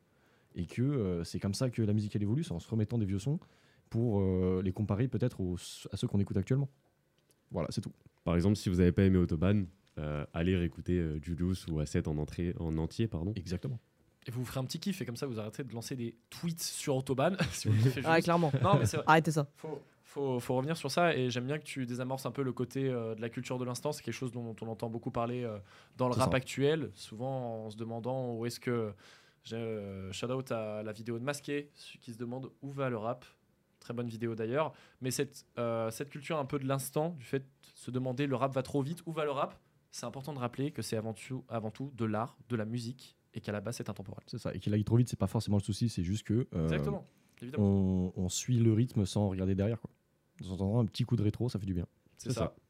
et 0.55 0.65
que 0.65 0.81
euh, 0.81 1.23
c'est 1.23 1.39
comme 1.39 1.53
ça 1.53 1.69
que 1.69 1.81
la 1.81 1.93
musique 1.93 2.15
elle 2.15 2.23
évolue, 2.23 2.43
c'est 2.43 2.51
en 2.51 2.59
se 2.59 2.67
remettant 2.69 2.97
des 2.97 3.05
vieux 3.05 3.19
sons 3.19 3.39
pour 3.89 4.19
euh, 4.21 4.61
les 4.63 4.71
comparer 4.71 5.07
peut-être 5.07 5.39
à 5.91 5.97
ceux 5.97 6.07
qu'on 6.07 6.19
écoute 6.19 6.37
actuellement. 6.37 6.69
Voilà, 7.51 7.67
c'est 7.71 7.81
tout. 7.81 7.91
Par 8.23 8.35
exemple, 8.35 8.55
si 8.57 8.69
vous 8.69 8.75
n'avez 8.75 8.91
pas 8.91 9.03
aimé 9.03 9.17
Autobahn, 9.17 9.65
euh, 9.97 10.25
allez 10.33 10.55
réécouter 10.55 10.99
euh, 10.99 11.19
Julius 11.21 11.65
ou 11.67 11.79
Asset 11.79 12.07
en, 12.07 12.17
entrée, 12.17 12.53
en 12.59 12.77
entier. 12.77 13.07
Pardon. 13.07 13.33
Exactement. 13.35 13.79
Et 14.29 14.31
vous 14.31 14.41
vous 14.41 14.45
ferez 14.45 14.59
un 14.59 14.65
petit 14.65 14.79
kiff 14.79 15.01
et 15.01 15.05
comme 15.05 15.15
ça 15.15 15.25
vous 15.25 15.39
arrêtez 15.39 15.63
de 15.63 15.73
lancer 15.73 15.95
des 15.95 16.15
tweets 16.29 16.61
sur 16.61 16.95
Autobahn. 16.95 17.35
si 17.51 17.67
vous 17.67 17.73
le 17.73 17.81
kiffez 17.81 18.01
Ah, 18.05 18.21
clairement. 18.21 18.51
Non, 18.61 18.77
mais 18.77 18.85
c'est 18.85 18.97
vrai. 18.97 19.05
Arrêtez 19.07 19.31
ça. 19.31 19.47
Faut, 19.57 19.81
faut, 20.03 20.39
faut 20.39 20.55
revenir 20.55 20.77
sur 20.77 20.91
ça 20.91 21.15
et 21.15 21.31
j'aime 21.31 21.47
bien 21.47 21.57
que 21.57 21.63
tu 21.63 21.87
désamorces 21.87 22.27
un 22.27 22.31
peu 22.31 22.43
le 22.43 22.53
côté 22.53 22.89
euh, 22.89 23.15
de 23.15 23.21
la 23.21 23.29
culture 23.29 23.57
de 23.57 23.65
l'instant. 23.65 23.91
C'est 23.91 24.03
quelque 24.03 24.13
chose 24.13 24.31
dont 24.31 24.55
on 24.61 24.67
entend 24.67 24.87
beaucoup 24.87 25.09
parler 25.09 25.43
euh, 25.45 25.57
dans 25.97 26.07
le 26.09 26.13
rap 26.13 26.29
ça. 26.29 26.37
actuel, 26.37 26.91
souvent 26.93 27.65
en 27.65 27.69
se 27.71 27.75
demandant 27.77 28.33
où 28.35 28.45
est-ce 28.45 28.59
que. 28.59 28.93
J'ai 29.45 29.55
euh, 29.55 30.11
shout 30.11 30.31
out 30.31 30.51
à 30.51 30.83
la 30.83 30.91
vidéo 30.91 31.17
de 31.17 31.23
Masqué, 31.23 31.71
celui 31.73 31.97
qui 31.99 32.13
se 32.13 32.19
demande 32.19 32.51
où 32.61 32.69
va 32.69 32.89
le 32.89 32.97
rap. 32.97 33.25
Très 33.79 33.93
bonne 33.93 34.09
vidéo 34.09 34.35
d'ailleurs. 34.35 34.73
Mais 35.01 35.09
cette, 35.09 35.45
euh, 35.57 35.89
cette 35.89 36.09
culture 36.09 36.37
un 36.37 36.45
peu 36.45 36.59
de 36.59 36.67
l'instant, 36.67 37.15
du 37.17 37.25
fait 37.25 37.39
de 37.39 37.45
se 37.73 37.89
demander 37.89 38.27
le 38.27 38.35
rap 38.35 38.53
va 38.53 38.61
trop 38.61 38.81
vite, 38.81 39.01
où 39.05 39.11
va 39.11 39.23
le 39.23 39.31
rap 39.31 39.57
C'est 39.89 40.05
important 40.05 40.33
de 40.33 40.39
rappeler 40.39 40.71
que 40.71 40.81
c'est 40.81 40.97
avant 40.97 41.13
tout, 41.13 41.45
avant 41.49 41.71
tout 41.71 41.91
de 41.95 42.05
l'art, 42.05 42.37
de 42.49 42.55
la 42.55 42.65
musique 42.65 43.15
et 43.39 43.41
qu'à 43.41 43.51
la 43.51 43.61
base 43.61 43.77
c'est 43.77 43.89
intemporel. 43.89 44.21
C'est 44.27 44.37
ça. 44.37 44.53
Et 44.53 44.59
qu'il 44.59 44.73
aille 44.73 44.83
trop 44.83 44.97
vite, 44.97 45.09
c'est 45.09 45.17
pas 45.19 45.27
forcément 45.27 45.57
le 45.57 45.63
souci, 45.63 45.89
c'est 45.89 46.03
juste 46.03 46.23
que 46.27 46.47
euh, 46.53 46.63
Exactement. 46.65 47.05
Évidemment. 47.41 47.65
on, 47.65 48.21
on 48.23 48.29
suit 48.29 48.59
le 48.59 48.73
rythme 48.73 49.05
sans 49.05 49.29
regarder 49.29 49.55
derrière. 49.55 49.79
Quoi. 49.79 49.89
De 50.41 50.45
temps 50.45 50.51
en 50.53 50.57
temps, 50.57 50.79
un 50.79 50.85
petit 50.85 51.03
coup 51.05 51.15
de 51.15 51.23
rétro, 51.23 51.49
ça 51.49 51.57
fait 51.59 51.65
du 51.65 51.73
bien. 51.73 51.85
C'est 52.17 52.31
ça. 52.31 52.53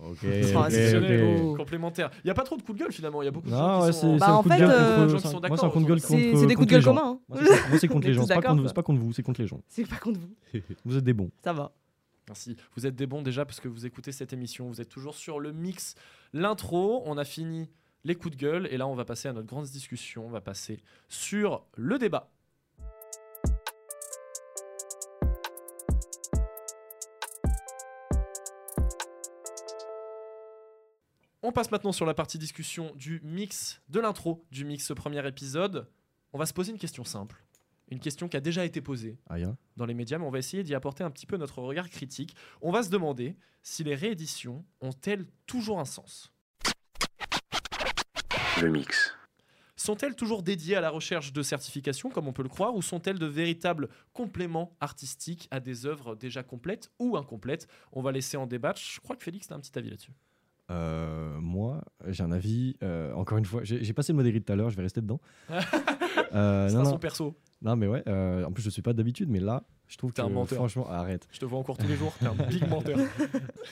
Ok. 0.00 0.18
Ah, 0.24 0.26
c'est 0.42 0.52
Traditionnel, 0.52 1.44
ok. 1.44 1.56
complémentaire. 1.56 2.10
Il 2.24 2.26
n'y 2.26 2.30
a 2.30 2.34
pas 2.34 2.42
trop 2.42 2.56
de 2.56 2.62
coups 2.62 2.76
de 2.78 2.82
gueule 2.82 2.92
finalement. 2.92 3.22
Il 3.22 3.26
y 3.26 3.28
a 3.28 3.30
beaucoup 3.30 3.46
de 3.46 3.52
Non, 3.52 3.58
gens 3.58 3.82
ouais, 3.82 3.92
qui 3.92 3.98
sont. 3.98 4.16
Bah, 4.16 4.34
en 4.34 4.42
fait, 4.42 4.60
euh, 4.60 4.96
contre- 4.96 5.08
gens 5.10 5.16
qui 5.18 5.22
sont 5.22 5.28
moi, 5.30 5.30
c'est 5.30 5.36
un 5.36 5.40
d'accord 5.40 5.72
coup 5.72 5.80
de 5.80 5.84
gueule 5.84 5.96
autour 5.98 6.08
contre, 6.08 6.20
de 6.20 6.24
ça. 6.30 6.32
C'est 6.34 6.40
c'est 6.40 6.46
des 6.48 6.54
coups 6.56 6.66
de 6.66 6.72
gueule 6.72 6.84
communs. 6.84 7.02
hein. 7.04 7.20
Moi, 7.28 7.78
c'est- 7.78 7.86
contre 7.88 8.06
les 8.08 8.14
gens. 8.14 8.26
c'est 8.26 8.34
pas 8.74 8.82
contre 8.82 9.00
vous, 9.00 9.12
c'est 9.12 9.22
contre 9.22 9.40
les 9.40 9.46
gens. 9.46 9.60
C'est 9.68 9.88
pas 9.88 9.96
contre 9.98 10.18
vous. 10.18 10.34
Vous 10.84 10.96
êtes 10.96 11.04
des 11.04 11.12
bons. 11.12 11.30
Ça 11.44 11.52
va. 11.52 11.72
Merci. 12.26 12.56
Vous 12.76 12.86
êtes 12.86 12.96
des 12.96 13.06
bons 13.06 13.22
déjà 13.22 13.44
parce 13.44 13.60
que 13.60 13.68
vous 13.68 13.86
écoutez 13.86 14.10
cette 14.10 14.32
émission. 14.32 14.66
Vous 14.68 14.80
êtes 14.80 14.88
toujours 14.88 15.14
sur 15.14 15.38
le 15.38 15.52
mix. 15.52 15.94
L'intro, 16.32 17.02
on 17.06 17.16
a 17.16 17.24
fini 17.24 17.70
les 18.04 18.14
coups 18.14 18.36
de 18.36 18.40
gueule 18.40 18.68
et 18.70 18.76
là 18.76 18.86
on 18.86 18.94
va 18.94 19.04
passer 19.04 19.28
à 19.28 19.32
notre 19.32 19.48
grande 19.48 19.66
discussion. 19.66 20.26
On 20.26 20.30
va 20.30 20.40
passer 20.40 20.80
sur 21.08 21.66
le 21.74 21.98
débat. 21.98 22.30
On 31.46 31.52
passe 31.52 31.70
maintenant 31.70 31.92
sur 31.92 32.06
la 32.06 32.14
partie 32.14 32.38
discussion 32.38 32.94
du 32.96 33.20
mix, 33.22 33.82
de 33.90 34.00
l'intro 34.00 34.46
du 34.50 34.64
mix, 34.64 34.86
ce 34.86 34.94
premier 34.94 35.26
épisode. 35.28 35.90
On 36.32 36.38
va 36.38 36.46
se 36.46 36.54
poser 36.54 36.72
une 36.72 36.78
question 36.78 37.04
simple. 37.04 37.44
Une 37.90 38.00
question 38.00 38.28
qui 38.28 38.36
a 38.38 38.40
déjà 38.40 38.64
été 38.64 38.80
posée 38.80 39.18
Aya. 39.28 39.54
dans 39.76 39.84
les 39.84 39.92
médias, 39.92 40.16
mais 40.16 40.24
on 40.24 40.30
va 40.30 40.38
essayer 40.38 40.62
d'y 40.62 40.74
apporter 40.74 41.04
un 41.04 41.10
petit 41.10 41.26
peu 41.26 41.36
notre 41.36 41.60
regard 41.60 41.90
critique. 41.90 42.34
On 42.62 42.72
va 42.72 42.82
se 42.82 42.88
demander 42.88 43.36
si 43.62 43.84
les 43.84 43.94
rééditions 43.94 44.64
ont-elles 44.80 45.26
toujours 45.46 45.78
un 45.80 45.84
sens 45.84 46.33
Le 48.62 48.70
mix. 48.70 49.12
Sont-elles 49.76 50.14
toujours 50.14 50.42
dédiées 50.42 50.76
à 50.76 50.80
la 50.80 50.90
recherche 50.90 51.32
de 51.32 51.42
certification, 51.42 52.08
comme 52.08 52.28
on 52.28 52.32
peut 52.32 52.44
le 52.44 52.48
croire, 52.48 52.74
ou 52.76 52.82
sont-elles 52.82 53.18
de 53.18 53.26
véritables 53.26 53.88
compléments 54.12 54.76
artistiques 54.80 55.48
à 55.50 55.58
des 55.60 55.86
œuvres 55.86 56.14
déjà 56.14 56.42
complètes 56.44 56.90
ou 57.00 57.16
incomplètes? 57.16 57.66
On 57.92 58.00
va 58.00 58.12
laisser 58.12 58.36
en 58.36 58.46
débattre. 58.46 58.80
Je 58.80 59.00
crois 59.00 59.16
que 59.16 59.24
Félix 59.24 59.50
a 59.50 59.56
un 59.56 59.60
petit 59.60 59.76
avis 59.76 59.90
là-dessus. 59.90 60.12
Euh, 60.70 61.38
moi, 61.40 61.82
j'ai 62.06 62.22
un 62.22 62.30
avis. 62.32 62.76
euh, 62.82 63.12
encore 63.14 63.36
une 63.38 63.44
fois, 63.44 63.62
j'ai 63.64 63.92
passé 63.92 64.12
le 64.12 64.16
modéré 64.16 64.40
tout 64.40 64.52
à 64.52 64.56
l'heure, 64.56 64.70
je 64.70 64.76
vais 64.76 64.82
rester 64.82 65.00
dedans. 65.00 65.20
Euh, 66.32 66.68
C'est 66.68 66.84
son 66.90 66.98
perso. 66.98 67.36
non, 67.62 67.76
mais 67.76 67.86
ouais. 67.86 68.02
euh, 68.08 68.44
en 68.44 68.50
plus, 68.50 68.62
je 68.62 68.70
suis 68.70 68.82
pas 68.82 68.92
d'habitude, 68.92 69.28
mais 69.28 69.38
là, 69.38 69.62
je 69.86 69.96
trouve 69.96 70.12
T'es 70.12 70.22
que 70.22 70.26
un 70.26 70.30
menteur. 70.30 70.56
franchement, 70.58 70.88
arrête. 70.88 71.28
Je 71.30 71.38
te 71.38 71.44
vois 71.44 71.58
en 71.58 71.62
cours 71.62 71.78
tous 71.78 71.86
les 71.86 71.94
jours. 71.96 72.12
T'es 72.18 72.26
un 72.26 72.34
big 72.34 72.66
menteur. 72.68 72.98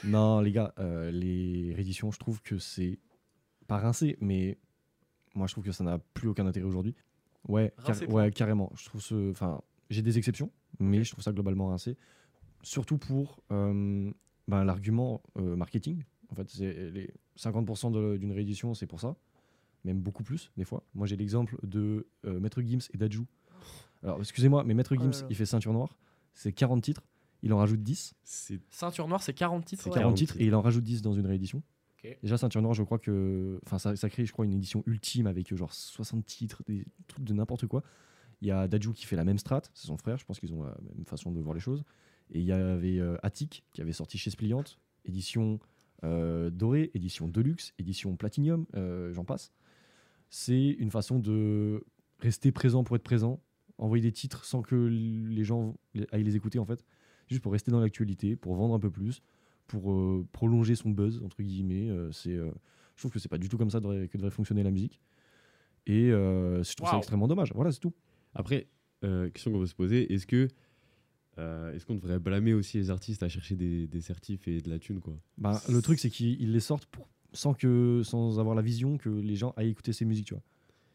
Non, 0.04 0.40
les 0.40 0.52
gars, 0.52 0.72
euh, 0.78 1.10
les 1.10 1.72
rééditions, 1.74 2.12
je 2.12 2.18
trouve 2.20 2.40
que 2.42 2.58
c'est 2.58 3.00
pas 3.66 3.78
rincé, 3.78 4.16
mais 4.20 4.58
moi, 5.34 5.46
je 5.46 5.54
trouve 5.54 5.64
que 5.64 5.72
ça 5.72 5.84
n'a 5.84 5.98
plus 5.98 6.28
aucun 6.28 6.46
intérêt 6.46 6.66
aujourd'hui. 6.66 6.94
Ouais, 7.48 7.72
car- 7.84 8.08
ouais, 8.08 8.30
carrément. 8.30 8.70
Je 8.76 8.84
trouve 8.84 9.00
ce, 9.00 9.30
enfin, 9.30 9.60
j'ai 9.90 10.02
des 10.02 10.18
exceptions, 10.18 10.50
mais 10.78 11.02
je 11.04 11.10
trouve 11.12 11.24
ça 11.24 11.32
globalement 11.32 11.68
rincé. 11.68 11.96
Surtout 12.62 12.98
pour 12.98 13.40
euh, 13.50 14.10
ben, 14.48 14.64
l'argument 14.64 15.22
euh, 15.38 15.56
marketing. 15.56 16.04
En 16.30 16.34
fait, 16.34 16.48
c'est 16.50 16.90
les 16.90 17.10
50% 17.36 17.90
de- 17.92 18.16
d'une 18.16 18.32
réédition, 18.32 18.74
c'est 18.74 18.86
pour 18.86 19.00
ça, 19.00 19.16
même 19.84 20.00
beaucoup 20.00 20.22
plus 20.22 20.50
des 20.56 20.64
fois. 20.64 20.84
Moi, 20.94 21.06
j'ai 21.06 21.16
l'exemple 21.16 21.56
de 21.64 22.06
euh, 22.24 22.38
Maître 22.40 22.62
Gims 22.62 22.88
et 22.94 22.96
Dajou. 22.96 23.26
Alors, 24.02 24.18
excusez-moi, 24.20 24.62
mais 24.64 24.74
Maître 24.74 24.94
Oh 24.96 25.02
là 25.02 25.10
Gims, 25.10 25.22
là. 25.22 25.26
il 25.30 25.36
fait 25.36 25.46
ceinture 25.46 25.72
noire, 25.72 25.96
c'est 26.34 26.52
40 26.52 26.82
titres, 26.82 27.02
il 27.42 27.52
en 27.52 27.58
rajoute 27.58 27.82
10. 27.82 28.14
C'est 28.22 28.60
Ceinture 28.70 29.08
noire, 29.08 29.22
c'est 29.22 29.34
40 29.34 29.64
titres. 29.64 29.82
C'est 29.82 29.90
ouais. 29.90 29.94
40 29.94 30.02
40 30.10 30.16
titres 30.18 30.32
titres. 30.34 30.42
et 30.44 30.46
il 30.46 30.54
en 30.54 30.62
rajoute 30.62 30.84
10 30.84 31.02
dans 31.02 31.12
une 31.12 31.26
réédition. 31.26 31.62
Ok. 32.04 32.18
Déjà, 32.22 32.38
Ceinture 32.38 32.62
Noire, 32.62 32.74
je 32.74 32.82
crois 32.82 32.98
que. 32.98 33.60
Enfin, 33.66 33.78
ça, 33.78 34.08
crée, 34.08 34.24
je 34.24 34.32
crois, 34.32 34.44
une 34.44 34.54
édition 34.54 34.82
ultime 34.86 35.26
avec 35.26 35.52
euh, 35.52 35.56
genre 35.56 35.72
60 35.72 36.24
titres, 36.24 36.62
des 36.66 36.84
trucs 37.06 37.24
de 37.24 37.34
n'importe 37.34 37.66
quoi. 37.66 37.82
Il 38.42 38.48
y 38.48 38.50
a 38.50 38.66
Dajou 38.66 38.92
qui 38.92 39.06
fait 39.06 39.14
la 39.14 39.24
même 39.24 39.38
strat, 39.38 39.62
c'est 39.72 39.86
son 39.86 39.96
frère, 39.96 40.18
je 40.18 40.24
pense 40.24 40.40
qu'ils 40.40 40.52
ont 40.52 40.64
la 40.64 40.74
même 40.96 41.06
façon 41.06 41.30
de 41.30 41.40
voir 41.40 41.54
les 41.54 41.60
choses. 41.60 41.84
Et 42.32 42.40
il 42.40 42.44
y 42.44 42.52
avait 42.52 42.98
euh, 42.98 43.16
Attic 43.22 43.64
qui 43.72 43.80
avait 43.80 43.92
sorti 43.92 44.18
chez 44.18 44.30
Spliant, 44.30 44.64
édition 45.04 45.60
euh, 46.02 46.50
dorée, 46.50 46.90
édition 46.94 47.28
deluxe, 47.28 47.72
édition 47.78 48.16
platinum, 48.16 48.66
euh, 48.74 49.12
j'en 49.12 49.24
passe. 49.24 49.52
C'est 50.28 50.70
une 50.70 50.90
façon 50.90 51.20
de 51.20 51.84
rester 52.18 52.50
présent 52.50 52.82
pour 52.82 52.96
être 52.96 53.04
présent, 53.04 53.40
envoyer 53.78 54.02
des 54.02 54.12
titres 54.12 54.44
sans 54.44 54.60
que 54.60 54.74
les 54.74 55.44
gens 55.44 55.76
aillent 56.10 56.24
les 56.24 56.34
écouter 56.34 56.58
en 56.58 56.64
fait, 56.64 56.84
juste 57.28 57.42
pour 57.42 57.52
rester 57.52 57.70
dans 57.70 57.80
l'actualité, 57.80 58.34
pour 58.34 58.56
vendre 58.56 58.74
un 58.74 58.80
peu 58.80 58.90
plus, 58.90 59.22
pour 59.72 59.92
euh, 59.92 60.26
prolonger 60.32 60.74
son 60.74 60.90
buzz 60.90 61.22
entre 61.24 61.42
guillemets. 61.42 61.88
euh, 61.88 62.12
c'est, 62.12 62.34
euh, 62.36 62.50
je 62.96 63.02
trouve 63.02 63.10
que 63.10 63.18
c'est 63.18 63.28
pas 63.30 63.38
du 63.38 63.48
tout 63.48 63.56
comme 63.56 63.70
ça 63.70 63.80
devrait- 63.80 64.06
que 64.08 64.18
devrait 64.18 64.30
fonctionner 64.30 64.62
la 64.62 64.70
musique. 64.70 65.00
Et 65.86 66.10
euh, 66.12 66.62
je 66.62 66.74
trouve 66.74 66.86
ça 66.88 66.92
Waouh. 66.92 66.98
extrêmement 67.00 67.26
dommage. 67.26 67.52
Voilà, 67.54 67.72
c'est 67.72 67.80
tout. 67.80 67.94
Après, 68.34 68.68
euh, 69.02 69.30
question 69.30 69.50
qu'on 69.50 69.58
peut 69.60 69.66
se 69.66 69.74
poser, 69.74 70.12
est-ce 70.12 70.26
que 70.26 70.46
euh, 71.38 71.72
est-ce 71.74 71.86
qu'on 71.86 71.94
devrait 71.94 72.18
blâmer 72.18 72.52
aussi 72.52 72.76
les 72.76 72.90
artistes 72.90 73.22
à 73.22 73.28
chercher 73.30 73.56
des, 73.56 73.86
des 73.86 74.00
certifs 74.02 74.46
et 74.46 74.60
de 74.60 74.68
la 74.68 74.78
thune 74.78 75.00
quoi? 75.00 75.14
Bah, 75.38 75.60
le 75.70 75.80
truc, 75.80 75.98
c'est 75.98 76.10
qu'ils 76.10 76.40
ils 76.40 76.52
les 76.52 76.60
sortent 76.60 76.86
pour- 76.86 77.08
sans, 77.32 77.54
que, 77.54 78.02
sans 78.04 78.38
avoir 78.38 78.54
la 78.54 78.60
vision 78.62 78.98
que 78.98 79.08
les 79.08 79.36
gens 79.36 79.54
aillent 79.56 79.70
écouter 79.70 79.94
ces 79.94 80.04
musiques, 80.04 80.26
tu 80.26 80.34
vois. 80.34 80.42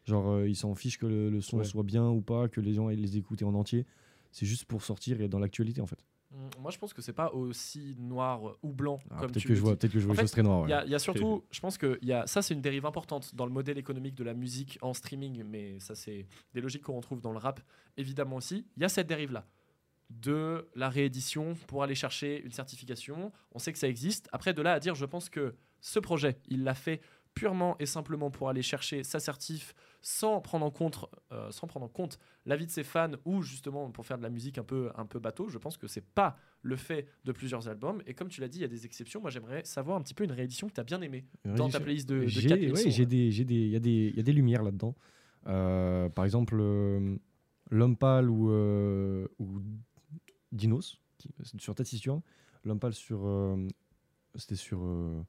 Genre, 0.04 0.28
euh, 0.30 0.48
ils 0.48 0.54
s'en 0.56 0.74
fichent 0.76 0.98
que 0.98 1.06
le, 1.06 1.28
le 1.30 1.40
son 1.40 1.58
Ouais. 1.58 1.64
soit 1.64 1.82
bien 1.82 2.08
ou 2.08 2.20
pas, 2.22 2.48
que 2.48 2.60
les 2.60 2.72
gens 2.74 2.86
aillent 2.86 2.96
les 2.96 3.16
écouter 3.16 3.44
en 3.44 3.54
entier. 3.54 3.84
C'est 4.30 4.46
juste 4.46 4.64
pour 4.66 4.82
sortir 4.84 5.20
et 5.20 5.24
être 5.24 5.30
dans 5.32 5.40
l'actualité, 5.40 5.80
en 5.80 5.86
fait. 5.86 5.98
Mm, 6.30 6.48
Moi, 6.60 6.70
je 6.70 6.78
pense 6.78 6.92
que 6.92 7.00
c'est 7.02 7.12
pas 7.12 7.32
aussi 7.32 7.96
noir 7.98 8.56
ou 8.62 8.72
blanc 8.72 8.98
Ah, 9.10 9.20
comme 9.20 9.30
peut-être 9.30 9.40
tu 9.42 9.48
que 9.48 9.52
le 9.52 9.56
je 9.56 9.60
vois, 9.62 9.76
peut-être 9.76 9.92
que 9.92 9.98
je 9.98 10.04
vois 10.04 10.12
En 10.12 10.16
fait, 10.16 10.22
choses 10.22 10.30
très 10.32 10.42
noires. 10.42 10.64
Il 10.66 10.70
y, 10.70 10.74
ouais. 10.74 10.80
a- 10.80 10.84
il 10.84 10.90
y 10.90 10.94
a 10.94 10.98
surtout, 10.98 11.44
je 11.50 11.60
pense 11.60 11.78
que 11.78 11.98
y 12.02 12.12
a, 12.12 12.26
ça, 12.26 12.42
c'est 12.42 12.52
une 12.54 12.60
dérive 12.60 12.84
importante 12.86 13.34
dans 13.34 13.46
le 13.46 13.52
modèle 13.52 13.78
économique 13.78 14.14
de 14.14 14.24
la 14.24 14.34
musique 14.34 14.78
en 14.82 14.92
streaming, 14.92 15.42
mais 15.44 15.78
ça, 15.80 15.94
c'est 15.94 16.26
des 16.54 16.60
logiques 16.60 16.82
qu'on 16.82 16.96
retrouve 16.96 17.20
dans 17.20 17.32
le 17.32 17.38
rap, 17.38 17.60
évidemment 17.96 18.36
aussi. 18.36 18.66
Il 18.76 18.82
y 18.82 18.84
a 18.84 18.88
cette 18.88 19.06
dérive-là 19.06 19.46
de 20.10 20.66
la 20.74 20.88
réédition 20.88 21.54
pour 21.66 21.82
aller 21.82 21.94
chercher 21.94 22.42
une 22.42 22.52
certification. 22.52 23.30
On 23.52 23.58
sait 23.58 23.72
que 23.72 23.78
ça 23.78 23.88
existe. 23.88 24.28
Après, 24.32 24.54
de 24.54 24.62
là 24.62 24.72
à 24.74 24.80
dire, 24.80 24.94
je 24.94 25.04
pense 25.04 25.28
que 25.28 25.54
ce 25.80 25.98
projet, 25.98 26.38
il 26.48 26.64
l'a 26.64 26.74
fait 26.74 27.00
purement 27.38 27.76
et 27.78 27.86
simplement 27.86 28.30
pour 28.30 28.48
aller 28.48 28.62
chercher 28.62 29.04
sa 29.04 29.20
certif 29.20 29.74
sans 30.00 30.40
prendre 30.40 30.64
en 30.66 30.70
compte, 30.70 31.04
euh, 31.32 31.50
sans 31.50 31.66
prendre 31.66 31.86
en 31.86 31.88
compte 31.88 32.18
l'avis 32.46 32.66
de 32.66 32.70
ses 32.70 32.84
fans 32.84 33.10
ou 33.24 33.42
justement 33.42 33.90
pour 33.90 34.06
faire 34.06 34.18
de 34.18 34.22
la 34.22 34.30
musique 34.30 34.58
un 34.58 34.62
peu, 34.64 34.90
un 34.96 35.06
peu 35.06 35.18
bateau. 35.18 35.48
Je 35.48 35.58
pense 35.58 35.76
que 35.76 35.86
c'est 35.86 36.04
pas 36.04 36.36
le 36.62 36.76
fait 36.76 37.06
de 37.24 37.32
plusieurs 37.32 37.68
albums. 37.68 38.02
Et 38.06 38.14
comme 38.14 38.28
tu 38.28 38.40
l'as 38.40 38.48
dit, 38.48 38.58
il 38.58 38.62
y 38.62 38.64
a 38.64 38.68
des 38.68 38.86
exceptions. 38.86 39.20
Moi, 39.20 39.30
j'aimerais 39.30 39.64
savoir 39.64 39.96
un 39.96 40.02
petit 40.02 40.14
peu 40.14 40.24
une 40.24 40.32
réédition 40.32 40.68
que 40.68 40.74
tu 40.74 40.80
as 40.80 40.84
bien 40.84 41.00
aimée 41.02 41.24
dans 41.44 41.68
ta 41.68 41.78
playlist 41.80 42.08
de, 42.08 42.20
de 42.20 42.28
J'ai- 42.28 42.48
ouais, 42.72 42.90
j'ai 42.90 43.06
des, 43.06 43.30
j'ai 43.30 43.44
des, 43.44 43.54
il 43.54 43.70
y 43.70 43.76
a 43.76 43.80
des, 43.80 44.08
il 44.10 44.16
y 44.16 44.20
a 44.20 44.22
des 44.22 44.32
lumières 44.32 44.62
là-dedans. 44.62 44.94
Euh, 45.46 46.08
par 46.08 46.24
exemple, 46.24 46.56
euh, 46.60 47.16
L'homme 47.70 47.96
pâle 47.96 48.30
ou, 48.30 48.50
euh, 48.50 49.28
ou 49.38 49.60
Dinos, 50.52 51.00
qui, 51.18 51.28
sur 51.58 51.74
Taciturne. 51.74 52.22
L'homme 52.64 52.80
pâle 52.80 52.94
sur, 52.94 53.26
euh, 53.26 53.68
c'était 54.36 54.56
sur, 54.56 54.80
euh, 54.82 55.22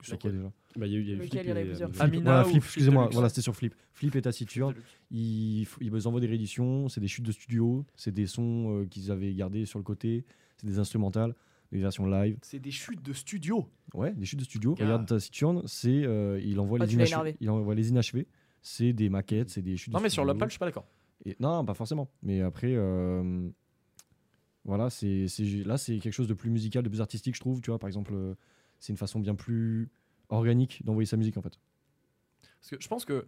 sur 0.00 0.18
quoi 0.18 0.30
déjà? 0.30 0.52
Bah, 0.76 0.86
il 0.86 0.92
y 0.92 0.96
a 0.96 0.98
eu- 0.98 1.02
il 1.02 1.08
y 1.08 1.12
a 1.12 1.14
eu 1.14 1.18
Lequel, 1.18 1.28
Flip 1.30 1.42
il 1.44 1.48
y 1.48 1.52
en 1.52 1.56
a 1.56 1.60
et, 1.60 1.64
plusieurs. 1.64 1.90
Flip. 1.90 2.02
Amina 2.02 2.22
voilà, 2.24 2.40
ou 2.40 2.44
Flip, 2.50 2.62
Flip 2.62 2.64
excusez-moi, 2.68 3.08
voilà, 3.12 3.28
c'était 3.28 3.40
sur 3.42 3.56
Flip. 3.56 3.74
Flip 3.92 4.14
et 4.16 4.22
Taciturne. 4.22 4.74
Ils, 5.10 5.66
ils 5.80 6.08
envoient 6.08 6.20
des 6.20 6.26
rééditions, 6.26 6.88
c'est 6.88 7.00
des 7.00 7.08
chutes 7.08 7.24
de 7.26 7.32
studio, 7.32 7.84
c'est 7.94 8.12
des 8.12 8.26
sons 8.26 8.80
euh, 8.82 8.86
qu'ils 8.86 9.10
avaient 9.10 9.32
gardés 9.34 9.64
sur 9.66 9.78
le 9.78 9.84
côté, 9.84 10.24
c'est 10.56 10.66
des 10.66 10.78
instrumentales, 10.78 11.34
des 11.72 11.78
versions 11.78 12.06
live. 12.06 12.36
C'est 12.42 12.58
des 12.60 12.70
chutes 12.70 13.02
de 13.02 13.12
studio. 13.12 13.68
Ouais, 13.94 14.12
des 14.14 14.24
chutes 14.26 14.38
de 14.40 14.44
studio. 14.44 14.74
Regarde 14.74 15.06
Taciturne, 15.06 15.62
c'est 15.66 16.04
euh, 16.04 16.40
il 16.44 16.60
envoie 16.60 16.78
Ah, 16.80 16.86
les 16.86 16.94
inachevés. 16.94 17.36
Il 17.40 17.50
envoie 17.50 17.74
les 17.74 17.88
inachevés. 17.88 18.26
C'est 18.62 18.92
des 18.92 19.08
maquettes, 19.08 19.50
c'est 19.50 19.62
des 19.62 19.76
chutes 19.76 19.92
Non, 19.92 20.00
de 20.00 20.04
mais 20.04 20.08
sur 20.08 20.22
studio. 20.22 20.32
l'Opal, 20.34 20.48
je 20.48 20.52
suis 20.52 20.58
pas 20.58 20.66
d'accord. 20.66 20.86
Et- 21.24 21.36
non, 21.40 21.64
pas 21.64 21.74
forcément. 21.74 22.10
Mais 22.22 22.40
après, 22.42 22.72
euh, 22.74 23.48
Voilà, 24.64 24.90
c'est 24.90 25.28
c'est- 25.28 25.64
là 25.64 25.78
c'est 25.78 25.98
quelque 26.00 26.12
chose 26.12 26.26
de 26.26 26.34
plus 26.34 26.50
musical, 26.50 26.82
de 26.82 26.88
plus 26.88 27.00
artistique, 27.00 27.36
je 27.36 27.40
trouve. 27.40 27.60
Tu 27.60 27.70
vois, 27.70 27.78
par 27.78 27.86
exemple, 27.86 28.12
euh, 28.14 28.34
c'est 28.80 28.92
une 28.92 28.96
façon 28.96 29.20
bien 29.20 29.36
plus 29.36 29.88
organique 30.28 30.84
d'envoyer 30.84 31.06
sa 31.06 31.16
musique 31.16 31.36
en 31.36 31.42
fait. 31.42 31.58
Parce 32.60 32.70
que 32.70 32.76
je 32.80 32.88
pense 32.88 33.04
que, 33.04 33.26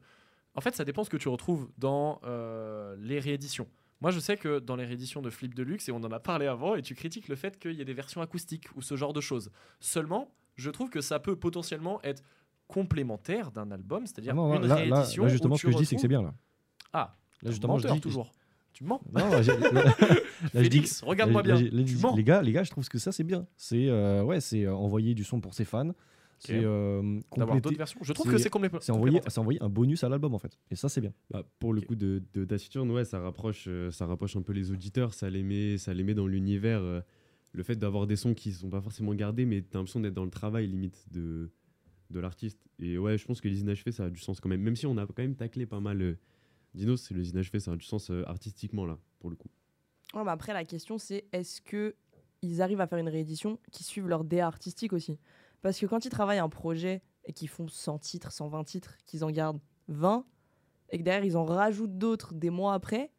en 0.55 0.61
fait, 0.61 0.74
ça 0.74 0.84
dépend 0.84 1.05
ce 1.05 1.11
que 1.11 1.16
tu 1.16 1.28
retrouves 1.28 1.68
dans 1.78 2.20
euh, 2.24 2.96
les 2.99 3.20
rééditions. 3.20 3.68
Moi, 4.01 4.11
je 4.11 4.18
sais 4.20 4.36
que 4.36 4.59
dans 4.61 4.76
les 4.76 4.84
rééditions 4.84 5.22
de 5.22 5.30
Flip 5.30 5.55
Deluxe, 5.55 5.88
et 5.88 5.92
on 5.92 5.96
en 5.96 6.11
a 6.12 6.20
parlé 6.20 6.46
avant, 6.46 6.74
et 6.76 6.82
tu 6.82 6.94
critiques 6.94 7.28
le 7.28 7.36
fait 7.36 7.59
qu'il 7.59 7.72
y 7.72 7.80
ait 7.80 7.84
des 7.84 7.94
versions 7.94 8.20
acoustiques 8.20 8.66
ou 8.76 8.82
ce 8.82 8.96
genre 8.96 9.12
de 9.12 9.20
choses. 9.20 9.51
Seulement, 9.80 10.30
je 10.57 10.70
trouve 10.70 10.88
que 10.90 11.01
ça 11.01 11.18
peut 11.20 11.36
potentiellement 11.36 12.01
être 12.03 12.22
complémentaire 12.68 13.51
d'un 13.51 13.70
album, 13.70 14.07
c'est-à-dire 14.07 14.32
Ah 14.32 14.36
non, 14.36 14.55
une 14.57 14.62
là, 14.62 14.68
là- 14.68 14.74
réédition. 14.76 15.24
là, 15.24 15.28
justement, 15.30 15.55
où 15.55 15.59
ce 15.59 15.62
que 15.62 15.68
tu 15.68 15.72
je 15.72 15.78
dis, 15.78 15.86
c'est 15.86 15.96
que 15.96 16.01
c'est 16.01 16.07
retrouves- 16.07 16.22
bien 16.22 16.30
là. 16.30 16.34
Ah, 16.92 17.16
Là, 17.42 17.51
justement, 17.51 17.78
je 17.78 17.82
menteur, 17.84 17.94
dis 17.96 18.01
toujours. 18.01 18.32
Tu 18.72 18.84
mens. 18.84 19.01
Non, 19.12 19.28
là, 19.30 19.40
là- 19.42 19.72
là, 19.72 19.94
je 20.42 20.49
Félix, 20.61 21.03
regarde-moi 21.03 21.42
là, 21.42 21.57
bien. 21.57 21.70
là, 21.70 21.82
Tu 21.84 21.96
je 21.96 22.03
mens. 22.03 22.14
les 22.14 22.24
gars, 22.24 22.42
les 22.42 22.53
gars, 22.53 22.62
je 22.64 22.70
trouve 22.70 22.86
que 22.88 22.99
ça 22.99 23.11
c'est 23.12 23.24
bien. 23.24 23.46
C'est 23.57 23.88
euh, 23.88 24.22
ouais, 24.22 24.40
c'est 24.40 24.64
euh, 24.64 24.74
envoyer 24.74 25.14
du 25.14 25.24
son 25.24 25.40
pour 25.40 25.55
ses 25.55 25.64
fans. 25.64 25.90
C'est 26.39 26.64
euh, 26.64 27.20
D'avoir 27.36 27.61
d'autres 27.61 27.76
versions. 27.76 28.01
Je 28.03 28.12
trouve 28.12 28.30
que 28.30 28.39
c'est 28.39 28.49
complé- 28.53 28.70
c'est 28.80 28.93
envoyer, 28.93 29.20
envoyer 29.36 29.62
un 29.62 29.68
bonus 29.68 30.05
à 30.05 30.09
l'album 30.09 30.34
en 30.34 30.39
fait. 30.39 30.57
Et 30.70 30.76
ça 30.76 30.89
c'est 30.89 31.01
bien. 31.01 31.12
Bah, 31.30 31.43
pour 31.59 31.72
le 31.72 31.80
coup 31.80 31.97
de, 31.97 32.22
de 32.34 32.45
Taciturne, 32.45 32.91
ouais, 32.91 33.05
ça 33.05 33.18
rapproche, 33.18 33.64
euh, 33.68 33.91
ça 33.91 34.07
rapproche 34.07 34.36
un 34.36 34.43
peu 34.43 34.53
les 34.53 34.70
auditeurs, 34.70 35.14
ça 35.14 35.30
les 35.30 35.43
met, 35.43 35.78
ça 35.78 35.93
les 35.95 36.05
met 36.05 36.14
dans 36.14 36.26
l'univers. 36.26 36.80
euh, 36.80 37.01
le 37.53 37.62
fait 37.62 37.76
d'avoir 37.76 38.07
des 38.07 38.14
sons 38.16 38.34
qui 38.34 38.53
sont 38.53 38.68
pas 38.68 38.80
forcément 38.82 39.14
gardés, 39.14 39.47
mais 39.47 39.62
t'as 39.62 39.78
l'impression 39.78 40.01
d'être 40.01 40.14
dans 40.14 40.24
le 40.26 40.30
travail 40.30 40.66
limite 40.68 41.07
de, 41.11 41.51
de 42.11 42.20
l'artiste. 42.20 42.61
Et 42.78 42.99
ouais, 42.99 43.16
je 43.16 43.24
pense 43.24 43.41
que 43.41 43.49
les 43.49 43.61
inachevés, 43.61 43.91
ça 43.91 44.05
a 44.05 44.11
du 44.11 44.20
sens 44.20 44.39
quand 44.39 44.51
même. 44.51 44.61
Même 44.61 44.76
si 44.76 44.86
on 44.86 44.97
a 44.99 45.07
quand 45.07 45.18
même 45.18 45.34
taclé 45.34 45.64
pas 45.64 45.80
mal. 45.80 46.01
euh, 46.03 46.18
Dinos, 46.74 47.01
c'est 47.03 47.14
les 47.14 47.30
inachevés, 47.30 47.59
ça 47.59 47.72
a 47.72 47.76
du 47.76 47.84
sens 47.86 48.11
euh, 48.11 48.22
artistiquement 48.26 48.84
là, 48.84 48.99
pour 49.18 49.30
le 49.30 49.36
coup. 49.36 49.49
Ouais, 50.14 50.22
après, 50.26 50.53
la 50.53 50.64
question, 50.66 50.99
c'est 50.99 51.24
est-ce 51.32 51.61
que 51.62 51.95
ils 52.43 52.61
arrivent 52.62 52.80
à 52.82 52.86
faire 52.86 52.99
une 52.99 53.09
réédition 53.09 53.59
qui 53.72 53.82
suivent 53.82 54.07
leur 54.09 54.24
DA 54.24 54.47
artistique 54.47 54.93
aussi? 54.93 55.18
Parce 55.62 55.78
que 55.78 55.86
quand 55.86 56.04
ils 56.04 56.11
travaillent 56.11 56.38
un 56.38 56.48
projet 56.48 57.02
et 57.24 57.32
qu'ils 57.32 57.48
font 57.48 57.68
100 57.68 57.98
titres, 57.98 58.32
120 58.32 58.64
titres, 58.64 58.96
qu'ils 59.06 59.24
en 59.24 59.30
gardent 59.30 59.61
20, 59.88 60.24
et 60.90 60.98
que 60.98 61.02
derrière, 61.02 61.24
ils 61.24 61.36
en 61.36 61.44
rajoutent 61.44 61.98
d'autres 61.98 62.34
des 62.34 62.50
mois 62.50 62.74
après, 62.74 63.11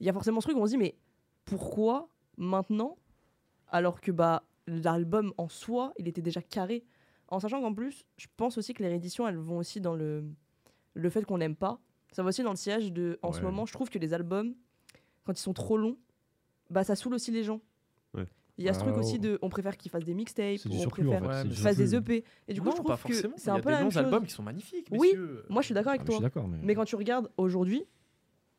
il 0.00 0.06
y 0.06 0.08
a 0.08 0.12
forcément 0.12 0.40
ce 0.40 0.46
truc 0.46 0.56
où 0.56 0.60
on 0.60 0.66
se 0.66 0.70
dit, 0.70 0.78
mais 0.78 0.96
pourquoi 1.44 2.08
maintenant 2.36 2.98
Alors 3.68 4.00
que 4.00 4.10
bah, 4.10 4.44
l'album 4.66 5.32
en 5.36 5.48
soi, 5.48 5.92
il 5.98 6.08
était 6.08 6.22
déjà 6.22 6.42
carré? 6.42 6.84
En 7.28 7.40
sachant 7.40 7.60
qu'en 7.60 7.74
plus, 7.74 8.04
je 8.16 8.26
pense 8.36 8.58
aussi 8.58 8.74
que 8.74 8.82
les 8.82 8.88
rééditions, 8.88 9.26
elles 9.26 9.36
vont 9.36 9.58
aussi 9.58 9.80
dans 9.80 9.94
le, 9.94 10.24
le 10.94 11.10
fait 11.10 11.24
qu'on 11.24 11.38
n'aime 11.38 11.56
pas. 11.56 11.80
Ça 12.12 12.22
va 12.22 12.28
aussi 12.28 12.42
dans 12.42 12.50
le 12.50 12.56
sillage 12.56 12.92
de. 12.92 13.18
En 13.22 13.32
ce 13.32 13.40
moment, 13.40 13.64
je 13.64 13.72
trouve 13.72 13.88
que 13.88 13.98
les 13.98 14.12
albums, 14.12 14.54
quand 15.24 15.32
ils 15.32 15.42
sont 15.42 15.54
trop 15.54 15.78
longs, 15.78 15.96
bah 16.68 16.84
ça 16.84 16.94
saoule 16.94 17.14
aussi 17.14 17.30
les 17.30 17.42
gens. 17.42 17.60
Il 18.62 18.66
y 18.66 18.68
a 18.68 18.74
ce 18.74 18.78
truc 18.80 18.94
Ah, 18.96 19.00
aussi 19.00 19.14
ouais. 19.14 19.18
de. 19.18 19.38
On 19.42 19.48
préfère 19.48 19.76
qu'ils 19.76 19.90
fassent 19.90 20.04
des 20.04 20.14
mixtapes, 20.14 20.56
on 20.66 20.70
surplus 20.78 21.08
en 21.08 21.10
préfère 21.18 21.42
fait. 21.42 21.48
Qu'ils 21.48 21.56
fassent 21.56 21.76
des. 21.76 21.94
EP. 21.94 22.24
Et 22.48 22.54
du 22.54 22.60
coup, 22.60 22.66
non, 22.68 22.72
je 22.76 22.82
pas 22.82 22.96
trouve 22.96 23.10
que 23.10 23.28
c'est 23.36 23.50
un 23.50 23.54
a 23.56 23.60
peu 23.60 23.70
la 23.70 23.76
même 23.78 23.84
longs 23.86 23.90
chose. 23.90 23.98
albums 24.04 24.24
qui 24.24 24.32
sont 24.32 24.42
magnifiques. 24.42 24.86
Oui. 24.92 25.12
Moi, 25.48 25.62
je 25.62 25.66
suis 25.66 25.74
d'accord 25.74 25.92
Ah, 25.92 26.00
avec 26.00 26.10
je 26.12 26.18
toi. 26.30 26.46
Mais... 26.62 26.74
Quand 26.74 26.84
tu 26.84 26.96
regardes 26.96 27.28
aujourd'hui, 27.36 27.84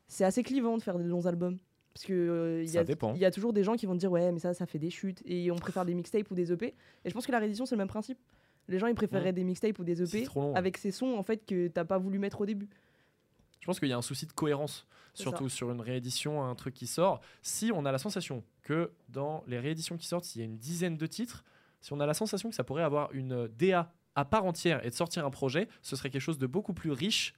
c'est 0.07 0.25
assez 0.25 0.43
clivant 0.43 0.77
de 0.77 0.81
faire 0.83 0.97
des 0.99 1.05
longs 1.05 1.25
albums. 1.25 1.57
Parce 1.93 2.05
que 2.05 2.13
euh, 2.13 2.63
il 2.63 2.69
y, 2.69 2.73
Ça 2.73 2.79
a- 2.79 2.83
dépend. 2.83 3.13
il 3.13 3.21
y 3.21 3.25
a 3.25 3.31
toujours 3.31 3.53
des 3.53 3.63
gens 3.63 3.75
qui 3.75 3.85
vont 3.85 3.93
te 3.93 3.99
dire 3.99 4.11
ouais 4.11 4.31
mais 4.31 4.39
ça 4.39 4.55
ça 4.55 4.65
fait 4.65 4.79
des 4.79 4.89
chutes 4.89 5.21
et 5.25 5.51
on 5.51 5.55
préfère 5.57 5.85
des 5.85 5.93
mixtapes 5.93 6.29
ou 6.31 6.33
des 6.33 6.51
EP 6.51 6.73
et 7.05 7.09
je 7.09 7.13
pense 7.13 7.27
que 7.27 7.31
la 7.31 7.37
réédition 7.37 7.67
c'est 7.67 7.75
le 7.75 7.77
même 7.77 7.87
principe 7.87 8.17
les 8.67 8.79
gens 8.79 8.87
ils 8.87 8.95
préféraient 8.95 9.31
des 9.31 9.43
mixtapes 9.43 9.77
ou 9.77 9.83
des 9.83 10.01
EP 10.01 10.23
trop 10.23 10.41
long. 10.41 10.55
avec 10.55 10.77
ces 10.79 10.89
sons 10.89 11.15
en 11.15 11.21
fait 11.21 11.45
que 11.45 11.67
t'as 11.67 11.85
pas 11.85 11.99
voulu 11.99 12.17
mettre 12.17 12.41
au 12.41 12.47
début 12.47 12.67
Je 13.63 13.65
pense 13.65 13.79
qu'il 13.79 13.87
y 13.87 13.93
a 13.93 13.97
un 13.97 14.01
souci 14.01 14.25
de 14.25 14.33
cohérence, 14.33 14.85
surtout 15.13 15.47
sur 15.47 15.71
une 15.71 15.79
réédition, 15.79 16.43
un 16.43 16.53
truc 16.53 16.73
qui 16.73 16.85
sort. 16.85 17.21
Si 17.43 17.71
on 17.73 17.85
a 17.85 17.93
la 17.93 17.97
sensation 17.97 18.43
que 18.61 18.91
dans 19.07 19.41
les 19.47 19.57
rééditions 19.57 19.95
qui 19.95 20.05
sortent, 20.05 20.25
s'il 20.25 20.41
y 20.41 20.43
a 20.43 20.45
une 20.45 20.57
dizaine 20.57 20.97
de 20.97 21.05
titres, 21.05 21.45
si 21.79 21.93
on 21.93 22.01
a 22.01 22.05
la 22.05 22.13
sensation 22.13 22.49
que 22.49 22.55
ça 22.57 22.65
pourrait 22.65 22.83
avoir 22.83 23.13
une 23.13 23.47
DA 23.47 23.93
à 24.15 24.25
part 24.25 24.43
entière 24.43 24.85
et 24.85 24.89
de 24.89 24.93
sortir 24.93 25.25
un 25.25 25.29
projet, 25.29 25.69
ce 25.81 25.95
serait 25.95 26.09
quelque 26.09 26.21
chose 26.21 26.37
de 26.37 26.45
beaucoup 26.45 26.73
plus 26.73 26.91
riche, 26.91 27.35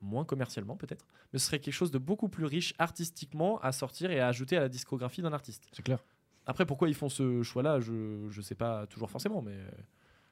moins 0.00 0.24
commercialement 0.24 0.76
peut-être, 0.76 1.08
mais 1.32 1.40
ce 1.40 1.46
serait 1.46 1.58
quelque 1.58 1.74
chose 1.74 1.90
de 1.90 1.98
beaucoup 1.98 2.28
plus 2.28 2.44
riche 2.44 2.72
artistiquement 2.78 3.58
à 3.58 3.72
sortir 3.72 4.12
et 4.12 4.20
à 4.20 4.28
ajouter 4.28 4.56
à 4.56 4.60
la 4.60 4.68
discographie 4.68 5.22
d'un 5.22 5.32
artiste. 5.32 5.66
C'est 5.72 5.82
clair. 5.82 6.04
Après, 6.46 6.66
pourquoi 6.66 6.88
ils 6.88 6.94
font 6.94 7.08
ce 7.08 7.42
choix-là, 7.42 7.80
je 7.80 7.92
ne 7.92 8.42
sais 8.42 8.54
pas 8.54 8.86
toujours 8.86 9.10
forcément, 9.10 9.42
mais 9.42 9.56
euh, 9.56 9.70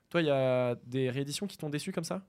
toi, 0.08 0.22
il 0.22 0.26
y 0.26 0.30
a 0.30 0.76
des 0.86 1.10
rééditions 1.10 1.48
qui 1.48 1.58
t'ont 1.58 1.68
déçu 1.68 1.90
comme 1.90 2.04
ça? 2.04 2.24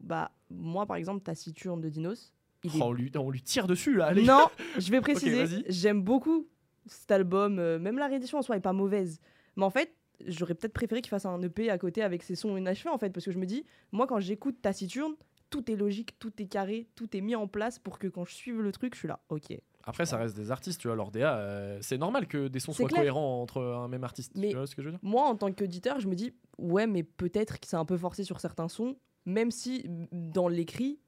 Bah 0.00 0.32
moi 0.48 0.86
par 0.86 0.96
exemple 0.96 1.22
Taciturne 1.22 1.80
de 1.80 1.88
Dinos 1.88 2.32
il 2.64 2.70
est 2.76 2.78
Oh, 2.80 2.86
on, 2.86 2.92
lui, 2.92 3.10
on 3.16 3.30
lui 3.30 3.42
tire 3.42 3.66
dessus 3.66 3.94
là, 3.96 4.06
allez 4.06 4.22
Non, 4.24 4.48
je 4.78 4.90
vais 4.90 5.00
préciser. 5.00 5.64
J'aime 5.68 6.02
beaucoup 6.02 6.46
cet 6.86 7.10
album. 7.10 7.58
euh, 7.58 7.78
même 7.78 7.98
la 7.98 8.06
réédition 8.06 8.38
en 8.38 8.42
soi 8.42 8.56
est 8.56 8.60
pas 8.60 8.72
mauvaise. 8.72 9.20
Mais 9.56 9.64
en 9.64 9.70
fait, 9.70 9.94
j'aurais 10.26 10.54
peut-être 10.54 10.72
préféré 10.72 11.00
qu'il 11.02 11.10
fasse 11.10 11.26
un 11.26 11.40
EP 11.42 11.70
à 11.70 11.78
côté 11.78 12.02
avec 12.02 12.22
ses 12.22 12.34
sons 12.34 12.56
inachevés 12.56 12.90
en 12.90 12.98
fait, 12.98 13.10
parce 13.10 13.24
que 13.24 13.30
je 13.32 13.38
me 13.38 13.46
dis, 13.46 13.64
moi 13.92 14.06
quand 14.06 14.20
j'écoute 14.20 14.60
Taciturne, 14.62 15.14
tout 15.50 15.70
est 15.70 15.76
logique, 15.76 16.18
tout 16.18 16.32
est 16.40 16.46
carré, 16.46 16.88
tout 16.94 17.16
est 17.16 17.20
mis 17.20 17.34
en 17.34 17.48
place 17.48 17.78
pour 17.78 17.98
que 17.98 18.06
quand 18.06 18.24
je 18.24 18.34
suive 18.34 18.60
le 18.60 18.70
truc, 18.72 18.94
je 18.94 19.00
suis 19.00 19.08
là, 19.08 19.20
ok. 19.30 19.46
Après, 19.84 20.04
ça 20.04 20.18
reste 20.18 20.36
des 20.36 20.50
artistes, 20.50 20.78
tu 20.80 20.88
vois, 20.88 20.96
leur 20.96 21.10
DA, 21.10 21.38
euh, 21.38 21.78
c'est 21.80 21.96
normal 21.96 22.28
que 22.28 22.48
des 22.48 22.60
sons 22.60 22.72
soient 22.72 22.86
clair. 22.86 23.00
cohérents 23.00 23.40
entre 23.42 23.62
un 23.62 23.88
même 23.88 24.04
artiste. 24.04 24.30
Mais- 24.36 24.50
Tu 24.50 24.56
vois 24.56 24.66
ce 24.66 24.76
que 24.76 24.82
je 24.82 24.88
veux 24.88 24.92
dire? 24.92 25.00
Moi, 25.02 25.22
en 25.22 25.34
tant 25.36 25.50
qu'auditeur, 25.50 25.98
je 26.00 26.06
me 26.06 26.14
dis, 26.14 26.34
ouais, 26.58 26.86
mais 26.86 27.02
peut-être 27.02 27.58
que 27.58 27.66
c'est 27.66 27.76
un 27.76 27.86
peu 27.86 27.96
forcé 27.96 28.22
sur 28.22 28.40
certains 28.40 28.68
sons, 28.68 28.96
même 29.24 29.50
si 29.50 29.84
dans 30.12 30.48
l'écrit, 30.48 31.00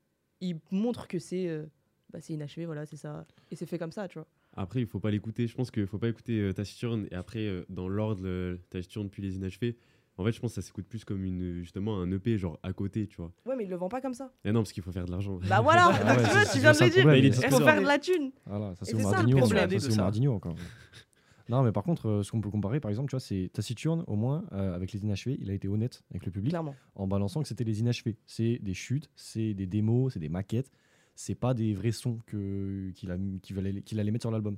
il 0.43 0.59
montre 0.71 1.09
que 1.09 1.19
c'est 1.19 1.49
euh, 1.49 1.65
bah, 2.13 2.19
c'est 2.21 2.35
inachevé, 2.35 2.67
voilà, 2.67 2.85
c'est 2.85 2.97
ça. 2.97 3.25
Et 3.51 3.57
c'est 3.57 3.67
fait 3.67 3.79
comme 3.79 3.93
ça, 3.93 4.07
tu 4.09 4.19
vois. 4.19 4.27
Après, 4.55 4.81
il 4.81 4.87
faut 4.87 5.01
pas 5.01 5.11
l'écouter. 5.11 5.47
Je 5.47 5.55
pense 5.55 5.71
qu'il 5.71 5.87
faut 5.87 5.99
pas 5.99 6.09
écouter 6.09 6.39
euh, 6.41 6.53
Taciturne 6.53 7.07
et 7.11 7.15
après, 7.15 7.47
euh, 7.47 7.65
dans 7.71 7.89
l'ordre, 7.89 8.57
Taciturne 8.69 9.09
puis 9.09 9.23
les 9.23 9.37
inachevés. 9.37 9.79
En 10.19 10.25
fait, 10.25 10.33
je 10.33 10.41
pense 10.41 10.51
que 10.55 10.61
ça 10.61 10.67
s'écoute 10.67 10.87
plus 10.87 11.07
comme 11.07 11.25
une, 11.25 11.55
justement 11.63 11.99
un 11.99 12.13
EP, 12.13 12.37
genre 12.37 12.59
à 12.63 12.75
côté, 12.75 13.07
tu 13.07 13.17
vois. 13.17 13.33
Ouais, 13.47 13.57
mais 13.57 13.65
il 13.65 13.71
le 13.71 13.77
vend 13.77 13.89
pas 13.89 14.03
comme 14.03 14.13
ça. 14.13 14.31
Et 14.45 14.53
non, 14.53 14.61
parce 14.61 14.73
qu'il 14.73 14.83
faut 14.83 14.93
faire 14.93 15.07
de 15.07 15.11
l'argent. 15.11 15.39
Bah 15.49 15.63
voilà, 15.63 15.87
Ah 16.05 16.17
ouais, 16.17 16.23
tu 16.23 16.29
c'est- 16.29 16.53
tu 16.53 16.59
viens 16.61 16.73
de 16.73 16.85
le 16.85 16.91
dire. 17.31 17.45
Il 17.45 17.51
faut 17.51 17.61
faire 17.61 17.81
de 17.81 17.87
la 17.87 17.99
thune. 17.99 18.31
Voilà, 18.45 18.75
ça 18.75 18.85
c'est 18.85 18.91
c'est 18.97 19.03
ça, 19.03 19.03
le 19.03 19.07
Omardinho. 19.09 19.39
problème. 19.39 19.71
Ça 19.71 19.75
de 19.75 19.79
c'est 19.81 19.91
ça. 19.91 20.01
Omardinho 20.03 20.33
encore. 20.35 20.55
Non, 21.49 21.63
mais 21.63 21.73
par 21.73 21.83
contre, 21.83 22.09
euh, 22.09 22.23
ce 22.23 22.31
qu'on 22.31 22.41
peut 22.41 22.51
comparer, 22.51 22.81
par 22.81 22.91
exemple, 22.91 23.11
tu 23.11 23.17
vois, 23.17 23.21
c'est 23.21 23.51
Taciturne, 23.53 24.05
au 24.07 24.17
moins, 24.17 24.45
euh, 24.53 24.75
avec 24.75 24.93
les 24.93 25.01
inachevés, 25.01 25.37
il 25.41 25.51
a 25.51 25.55
été 25.55 25.69
honnête 25.69 26.03
avec 26.11 26.27
le 26.27 26.33
public 26.33 26.51
Clairement. 26.51 26.75
en 26.95 27.07
balançant 27.07 27.43
que 27.43 27.49
c'était 27.49 27.65
les 27.65 27.81
inachevés. 27.81 28.17
C'est 28.27 28.59
des 28.59 28.75
chutes, 28.75 29.11
c'est 29.17 29.55
des 29.55 29.67
démos, 29.67 30.15
c'est 30.15 30.21
des 30.21 30.29
maquettes, 30.29 30.71
c'est 31.15 31.35
pas 31.35 31.55
des 31.55 31.75
vrais 31.75 31.93
sons 31.93 32.19
qu'il 32.27 33.11
allait, 33.11 34.11
mettre 34.11 34.23
sur 34.23 34.31
l'album. 34.31 34.57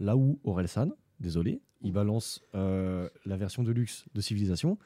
Là 0.00 0.16
où 0.16 0.40
Orelsan, 0.44 0.90
désolé, 1.20 1.60
il 1.82 1.92
balance 1.92 2.42
euh, 2.54 3.08
la 3.24 3.36
version 3.36 3.62
de 3.62 3.70
luxe 3.70 4.04
de 4.14 4.20
Civilisation 4.20 4.78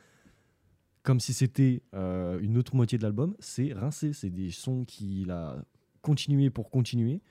comme 1.07 1.21
si 1.21 1.33
c'était 1.33 1.85
euh, 1.95 2.41
une 2.41 2.59
autre 2.59 2.75
moitié 2.75 2.99
de 2.99 3.05
l'album, 3.05 3.37
c'est 3.39 3.73
rincé. 3.73 4.13
C'est 4.13 4.29
des 4.29 4.51
sons 4.51 4.85
qu'il 4.85 5.31
a 5.31 5.65
continué 6.03 6.51
pour 6.51 6.69
continuer. 6.69 7.23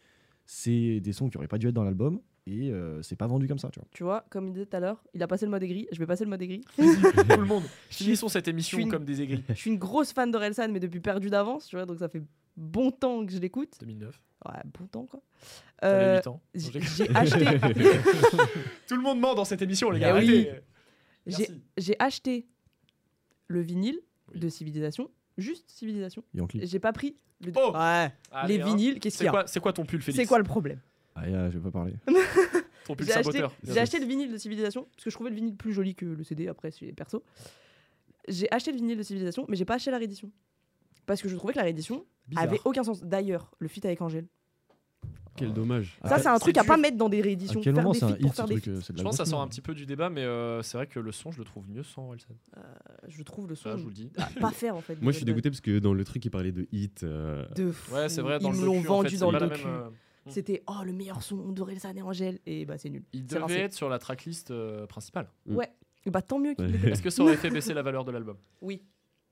C'est 0.46 1.02
des 1.02 1.12
sons 1.12 1.30
qui 1.30 1.36
auraient 1.36 1.50
pas 1.50 1.58
dû 1.58 1.68
être 1.68 1.74
dans 1.74 1.84
l'album 1.84 2.22
et 2.48 2.70
euh, 2.72 3.02
c'est 3.02 3.16
pas 3.16 3.26
vendu 3.28 3.48
comme 3.48 3.58
ça, 3.58 3.70
tu 3.70 3.80
vois. 3.80 3.88
Tu 3.92 4.04
vois, 4.04 4.26
comme 4.30 4.48
il 4.48 4.54
disait 4.54 4.66
tout 4.68 4.78
à 4.78 4.80
l'heure, 4.80 5.04
il 5.14 5.24
a 5.24 5.28
passé 5.28 5.46
le 5.46 5.52
mode 5.52 5.64
aigri. 5.64 5.88
Je 5.92 5.98
vais 6.00 6.06
passer 6.06 6.24
le 6.26 6.30
mode 6.30 6.42
aigri. 6.42 6.62
Tout 6.78 6.84
le 6.84 7.46
monde. 7.46 7.64
Finissons 7.90 8.28
cette 8.30 8.48
émission 8.48 8.78
une- 8.78 8.90
comme 8.92 9.04
des 9.06 9.22
aigris. 9.22 9.44
Je 9.50 9.54
suis 9.56 9.72
une 9.72 9.80
grosse 9.80 10.14
fan 10.14 10.30
d'Orelsan, 10.30 10.70
mais 10.72 10.80
depuis 10.80 11.00
perdu 11.00 11.30
d'avance, 11.30 11.66
tu 11.68 11.76
vois, 11.76 11.86
donc 11.88 11.98
ça 12.00 12.08
fait 12.10 12.22
bon 12.56 12.92
temps 12.92 13.26
que 13.26 13.32
je 13.32 13.40
l'écoute. 13.40 13.74
2009. 13.80 14.22
Ouais, 14.46 14.62
bon 14.78 14.86
temps 14.86 15.06
quoi. 15.06 15.22
Euh, 15.84 16.18
8 16.18 16.28
ans. 16.28 16.42
J'ai 16.54 17.10
acheté, 17.16 17.46
Tout 18.88 18.96
le 18.96 19.02
monde 19.02 19.20
ment 19.20 19.34
dans 19.34 19.46
cette 19.46 19.62
émission, 19.64 19.90
les 19.90 20.00
gars. 20.00 20.16
Oui. 20.16 20.48
arrêtez. 21.28 21.52
j'ai 21.78 21.96
acheté 22.00 22.46
le 23.48 23.62
vinyle 23.62 24.00
Oui. 24.34 24.40
de 24.40 24.50
Civilisation, 24.50 25.10
juste 25.38 25.66
Civilisation. 25.68 26.24
J'ai 26.62 26.80
pas 26.80 26.94
pris 26.94 27.16
le... 27.42 27.52
Oh 27.56 27.72
ouais, 27.74 28.12
Allez, 28.32 28.58
les 28.58 28.62
hein. 28.62 28.66
vinyles. 28.68 29.00
Qu'est-ce 29.00 29.18
qu'il 29.18 29.20
C'est 29.20 29.26
y 29.26 29.28
a 29.28 29.32
quoi, 29.32 29.48
c'est 29.48 29.60
quoi 29.60 29.74
ton 29.74 29.84
pull, 29.86 30.02
Félix? 30.02 30.22
C'est 30.22 30.28
quoi 30.28 30.38
le 30.38 30.44
problème? 30.44 30.80
Ah, 31.16 31.28
yeah, 31.30 31.50
je 31.50 31.58
vais 31.58 31.64
pas 31.64 31.72
parler. 31.72 31.94
J'ai 33.00 33.14
acheté, 33.14 33.24
saboteur 33.24 33.52
j'ai 33.64 33.80
acheté 33.80 34.00
le 34.00 34.06
vinyle 34.06 34.32
de 34.32 34.38
Civilisation 34.38 34.84
parce 34.94 35.06
que 35.06 35.10
je 35.10 35.16
trouvais 35.16 35.32
le 35.32 35.36
vinyle 35.36 35.56
plus 35.56 35.74
joli 35.74 35.96
que 35.96 36.06
le 36.06 36.24
CD 36.24 36.48
après 36.48 36.70
c'est 36.70 36.92
perso. 36.94 37.24
J'ai 38.28 38.52
acheté 38.54 38.72
le 38.72 38.78
vinyle 38.78 38.98
de 38.98 39.02
Civilisation 39.02 39.46
mais 39.50 39.56
j'ai 39.56 39.66
pas 39.66 39.76
acheté 39.76 39.90
la 39.90 39.98
réédition 39.98 40.30
parce 41.08 41.20
que 41.22 41.28
je 41.28 41.36
trouvais 41.36 41.54
que 41.54 41.58
la 41.58 41.64
réédition 41.64 42.06
Bizarre. 42.28 42.44
avait 42.44 42.60
aucun 42.64 42.84
sens. 42.84 43.04
D'ailleurs, 43.04 43.52
le 43.58 43.68
feat 43.68 43.86
avec 43.86 44.02
Angèle. 44.02 44.28
Quel 45.36 45.52
dommage. 45.52 45.98
Ça 46.04 46.16
Ah, 46.16 46.20
c'est 46.20 46.28
un 46.28 46.40
truc 46.40 46.58
à 46.58 46.64
pas 46.64 46.78
mettre 46.78 46.98
dans 46.98 47.10
des 47.10 47.22
rééditions. 47.22 47.60
quel 47.60 47.74
moment 47.74 47.94
c'est 47.94 48.06
un 48.06 48.16
hit 48.18 48.40
euh, 48.40 48.80
Je 48.96 49.04
pense 49.04 49.18
que 49.18 49.24
ça 49.24 49.26
sort 49.26 49.42
un 49.42 49.48
petit 49.48 49.62
peu 49.62 49.74
du 49.74 49.86
débat, 49.86 50.10
mais 50.10 50.24
euh, 50.24 50.62
c'est 50.62 50.78
vrai 50.78 50.88
que 50.88 51.00
le 51.00 51.12
son, 51.12 51.32
je 51.32 51.40
le 51.40 51.44
trouve 51.44 51.68
mieux 51.70 51.84
sans 51.84 52.06
Orelsan. 52.06 52.36
Je 53.08 53.24
trouve 53.24 53.50
le 53.50 53.56
son 53.56 53.72
Ça, 53.72 53.78
je 53.78 53.82
vous 53.82 53.90
le 53.90 53.94
dis. 53.96 54.12
à 54.18 54.30
pas 54.40 54.52
faire 54.52 54.76
en 54.76 54.82
fait. 54.82 55.02
Moi, 55.02 55.12
je 55.12 55.18
suis 55.18 55.26
dégoûté 55.26 55.50
parce 55.50 55.62
que 55.62 55.80
dans 55.80 55.94
le 55.94 56.04
truc, 56.06 56.24
il 56.24 56.30
parlait 56.30 56.52
de 56.54 56.68
hit. 56.72 57.04
euh, 57.04 57.46
De 57.56 57.72
fou. 57.72 57.96
Ouais, 57.96 58.10
c'est 58.10 58.22
vrai, 58.22 58.38
Ils 58.42 58.52
me 58.52 58.66
l'ont 58.66 58.80
vendu 58.82 59.18
dans 59.18 59.32
le 59.32 59.40
docu. 59.40 59.64
Euh, 60.28 60.32
C'était 60.32 60.64
oh 60.68 60.84
le 60.84 60.92
meilleur 60.94 61.22
son 61.24 61.38
d'Orelsan 61.52 61.96
et 61.96 62.02
Angèle 62.02 62.40
et 62.46 62.66
bah 62.66 62.78
c'est 62.78 62.90
nul. 62.90 63.04
Il 63.14 63.26
devait 63.26 63.42
rincé. 63.42 63.56
être 63.56 63.74
sur 63.74 63.90
la 63.90 64.00
tracklist 64.00 64.52
euh, 64.52 64.86
principale. 64.88 65.30
Mm. 65.46 65.56
Ouais. 65.56 65.72
Et 66.06 66.12
bah 66.12 66.22
tant 66.22 66.40
mieux 66.40 66.54
qu'il 66.54 66.66
Est-ce 66.88 67.02
que 67.02 67.10
ça 67.10 67.24
aurait 67.24 67.38
fait 67.38 67.50
baisser 67.50 67.74
la 67.74 67.82
valeur 67.82 68.06
de 68.06 68.12
l'album? 68.12 68.38
Oui, 68.62 68.82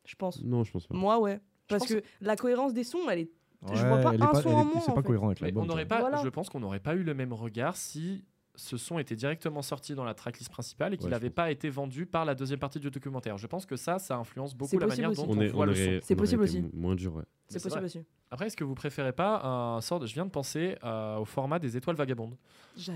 je 0.06 0.16
pense. 0.16 0.42
Non, 0.44 0.64
je 0.64 0.72
pense 0.72 0.88
pas. 0.88 0.96
Moi 0.96 1.20
ouais. 1.20 1.40
Parce 1.68 1.86
que 1.88 2.02
la 2.22 2.36
cohérence 2.36 2.74
des 2.74 2.84
sons, 2.84 3.10
elle 3.10 3.20
est 3.20 3.32
je 3.74 3.82
Ouais, 3.82 3.88
vois 3.88 4.02
pas 4.02 4.10
un 4.10 4.18
pas- 4.18 4.42
son 4.42 4.50
en 4.50 4.66
moins, 4.66 4.82
C'est 4.82 4.92
pas 4.94 4.98
fait. 5.02 5.08
cohérent 5.08 5.28
avec 5.28 5.40
l'album. 5.40 5.64
on 5.64 5.66
n'aurait 5.66 5.86
pas, 5.86 6.02
Voilà. 6.02 6.22
je 6.22 6.28
pense 6.28 6.50
qu'on 6.50 6.60
n'aurait 6.60 6.82
pas 6.82 6.96
eu 6.96 7.04
le 7.04 7.14
même 7.14 7.32
regard 7.32 7.78
si 7.78 8.26
ce 8.56 8.78
son 8.78 9.00
était 9.00 9.16
directement 9.16 9.62
sorti 9.62 9.96
dans 9.96 10.04
la 10.04 10.14
tracklist 10.14 10.50
principale 10.52 10.94
et 10.94 10.98
qu'il 10.98 11.10
n'avait 11.10 11.30
pas 11.32 11.50
été 11.50 11.70
vendu 11.70 12.06
par 12.06 12.24
la 12.26 12.36
deuxième 12.36 12.60
partie 12.60 12.80
du 12.80 12.92
documentaire. 12.92 13.38
Je 13.38 13.48
pense 13.48 13.66
que 13.66 13.76
ça, 13.76 13.98
ça 14.00 14.16
influence 14.18 14.54
beaucoup 14.56 14.78
la 14.78 14.86
manière 14.88 15.12
dont 15.12 15.26
on, 15.28 15.38
On, 15.38 15.42
est, 15.42 15.48
voit 15.48 15.64
on 15.66 15.70
le 15.70 15.76
son. 15.76 16.00
C'est 16.04 16.16
possible 16.16 16.44
aussi. 16.44 16.62
mo- 16.62 16.70
Moins 16.74 16.96
dur, 16.96 17.16
ouais. 17.16 17.24
C'est 17.48 17.62
possible 17.62 17.86
aussi. 17.86 18.04
Après, 18.32 18.48
est-ce 18.48 18.58
que 18.58 18.64
vous 18.64 18.74
préférez 18.76 19.12
pas 19.14 19.42
un 19.44 19.82
sort 19.82 20.00
de... 20.00 20.08
Je 20.08 20.14
viens 20.16 20.26
de 20.26 20.32
penser 20.32 20.76
euh, 20.84 21.18
au 21.18 21.26
format 21.26 21.60
des 21.60 21.78
Étoiles 21.78 21.96
Vagabondes 21.96 22.36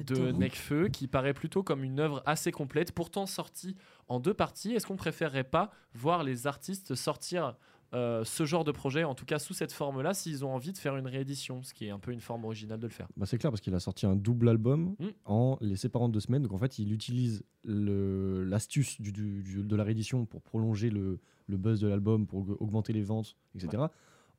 de. 0.05 0.31
Necfeu 0.31 0.87
qui 0.87 1.07
paraît 1.07 1.33
plutôt 1.33 1.61
comme 1.63 1.83
une 1.83 1.99
œuvre 1.99 2.23
assez 2.25 2.51
complète, 2.51 2.91
pourtant 2.91 3.25
sortie 3.27 3.75
en 4.07 4.19
deux 4.19 4.33
parties. 4.33 4.73
Est-ce 4.73 4.87
qu'on 4.87 4.95
préférerait 4.95 5.43
pas 5.43 5.71
voir 5.93 6.23
les 6.23 6.47
artistes 6.47 6.95
sortir 6.95 7.55
euh, 7.93 8.23
ce 8.25 8.45
genre 8.45 8.63
de 8.63 8.71
projet, 8.71 9.03
en 9.05 9.15
tout 9.15 9.25
cas 9.25 9.39
sous 9.39 9.53
cette 9.53 9.71
forme-là, 9.71 10.13
s'ils 10.13 10.43
ont 10.43 10.53
envie 10.53 10.73
de 10.73 10.77
faire 10.77 10.97
une 10.97 11.07
réédition, 11.07 11.63
ce 11.63 11.73
qui 11.73 11.85
est 11.85 11.89
un 11.89 11.99
peu 11.99 12.11
une 12.11 12.19
forme 12.19 12.43
originale 12.45 12.79
de 12.79 12.87
le 12.87 12.91
faire 12.91 13.07
Bah, 13.15 13.25
c'est 13.25 13.37
clair 13.37 13.51
parce 13.51 13.61
qu'il 13.61 13.73
a 13.75 13.79
sorti 13.79 14.05
un 14.05 14.15
double 14.15 14.49
album 14.49 14.95
Mm. 14.99 15.05
en 15.25 15.57
les 15.61 15.75
séparant 15.77 16.09
de 16.09 16.13
deux 16.13 16.19
semaines. 16.19 16.43
Donc 16.43 16.53
en 16.53 16.57
fait, 16.57 16.79
il 16.79 16.91
utilise 16.91 17.43
l'astuce 17.65 18.99
du, 19.01 19.11
du- 19.11 19.43
du- 19.43 19.63
de 19.63 19.75
la 19.75 19.83
réédition 19.83 20.25
pour 20.25 20.41
prolonger 20.41 20.89
le, 20.89 21.19
le 21.47 21.57
buzz 21.57 21.79
de 21.79 21.87
l'album, 21.87 22.27
pour 22.27 22.41
aug- 22.41 22.57
augmenter 22.59 22.93
les 22.93 23.03
ventes, 23.03 23.35
etc. 23.55 23.83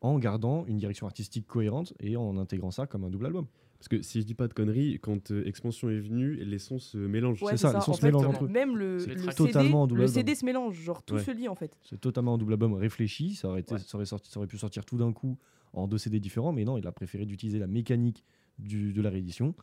En 0.00 0.18
gardant 0.18 0.64
une 0.66 0.76
direction 0.78 1.06
artistique 1.06 1.46
cohérente 1.46 1.92
et 2.00 2.16
en 2.16 2.36
intégrant 2.36 2.70
ça 2.70 2.86
comme 2.86 3.04
un 3.04 3.10
double 3.10 3.26
album. 3.26 3.46
Parce 3.78 3.88
que 3.88 4.02
si 4.02 4.20
je 4.20 4.26
dis 4.26 4.34
pas 4.34 4.48
de 4.48 4.54
conneries, 4.54 4.98
quand 5.00 5.30
euh, 5.30 5.46
Expansion 5.46 5.88
est 5.88 6.00
venue, 6.00 6.34
les 6.34 6.58
sons 6.58 6.80
se 6.80 6.98
mélangent. 6.98 7.42
Ouais, 7.44 7.52
c'est 7.52 7.58
ça, 7.58 7.72
les 7.72 7.80
sons 7.80 7.92
En 7.92 7.94
se 7.94 8.00
fait, 8.00 8.06
mélangent 8.08 8.26
entre 8.26 8.44
eux. 8.44 8.48
Même 8.48 8.76
le. 8.76 8.98
CD, 8.98 9.26
Totalement 9.36 9.82
en 9.82 9.86
double 9.86 10.00
le 10.00 10.04
album. 10.06 10.14
CD 10.14 10.34
se 10.34 10.44
mélange, 10.44 10.74
genre 10.80 11.02
tout 11.04 11.14
Ouais. 11.14 11.22
se 11.22 11.30
lie 11.30 11.46
en 11.48 11.54
fait. 11.54 11.76
C'est 11.84 12.00
totalement 12.00 12.34
un 12.34 12.38
double 12.38 12.54
album 12.54 12.74
réfléchi. 12.74 13.34
Ça 13.36 13.48
aurait, 13.48 13.60
été, 13.60 13.74
Ouais. 13.74 13.78
ça, 13.80 13.96
aurait 13.96 14.04
sorti, 14.04 14.30
ça 14.30 14.38
aurait 14.40 14.48
pu 14.48 14.58
sortir 14.58 14.84
tout 14.84 14.96
d'un 14.96 15.12
coup 15.12 15.38
en 15.72 15.86
deux 15.86 15.98
CD 15.98 16.18
différents, 16.18 16.50
mais 16.52 16.64
non, 16.64 16.76
il 16.76 16.86
a 16.88 16.92
préféré 16.92 17.24
d'utiliser 17.24 17.60
la 17.60 17.68
mécanique 17.68 18.24
du- 18.58 18.92
de 18.92 19.00
la 19.00 19.10
réédition 19.10 19.54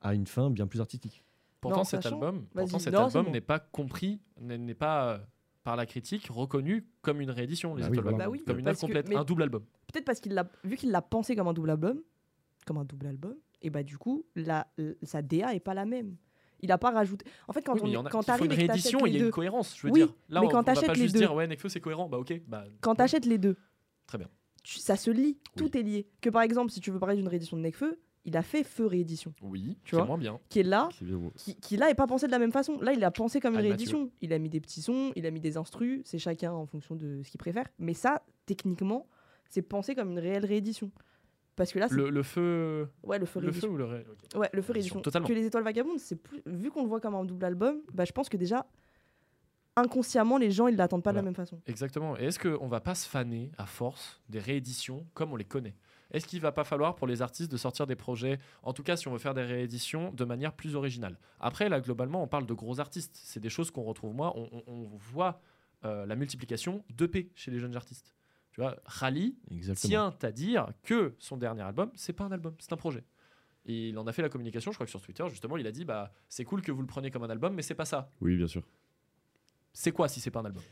à 0.00 0.14
une 0.14 0.26
fin 0.26 0.48
bien 0.50 0.66
plus 0.66 0.80
artistique. 0.80 1.22
Pourtant, 1.60 1.78
Non, 1.78 1.84
cet 1.84 2.02
sachant- 2.04 2.14
album, 2.16 2.36
Vas-y. 2.54 2.64
pourtant, 2.64 2.78
cet 2.78 2.94
Non, 2.94 3.00
c'est 3.10 3.18
album 3.18 3.26
bon. 3.26 3.32
n'est 3.32 3.40
pas 3.42 3.58
compris, 3.58 4.20
n'est 4.40 4.72
pas 4.74 5.12
euh, 5.14 5.18
par 5.64 5.76
la 5.76 5.84
critique 5.84 6.28
reconnu 6.30 6.86
comme 7.02 7.20
une 7.20 7.30
réédition, 7.30 7.74
les 7.74 7.82
Bah 7.82 7.88
oui, 7.90 7.98
voilà. 8.00 8.16
Bah 8.16 8.28
oui, 8.30 8.42
comme 8.46 8.60
une 8.60 8.68
œuvre 8.68 8.78
complète, 8.80 9.12
un 9.14 9.24
double 9.24 9.42
album. 9.42 9.64
Peut-être 9.92 10.06
parce 10.06 10.20
qu'il 10.20 10.32
l'a 10.32 10.48
vu 10.64 10.76
qu'il 10.76 10.90
l'a 10.90 11.02
pensé 11.02 11.36
comme 11.36 11.48
un 11.48 11.52
double 11.52 11.68
album, 11.70 12.00
comme 12.64 12.78
un 12.78 12.84
double 12.84 13.08
album, 13.08 13.34
et 13.62 13.70
bah 13.70 13.82
du 13.82 13.98
coup, 13.98 14.24
la, 14.34 14.66
sa 15.02 15.22
DA 15.22 15.54
est 15.54 15.60
pas 15.60 15.74
la 15.74 15.84
même. 15.84 16.16
Il 16.60 16.72
a 16.72 16.78
pas 16.78 16.90
rajouté. 16.90 17.24
En 17.46 17.52
fait, 17.52 17.62
quand 17.62 17.74
Oui, 17.74 17.80
on 17.84 17.86
il 17.86 17.92
y 17.92 17.96
en 17.96 18.04
a 18.04 18.10
quand 18.10 18.22
t'arrives 18.24 18.46
une 18.46 18.52
réédition, 18.52 19.06
il 19.06 19.10
y 19.10 19.12
les 19.12 19.18
a 19.18 19.20
une 19.20 19.26
deux, 19.26 19.30
cohérence. 19.32 19.76
Je 19.76 19.86
veux 19.86 19.92
Oui, 19.92 20.00
dire, 20.00 20.14
là, 20.28 20.40
mais 20.40 20.46
on, 20.46 20.50
quand 20.50 20.68
on 20.68 20.72
va 20.74 20.82
pas 20.82 20.94
juste 20.94 20.98
les 20.98 21.12
deux- 21.12 21.18
dire 21.20 21.34
ouais, 21.34 21.46
Nekfeu 21.46 21.68
c'est 21.68 21.80
cohérent. 21.80 22.08
Bah 22.08 22.18
ok, 22.18 22.40
bah 22.48 22.64
quand 22.80 22.96
t'achètes 22.96 23.26
les 23.26 23.38
deux, 23.38 23.56
Très 24.08 24.18
bien. 24.18 24.28
tu- 24.64 24.78
ça 24.78 24.96
se 24.96 25.10
lie, 25.10 25.38
tout 25.56 25.76
est 25.76 25.82
lié. 25.82 26.08
Que 26.20 26.30
par 26.30 26.42
exemple, 26.42 26.72
si 26.72 26.80
tu 26.80 26.90
veux 26.90 26.98
parler 26.98 27.14
d'une 27.16 27.28
réédition 27.28 27.56
de 27.56 27.62
Necfeu, 27.62 28.00
il 28.24 28.36
a 28.36 28.42
fait 28.42 28.64
Feu 28.64 28.86
réédition, 28.86 29.32
oui, 29.40 29.78
Tu 29.84 29.94
vois 29.94 30.04
moins 30.04 30.18
bien. 30.18 30.40
qui 30.48 30.58
est 30.58 30.64
là, 30.64 30.88
bien, 31.00 31.30
qui, 31.36 31.54
qui 31.54 31.76
là 31.76 31.90
est 31.90 31.94
pas 31.94 32.08
pensé 32.08 32.26
de 32.26 32.32
la 32.32 32.40
même 32.40 32.50
façon. 32.52 32.78
Là, 32.80 32.92
il 32.92 33.02
a 33.04 33.10
pensé 33.12 33.38
comme 33.40 33.54
une 33.54 33.60
réédition. 33.60 34.10
Il 34.20 34.32
a 34.32 34.38
mis 34.40 34.48
des 34.50 34.60
petits 34.60 34.82
sons, 34.82 35.12
il 35.14 35.24
a 35.26 35.30
mis 35.30 35.40
des 35.40 35.56
instrus, 35.56 36.02
c'est 36.04 36.18
chacun 36.18 36.52
en 36.52 36.66
fonction 36.66 36.96
de 36.96 37.22
ce 37.22 37.30
qu'il 37.30 37.38
préfère. 37.38 37.68
Mais 37.78 37.94
ça, 37.94 38.22
techniquement, 38.46 39.06
c'est 39.48 39.62
pensé 39.62 39.94
comme 39.94 40.10
une 40.10 40.18
réelle 40.18 40.44
réédition. 40.44 40.90
Parce 41.58 41.72
que 41.72 41.78
là, 41.78 41.88
c'est 41.88 41.94
Le, 41.96 42.08
le 42.08 42.22
feu, 42.22 42.88
ouais, 43.02 43.18
le 43.18 43.26
feu 43.26 43.40
le 43.40 43.52
feu 43.52 43.68
ou 43.68 43.76
le 43.76 43.84
ré-. 43.84 44.06
Ouais, 44.34 44.48
le 44.54 44.62
feu 44.62 44.72
réédition. 44.72 45.00
Totalement. 45.02 45.28
Que 45.28 45.34
les 45.34 45.44
étoiles 45.44 45.64
vagabondes, 45.64 45.98
c'est 45.98 46.16
plus 46.16 46.40
vu 46.46 46.70
qu'on 46.70 46.82
le 46.82 46.88
voit 46.88 47.00
comme 47.00 47.14
un 47.14 47.24
double 47.26 47.44
album, 47.44 47.82
bah 47.92 48.04
je 48.06 48.12
pense 48.12 48.28
que 48.30 48.36
déjà 48.38 48.64
inconsciemment 49.76 50.38
les 50.38 50.50
gens 50.50 50.66
ils 50.66 50.76
l'attendent 50.76 51.02
pas 51.04 51.12
de 51.12 51.16
la 51.16 51.22
même 51.22 51.34
façon. 51.34 51.60
Exactement. 51.66 52.16
Et 52.18 52.24
est-ce 52.24 52.38
qu'on 52.38 52.66
va 52.66 52.80
pas 52.80 52.94
se 52.94 53.08
faner 53.08 53.52
à 53.58 53.66
force 53.66 54.20
des 54.28 54.40
rééditions 54.40 55.06
comme 55.14 55.32
on 55.32 55.36
les 55.36 55.44
connaît? 55.44 55.74
Est-ce 56.10 56.26
qu'il 56.26 56.40
va 56.40 56.52
pas 56.52 56.64
falloir 56.64 56.94
pour 56.96 57.06
les 57.06 57.20
artistes 57.20 57.52
de 57.52 57.56
sortir 57.58 57.86
des 57.86 57.94
projets, 57.94 58.38
en 58.62 58.72
tout 58.72 58.82
cas 58.82 58.96
si 58.96 59.06
on 59.08 59.12
veut 59.12 59.18
faire 59.18 59.34
des 59.34 59.42
rééditions, 59.42 60.10
de 60.12 60.24
manière 60.24 60.54
plus 60.54 60.74
originale? 60.74 61.18
Après, 61.38 61.68
là, 61.68 61.80
globalement, 61.80 62.22
on 62.22 62.26
parle 62.26 62.46
de 62.46 62.54
gros 62.54 62.80
artistes. 62.80 63.20
C'est 63.22 63.40
des 63.40 63.50
choses 63.50 63.70
qu'on 63.70 63.82
retrouve 63.82 64.14
moi. 64.14 64.32
On, 64.34 64.48
on- 64.52 64.62
on 64.66 64.88
voit 64.96 65.40
euh, 65.84 66.06
la 66.06 66.16
multiplication 66.16 66.82
d'EP 66.88 67.30
chez 67.34 67.50
les 67.50 67.58
jeunes 67.60 67.76
artistes. 67.76 68.14
Tu 68.58 68.62
vois, 68.62 68.76
Rally 68.86 69.36
Exactement. 69.52 69.88
tient 69.88 70.16
à 70.20 70.32
dire 70.32 70.72
que 70.82 71.14
son 71.20 71.36
dernier 71.36 71.62
album, 71.62 71.92
c'est 71.94 72.12
pas 72.12 72.24
un 72.24 72.32
album, 72.32 72.56
c'est 72.58 72.72
un 72.72 72.76
projet. 72.76 73.04
Et 73.66 73.90
il 73.90 73.98
en 73.98 74.04
a 74.08 74.12
fait 74.12 74.20
la 74.20 74.28
communication, 74.28 74.72
je 74.72 74.76
crois 74.76 74.84
que 74.84 74.90
sur 74.90 75.00
Twitter, 75.00 75.24
justement, 75.30 75.56
il 75.58 75.64
a 75.68 75.70
dit 75.70 75.84
bah 75.84 76.12
c'est 76.28 76.42
cool 76.42 76.60
que 76.60 76.72
vous 76.72 76.80
le 76.80 76.88
preniez 76.88 77.12
comme 77.12 77.22
un 77.22 77.30
album, 77.30 77.54
mais 77.54 77.62
c'est 77.62 77.76
pas 77.76 77.84
ça. 77.84 78.10
Oui, 78.20 78.36
bien 78.36 78.48
sûr. 78.48 78.66
C'est 79.72 79.92
quoi 79.92 80.08
si 80.08 80.18
c'est 80.18 80.32
pas 80.32 80.40
un 80.40 80.46
album? 80.46 80.64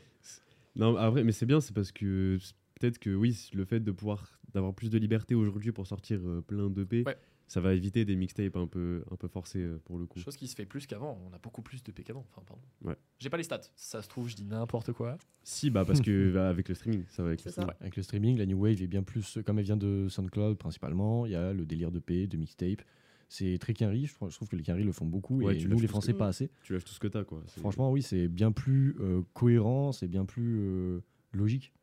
Non, 0.75 0.97
après, 0.97 1.23
mais 1.23 1.31
c'est 1.31 1.45
bien, 1.45 1.61
c'est 1.61 1.73
parce 1.73 1.93
que 1.93 2.37
peut-être 2.77 2.99
que 2.99 3.09
oui, 3.15 3.49
le 3.53 3.63
fait 3.63 3.79
de 3.79 3.91
pouvoir 3.93 4.37
d'avoir 4.53 4.73
plus 4.73 4.89
de 4.89 4.97
liberté 4.97 5.33
aujourd'hui 5.33 5.71
pour 5.71 5.87
sortir 5.87 6.19
euh, 6.25 6.41
plein 6.41 6.69
d'EP, 6.69 7.03
Ouais. 7.05 7.17
Ça 7.47 7.61
va 7.61 7.73
éviter 7.73 8.03
des 8.05 8.15
mixtapes 8.15 8.55
un 8.57 8.67
peu, 8.67 9.03
un 9.09 9.15
peu 9.15 9.27
forcés 9.27 9.61
euh, 9.63 9.79
pour 9.85 9.97
le 9.97 10.05
coup. 10.05 10.19
Chose 10.19 10.35
qui 10.35 10.47
se 10.47 10.55
fait 10.55 10.65
plus 10.65 10.85
qu'avant. 10.85 11.17
On 11.29 11.33
a 11.33 11.37
beaucoup 11.37 11.61
plus 11.61 11.81
de 11.83 11.91
P 11.91 12.03
qu'avant. 12.03 12.25
Enfin, 12.29 12.43
pardon. 12.45 12.61
Ouais. 12.83 12.95
J'ai 13.19 13.29
pas 13.29 13.37
les 13.37 13.43
stats. 13.43 13.61
Ça 13.75 14.01
se 14.01 14.09
trouve, 14.09 14.27
je 14.29 14.35
dis 14.35 14.43
n'importe 14.43 14.91
quoi. 14.91 15.17
Si, 15.43 15.69
bah 15.69 15.85
parce 15.85 16.01
que 16.01 16.31
bah, 16.33 16.49
avec 16.49 16.67
le 16.67 16.75
streaming, 16.75 17.03
ça 17.09 17.23
va 17.23 17.29
avec 17.29 17.45
le 17.45 17.51
streaming. 17.51 17.73
Avec 17.79 17.95
le 17.95 18.03
streaming, 18.03 18.37
la 18.37 18.45
New 18.45 18.59
Wave 18.59 18.81
est 18.81 18.87
bien 18.87 19.03
plus, 19.03 19.39
comme 19.45 19.59
elle 19.59 19.65
vient 19.65 19.77
de 19.77 20.07
SoundCloud 20.09 20.57
principalement, 20.57 21.25
il 21.25 21.31
y 21.31 21.35
a 21.35 21.53
le 21.53 21.65
délire 21.65 21.91
de 21.91 21.99
P, 21.99 22.27
de 22.27 22.37
mixtape. 22.37 22.81
C'est 23.29 23.57
très 23.59 23.73
quinri, 23.73 24.05
je 24.05 24.13
trouve, 24.13 24.29
je 24.29 24.35
trouve 24.35 24.47
que 24.47 24.55
les 24.55 24.63
quinri 24.63 24.83
le 24.83 24.93
font 24.93 25.05
beaucoup 25.05 25.41
Ouais, 25.41 25.55
et 25.55 25.57
tu 25.57 25.67
nous 25.67 25.79
les 25.79 25.87
Français 25.87 26.13
que- 26.13 26.17
pas 26.17 26.27
assez. 26.27 26.49
Tu 26.63 26.71
lâches 26.73 26.85
tout 26.85 26.93
ce 26.93 26.99
que 26.99 27.07
t'as 27.07 27.25
quoi. 27.25 27.43
Franchement, 27.57 27.91
oui, 27.91 28.01
c'est 28.01 28.27
bien 28.29 28.51
plus 28.53 28.95
euh, 29.01 29.21
cohérent, 29.33 29.91
c'est 29.91 30.07
bien 30.07 30.23
plus 30.25 30.59
euh, 30.61 30.99
logique. 31.33 31.73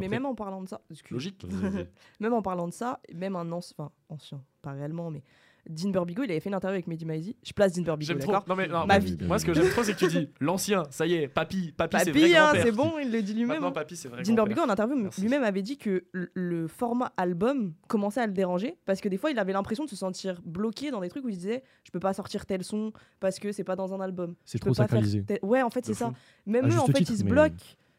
Mais 0.00 0.08
même 0.08 0.26
en 0.26 0.34
parlant 0.34 0.62
de 0.62 0.68
ça, 0.68 0.80
excuse- 0.90 1.12
Logique. 1.14 1.46
Même 2.20 2.32
en 2.32 2.42
parlant 2.42 2.66
de 2.68 2.72
ça, 2.72 3.00
même 3.12 3.36
un 3.36 3.50
ancien, 3.52 3.74
enfin 3.78 3.92
ancien, 4.08 4.42
pas 4.62 4.72
réellement, 4.72 5.10
mais 5.10 5.22
Dean 5.70 5.88
Burbigo, 5.88 6.22
il 6.24 6.30
avait 6.30 6.40
fait 6.40 6.50
une 6.50 6.54
interview 6.54 6.74
avec 6.74 6.86
Mehdi 6.86 7.06
Maizi. 7.06 7.36
Je 7.42 7.52
place 7.54 7.72
Dean 7.72 7.80
Burbigo, 7.84 8.06
J'aime 8.12 8.18
trop. 8.18 8.32
d'accord 8.32 8.44
Non 8.48 8.54
mais 8.54 8.66
non, 8.68 8.84
Ma 8.84 8.98
vie. 8.98 9.16
Moi, 9.22 9.38
ce 9.38 9.46
que 9.46 9.54
j'aime 9.54 9.70
trop, 9.70 9.82
c'est 9.82 9.94
que 9.94 9.98
tu 9.98 10.08
dis 10.08 10.28
l'ancien. 10.38 10.82
Ça 10.90 11.06
y 11.06 11.14
est, 11.14 11.26
papy, 11.26 11.72
papy, 11.72 11.96
c'est 12.04 12.10
vrai 12.10 12.20
Papy, 12.20 12.36
hein, 12.36 12.52
c'est 12.62 12.70
bon, 12.72 12.98
il 13.00 13.10
le 13.10 13.22
dit 13.22 13.32
lui-même. 13.32 13.48
Maintenant, 13.48 13.68
hein. 13.68 13.72
papy, 13.72 13.96
c'est 13.96 14.08
vrai. 14.08 14.22
Dean. 14.22 14.34
Burbigo 14.34 14.60
en 14.60 14.68
interview 14.68 15.08
lui-même 15.18 15.42
avait 15.42 15.62
dit 15.62 15.78
que 15.78 16.04
le- 16.12 16.68
format 16.68 17.12
album 17.16 17.72
commençait 17.88 18.20
à 18.20 18.26
le 18.26 18.34
déranger 18.34 18.76
parce 18.84 19.00
que 19.00 19.08
des 19.08 19.16
fois 19.16 19.30
il 19.30 19.38
avait 19.38 19.52
l'impression 19.54 19.84
de 19.84 19.88
se 19.88 19.96
sentir 19.96 20.40
bloqué 20.44 20.90
dans 20.90 21.00
des 21.00 21.08
trucs 21.08 21.24
où 21.24 21.28
il 21.30 21.34
se 21.34 21.38
disait 21.40 21.62
je 21.84 21.90
peux 21.90 22.00
pas 22.00 22.12
sortir 22.12 22.44
tel 22.46 22.62
son 22.62 22.92
parce 23.20 23.38
que 23.38 23.50
c'est 23.52 23.64
pas 23.64 23.76
dans 23.76 23.94
un 23.94 24.00
album. 24.00 24.34
C'est 24.44 24.58
trop 24.58 24.70
pas 24.70 24.74
faire 24.74 24.84
sacralisé. 24.84 25.22
tel- 25.24 25.38
Ouais, 25.42 25.62
en 25.62 25.70
fait, 25.70 25.84
c'est 25.86 25.94
ça. 25.94 26.12
Même 26.46 26.66
eux, 26.68 26.78
en 26.78 26.86
fait, 26.86 27.00
ils 27.00 27.16
se 27.18 27.24
bloquent. 27.24 27.54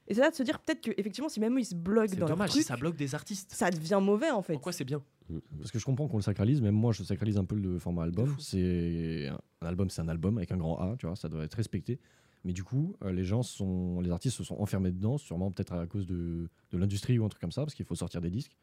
Et 0.08 0.14
c'est 0.14 0.22
là 0.22 0.30
de 0.30 0.36
se 0.36 0.44
dire 0.44 0.60
peut-être 0.60 0.82
que 0.82 0.92
effectivement, 0.98 1.30
si 1.30 1.40
même 1.40 1.56
eux 1.56 1.62
ils 1.62 1.66
se 1.66 1.76
bloquent 1.76 2.14
dans 2.14 2.20
leur 2.20 2.30
dommage 2.30 2.52
truc, 2.52 2.62
si 2.62 2.68
ça 2.68 2.78
bloque 2.78 2.96
des 2.96 3.16
artistes. 3.16 3.52
ça 3.52 3.72
devient 3.72 4.00
mauvais 4.02 4.30
en 4.30 4.42
fait. 4.42 4.54
Pourquoi 4.54 4.72
c'est 4.72 4.86
bien? 4.86 5.02
Mm. 5.30 5.40
Parce 5.58 5.72
que 5.72 5.80
je 5.80 5.86
comprends 5.86 6.08
qu'on 6.08 6.18
le 6.18 6.24
sacralise, 6.24 6.62
même 6.62 6.76
moi 6.76 6.92
je 6.92 7.04
sacralise 7.04 7.38
un 7.38 7.46
peu 7.46 7.56
le 7.56 7.80
format 7.80 8.04
album. 8.04 8.36
C'est 8.40 9.30
un 9.62 9.68
album, 9.68 9.90
c'est 9.90 10.02
un 10.02 10.08
album 10.08 10.38
avec 10.38 10.52
un 10.52 10.58
grand 10.58 10.78
A, 10.80 10.96
tu 10.98 11.08
vois, 11.08 11.16
ça 11.16 11.28
doit 11.30 11.44
être 11.44 11.56
respecté. 11.56 12.00
Mais 12.44 12.54
du 12.54 12.64
coup, 12.64 12.96
euh, 13.04 13.12
les 13.12 13.24
gens 13.24 13.42
sont, 13.42 14.00
les 14.02 14.12
artistes 14.12 14.38
se 14.38 14.44
sont 14.44 14.58
enfermés 14.60 14.92
dedans, 14.92 15.18
sûrement 15.18 15.50
peut-être 15.50 15.74
à 15.74 15.88
cause 15.88 16.06
de, 16.06 16.48
de 16.72 16.78
l'industrie 16.78 17.18
ou 17.18 17.26
un 17.26 17.30
truc 17.30 17.42
comme 17.42 17.52
ça, 17.52 17.64
parce 17.64 17.74
qu'il 17.74 17.86
faut 17.86 17.96
sortir 17.96 18.22
des 18.22 18.30
disques. 18.30 18.56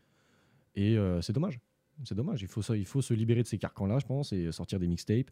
Et 0.77 0.97
euh, 0.97 1.21
c'est 1.21 1.33
dommage. 1.33 1.59
C'est 2.05 2.15
dommage. 2.15 2.43
Il 2.43 2.49
faut, 2.49 2.63
ça, 2.63 2.77
il 2.77 2.87
faut 2.87 3.03
se 3.03 3.13
libérer 3.13 3.43
de 3.43 3.49
ces 3.49 3.59
carcans-là, 3.59 3.99
je 3.99 4.07
pense, 4.07 4.33
et 4.33 4.53
sortir 4.53 4.79
des 4.79 4.87
mixtapes. 4.87 5.31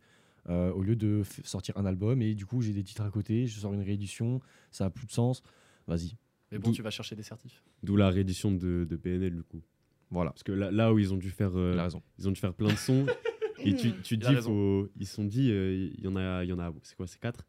euh, 0.48 0.72
au 0.72 0.82
lieu 0.82 0.96
de 0.96 1.22
sortir 1.44 1.76
un 1.76 1.84
album 1.84 2.22
et 2.22 2.34
du 2.34 2.46
coup 2.46 2.62
j'ai 2.62 2.72
des 2.72 2.82
titres 2.82 3.02
à 3.02 3.10
côté, 3.10 3.46
je 3.46 3.60
sors 3.60 3.72
une 3.74 3.82
réédition, 3.82 4.40
ça 4.70 4.86
a 4.86 4.90
plus 4.90 5.06
de 5.06 5.12
sens. 5.12 5.42
Vas-y, 5.90 6.16
Mais 6.52 6.58
bon, 6.58 6.72
tu 6.72 6.82
vas 6.82 6.90
chercher 6.90 7.16
des 7.16 7.22
certifs. 7.22 7.62
D'où 7.82 7.96
la 7.96 8.08
réédition 8.10 8.52
de, 8.52 8.86
de 8.88 8.96
PNL 8.96 9.34
du 9.34 9.42
coup. 9.42 9.62
voilà, 10.10 10.30
Parce 10.30 10.42
que 10.42 10.52
là, 10.52 10.70
là 10.70 10.92
où 10.92 10.98
ils 10.98 11.12
ont 11.12 11.16
dû 11.16 11.30
faire, 11.30 11.56
euh, 11.56 11.72
il 11.74 11.78
a 11.78 11.84
raison. 11.84 12.02
ils 12.18 12.28
ont 12.28 12.32
dû 12.32 12.40
faire 12.40 12.54
plein 12.54 12.68
de 12.70 12.76
sons. 12.78 13.06
et 13.64 13.74
tu, 13.74 13.92
tu 14.02 14.16
dis, 14.16 14.34
faut- 14.36 14.88
ils 14.98 15.06
se 15.06 15.14
sont 15.14 15.24
dit, 15.24 15.50
euh, 15.50 15.90
il 15.96 16.00
y 16.04 16.08
en 16.08 16.16
a, 16.16 16.44
il 16.44 16.48
y 16.48 16.52
en 16.52 16.58
a, 16.58 16.72
c'est 16.82 16.96
quoi, 16.96 17.06
c'est 17.06 17.20
quatre? 17.20 17.44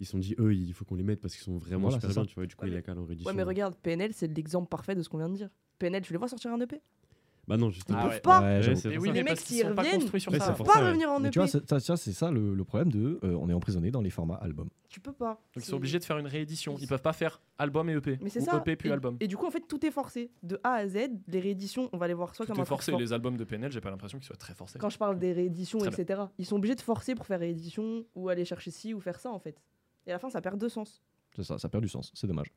Ils 0.00 0.06
se 0.06 0.12
sont 0.12 0.18
dit, 0.18 0.34
eux, 0.38 0.54
il 0.54 0.72
faut 0.74 0.84
qu'on 0.84 0.94
les 0.96 1.02
mette 1.04 1.20
parce 1.20 1.34
qu'ils 1.34 1.44
sont 1.44 1.58
vraiment 1.58 1.88
Voilà, 1.88 2.00
super 2.00 2.14
bien, 2.14 2.24
tu 2.26 2.34
vois. 2.34 2.46
Du 2.46 2.56
coup, 2.56 2.64
Ouais, 2.64 2.70
il 2.72 2.76
a 2.76 2.82
qu'à 2.82 2.92
en 2.96 3.04
réédition. 3.04 3.30
Ouais, 3.30 3.36
mais 3.36 3.42
regarde, 3.44 3.76
PNL, 3.82 4.12
c'est 4.14 4.26
l'exemple 4.34 4.68
parfait 4.68 4.94
de 4.94 5.02
ce 5.02 5.08
qu'on 5.08 5.18
vient 5.18 5.28
de 5.28 5.36
dire. 5.36 5.48
PNL, 5.78 6.02
tu 6.02 6.12
les 6.12 6.18
vois 6.18 6.28
sortir 6.28 6.50
un 6.52 6.60
EP 6.60 6.80
Bah 7.48 7.56
non, 7.56 7.70
justement. 7.70 7.98
Ah 8.00 8.02
peuvent 8.04 8.12
ouais. 8.12 8.20
pas. 8.20 8.40
Ouais, 8.40 8.60
Ouais, 8.66 8.74
Mais 8.84 8.98
oui, 8.98 9.08
mais 9.08 9.14
Les 9.14 9.22
mecs, 9.24 9.38
s'ils 9.40 9.62
pas 9.74 9.82
reviennent, 9.82 10.00
Ils 10.02 10.10
peuvent 10.10 10.38
ça, 10.40 10.52
pas 10.52 10.62
ouais. 10.80 10.86
revenir 10.88 11.10
en 11.10 11.18
Mais 11.18 11.28
EP. 11.28 11.32
tu 11.32 11.38
vois, 11.40 11.48
c'est- 11.98 12.12
ça, 12.12 12.30
le, 12.30 12.54
le 12.54 12.64
problème 12.64 12.92
de 12.92 13.18
euh, 13.24 13.34
on 13.40 13.48
est 13.48 13.52
emprisonné 13.52 13.90
dans 13.90 14.00
les 14.00 14.10
formats 14.10 14.36
album. 14.36 14.68
Tu 14.88 15.00
peux 15.00 15.12
pas. 15.12 15.40
Donc 15.54 15.64
ils 15.64 15.64
sont 15.64 15.76
obligés 15.76 15.98
de 15.98 16.04
faire 16.04 16.18
une 16.18 16.26
réédition. 16.28 16.76
Ils 16.80 16.86
peuvent 16.86 17.02
pas 17.02 17.12
faire 17.12 17.42
album 17.58 17.88
et 17.90 17.94
EP. 17.94 18.18
Mais 18.22 18.28
c'est 18.30 18.40
ça. 18.40 18.58
EP 18.64 18.76
puis 18.76 18.88
et, 18.90 18.92
album. 18.92 19.16
et 19.18 19.26
du 19.26 19.36
coup, 19.36 19.46
en 19.46 19.50
fait, 19.50 19.66
tout 19.66 19.84
est 19.84 19.90
forcé. 19.90 20.30
De 20.44 20.60
A 20.62 20.74
à 20.74 20.86
Z, 20.86 20.98
les 21.26 21.40
rééditions, 21.40 21.88
on 21.92 21.96
va 21.96 22.06
les 22.06 22.14
voir 22.14 22.34
soit 22.34 22.46
Tout 22.46 22.52
comme 22.52 22.60
est 22.60 22.62
un 22.62 22.64
forcé. 22.64 22.92
Les 22.96 23.12
albums 23.12 23.36
de 23.36 23.44
PNL, 23.44 23.72
j'ai 23.72 23.80
pas 23.80 23.90
l'impression 23.90 24.18
qu'ils 24.18 24.26
soient 24.26 24.36
très 24.36 24.54
forcés. 24.54 24.78
Quand 24.78 24.90
je 24.90 24.98
parle 24.98 25.18
des 25.18 25.32
rééditions, 25.32 25.78
Très 25.80 25.88
etc., 26.00 26.22
ils 26.38 26.46
sont 26.46 26.56
obligés 26.56 26.76
de 26.76 26.80
forcer 26.80 27.14
pour 27.16 27.26
faire 27.26 27.40
réédition 27.40 28.04
ou 28.14 28.28
aller 28.28 28.44
chercher 28.44 28.70
ci 28.70 28.94
ou 28.94 29.00
faire 29.00 29.18
ça, 29.18 29.30
en 29.32 29.40
fait. 29.40 29.60
Et 30.06 30.10
à 30.10 30.14
la 30.14 30.18
fin, 30.20 30.30
ça 30.30 30.40
perd 30.40 30.58
de 30.58 30.68
sens. 30.68 31.02
C'est 31.34 31.42
ça, 31.42 31.58
ça 31.58 31.68
perd 31.68 31.82
du 31.82 31.88
sens. 31.88 32.12
C'est 32.14 32.26
dommage. 32.26 32.52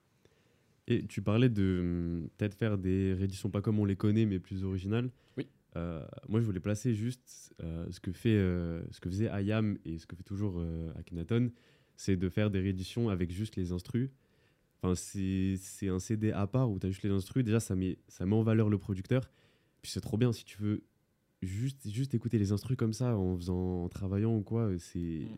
Et 0.87 1.05
tu 1.05 1.21
parlais 1.21 1.49
de 1.49 1.79
hum, 1.81 2.29
peut-être 2.37 2.55
faire 2.55 2.77
des 2.77 3.13
rééditions 3.13 3.49
pas 3.49 3.61
comme 3.61 3.79
on 3.79 3.85
les 3.85 3.95
connaît, 3.95 4.25
mais 4.25 4.39
plus 4.39 4.63
originales. 4.63 5.09
Oui. 5.37 5.47
Euh, 5.75 6.05
moi, 6.29 6.39
je 6.39 6.45
voulais 6.45 6.59
placer 6.59 6.93
juste 6.93 7.53
euh, 7.63 7.87
ce 7.91 7.99
que 7.99 8.11
fait, 8.11 8.35
euh, 8.35 8.81
ce 8.91 8.99
que 8.99 9.09
faisait 9.09 9.29
Ayam 9.29 9.77
et 9.83 9.97
ce 9.97 10.05
que 10.05 10.15
fait 10.15 10.23
toujours 10.23 10.63
Akhenaton, 10.97 11.51
c'est 11.95 12.15
de 12.15 12.29
faire 12.29 12.51
des 12.51 12.59
rééditions 12.59 13.09
avec 13.09 13.31
juste 13.31 13.55
les 13.55 13.71
instrus. 13.71 14.09
Enfin, 14.81 14.93
c'est 14.95 15.87
un 15.87 15.99
CD 15.99 16.31
à 16.31 16.45
part 16.47 16.69
où 16.69 16.79
tu 16.79 16.85
as 16.85 16.89
juste 16.89 17.03
les 17.03 17.11
instrus. 17.11 17.43
Déjà, 17.43 17.59
ça 17.59 17.75
met, 17.75 17.97
ça 18.07 18.25
met 18.25 18.35
en 18.35 18.43
valeur 18.43 18.69
le 18.69 18.77
producteur. 18.77 19.29
Puis 19.81 19.91
c'est 19.91 20.01
trop 20.01 20.17
bien 20.17 20.31
si 20.31 20.45
tu 20.45 20.61
veux 20.61 20.83
juste, 21.41 21.89
juste 21.89 22.13
écouter 22.13 22.37
les 22.37 22.51
instrus 22.51 22.77
comme 22.77 22.93
ça 22.93 23.17
en 23.17 23.35
faisant, 23.37 23.83
en 23.85 23.89
travaillant 23.89 24.35
ou 24.35 24.41
quoi, 24.41 24.69
c'est. 24.77 24.99
Mm. 24.99 25.37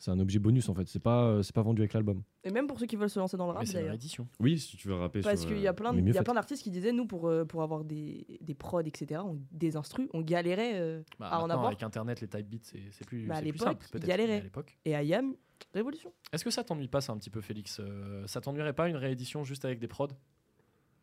C'est 0.00 0.12
un 0.12 0.20
objet 0.20 0.38
bonus 0.38 0.68
en 0.68 0.74
fait. 0.74 0.86
C'est 0.88 1.00
pas, 1.02 1.24
euh, 1.24 1.42
c'est 1.42 1.52
pas 1.54 1.62
vendu 1.62 1.82
avec 1.82 1.92
l'album. 1.92 2.22
Et 2.44 2.50
même 2.52 2.66
pour 2.68 2.78
ceux 2.78 2.86
qui 2.86 2.94
veulent 2.94 3.10
se 3.10 3.18
lancer 3.18 3.36
dans 3.36 3.46
le 3.46 3.52
rap 3.52 3.60
Mais 3.62 3.66
c'est 3.66 3.72
une 3.72 3.78
d'ailleurs. 3.78 3.90
réédition. 3.90 4.28
Oui, 4.38 4.58
si 4.58 4.76
tu 4.76 4.86
veux 4.86 4.94
rapper 4.94 5.20
Parce 5.22 5.44
qu'il 5.44 5.58
y 5.58 5.66
a 5.66 5.70
euh, 5.70 5.72
plein, 5.72 5.92
il 5.96 6.14
y 6.14 6.16
a 6.18 6.22
plein 6.22 6.34
d'artistes 6.34 6.62
qui 6.62 6.70
disaient, 6.70 6.92
nous, 6.92 7.04
pour, 7.06 7.26
euh, 7.28 7.44
pour 7.44 7.62
avoir 7.64 7.84
des, 7.84 8.24
des 8.40 8.54
prods, 8.54 8.80
etc., 8.82 9.20
on- 9.24 9.40
des 9.50 9.76
instrus, 9.76 10.08
on 10.14 10.20
galérait 10.22 10.78
euh, 10.80 11.02
Bah, 11.18 11.28
à 11.30 11.40
en 11.42 11.50
avoir. 11.50 11.66
avec 11.66 11.82
internet, 11.82 12.20
les 12.20 12.28
type 12.28 12.48
beats, 12.48 12.58
c'est 12.62 12.82
c'est 12.92 13.04
plus, 13.06 13.26
Bah, 13.26 13.34
à 13.34 13.36
c'est 13.38 13.42
plus 13.42 13.52
l'époque, 13.52 13.68
simple. 13.68 13.86
peut-être, 13.90 14.06
mais 14.18 14.32
à 14.34 14.40
l'époque. 14.40 14.78
Et 14.84 14.94
Ayam, 14.94 15.34
révolution. 15.74 16.12
Est-ce 16.32 16.44
que 16.44 16.50
ça 16.52 16.62
t'ennuie 16.62 16.86
pas, 16.88 17.00
ça, 17.00 17.12
un 17.12 17.18
petit 17.18 17.30
peu, 17.30 17.40
Félix 17.40 17.80
Euh, 17.80 18.24
Ça 18.28 18.40
t'ennuierait 18.40 18.74
pas 18.74 18.88
une 18.88 18.96
réédition 18.96 19.42
juste 19.42 19.64
avec 19.64 19.80
des 19.80 19.88
prods? 19.88 20.08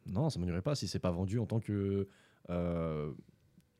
Non, 0.05 0.29
ça 0.29 0.39
m'ennuierait 0.39 0.61
pas 0.61 0.75
si 0.75 0.87
c'est 0.87 0.99
pas 0.99 1.11
vendu 1.11 1.37
en 1.39 1.45
tant 1.45 1.59
que 1.59 2.07
euh, 2.49 3.11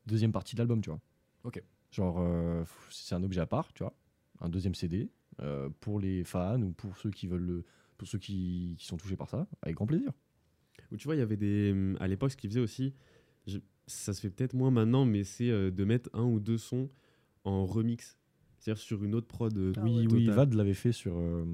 deuxième 0.07 0.34
partie 0.34 0.55
de 0.55 0.59
l'album, 0.59 0.82
tu 0.82 0.89
vois. 0.89 0.99
Ok. 1.45 1.63
Genre, 1.91 2.18
euh, 2.20 2.63
c'est 2.89 3.16
un 3.16 3.24
objet 3.24 3.39
à 3.39 3.45
part, 3.45 3.72
tu 3.74 3.84
vois. 3.84 3.93
Un 4.41 4.49
deuxième 4.49 4.75
CD 4.75 5.09
euh, 5.41 5.69
pour 5.79 5.99
les 5.99 6.23
fans 6.23 6.61
ou 6.61 6.71
pour 6.71 6.97
ceux 6.97 7.09
qui 7.11 7.27
veulent 7.27 7.41
le, 7.45 7.63
pour 7.97 8.07
ceux 8.07 8.17
qui, 8.19 8.75
qui 8.77 8.86
sont 8.86 8.97
touchés 8.97 9.15
par 9.15 9.29
ça, 9.29 9.47
avec 9.61 9.75
grand 9.75 9.86
plaisir. 9.88 10.11
Ou 10.91 10.97
tu 10.97 11.05
vois, 11.05 11.15
il 11.15 11.19
y 11.19 11.21
avait 11.21 11.38
des. 11.38 11.71
hum, 11.71 11.97
À 11.99 12.07
l'époque, 12.07 12.31
ce 12.31 12.38
qu'ils 12.38 12.49
faisaient 12.49 12.59
aussi, 12.59 12.93
je- 13.47 13.59
ça 13.88 14.13
se 14.13 14.19
fait 14.21 14.29
peut-être 14.29 14.53
moins 14.53 14.71
maintenant, 14.71 15.05
mais 15.05 15.23
c'est 15.23 15.49
euh, 15.49 15.71
de 15.71 15.83
mettre 15.86 16.09
un 16.13 16.23
ou 16.23 16.39
deux 16.39 16.57
sons 16.57 16.89
en 17.43 17.65
remix. 17.65 18.17
C'est-à-dire 18.59 18.81
sur 18.81 19.03
une 19.03 19.13
autre 19.15 19.27
prod. 19.27 19.55
euh, 19.57 19.73
Ah 19.77 19.81
oui, 19.83 20.07
oui. 20.11 20.25
Vad 20.27 20.45
l'avait 20.53 20.73
fait 20.73 20.91
sur, 20.91 21.15
euh, 21.17 21.45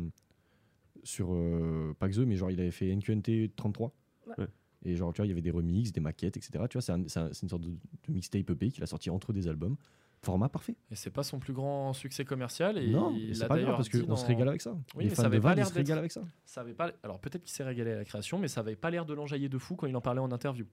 sur 1.04 1.30
euh, 1.34 1.94
pas 2.00 2.10
que 2.10 2.16
The, 2.16 2.20
mais 2.20 2.36
genre 2.36 2.52
il 2.52 2.60
avait 2.60 2.72
fait 2.72 2.90
NQNT 2.96 3.52
33. 3.56 3.94
Ouais. 4.28 4.34
Ouais. 4.40 4.48
Et 4.84 4.96
genre, 4.96 5.14
tu 5.14 5.18
vois, 5.18 5.26
il 5.28 5.30
y 5.30 5.32
avait 5.32 5.42
des 5.42 5.52
remixes, 5.52 5.92
des 5.92 6.00
maquettes, 6.02 6.38
etc. 6.38 6.68
Tu 6.70 6.78
vois, 6.78 6.82
c'est 6.82 6.92
un- 6.92 7.08
c'est 7.08 7.20
un- 7.20 7.34
c'est 7.34 7.44
une 7.44 7.50
sorte 7.50 7.62
de, 7.64 7.70
de 7.70 8.12
mixtape 8.14 8.50
EP 8.50 8.70
qu'il 8.72 8.82
a 8.84 8.88
sorti 8.88 9.10
entre 9.12 9.32
des 9.34 9.48
albums. 9.48 9.76
Format 10.24 10.50
parfait. 10.50 10.76
Et 10.92 10.96
c'est 10.96 11.10
pas 11.10 11.24
son 11.24 11.40
plus 11.40 11.54
grand 11.54 11.94
succès 11.94 12.26
commercial. 12.26 12.78
Et 12.78 12.88
non, 12.92 13.12
il 13.16 13.30
mais 13.30 13.34
c'est 13.34 13.48
pas 13.48 13.58
grave 13.60 13.76
parce 13.76 13.90
qu'on 13.90 14.04
dans- 14.06 14.16
se 14.16 14.26
régale 14.28 14.50
avec 14.50 14.62
ça. 14.62 14.72
Oui, 14.96 15.04
les 15.06 15.10
mais 15.10 15.16
fans 15.16 15.16
ça 15.16 15.22
de 15.24 15.28
avait 15.28 15.40
pas 15.42 15.56
Vad, 15.56 15.62
ils 15.62 15.66
se 15.66 15.74
régalent 15.74 15.98
avec 16.00 16.12
ça. 16.12 16.22
Ça 16.46 16.62
avait 16.62 16.74
pas. 16.74 16.92
Alors 17.04 17.20
peut-être 17.20 17.44
qu'il 17.44 17.52
s'est 17.52 17.64
régalé 17.64 17.92
à 17.92 17.96
la 17.96 18.06
création, 18.06 18.38
mais 18.38 18.48
ça 18.48 18.60
avait 18.62 18.76
pas 18.76 18.92
l'air 18.92 19.06
de 19.06 19.14
l'enjailler 19.16 19.50
de 19.50 19.58
fou 19.58 19.76
quand 19.76 19.88
il 19.88 19.96
en 19.96 20.02
parlait 20.02 20.20
en 20.22 20.32
interview 20.32 20.66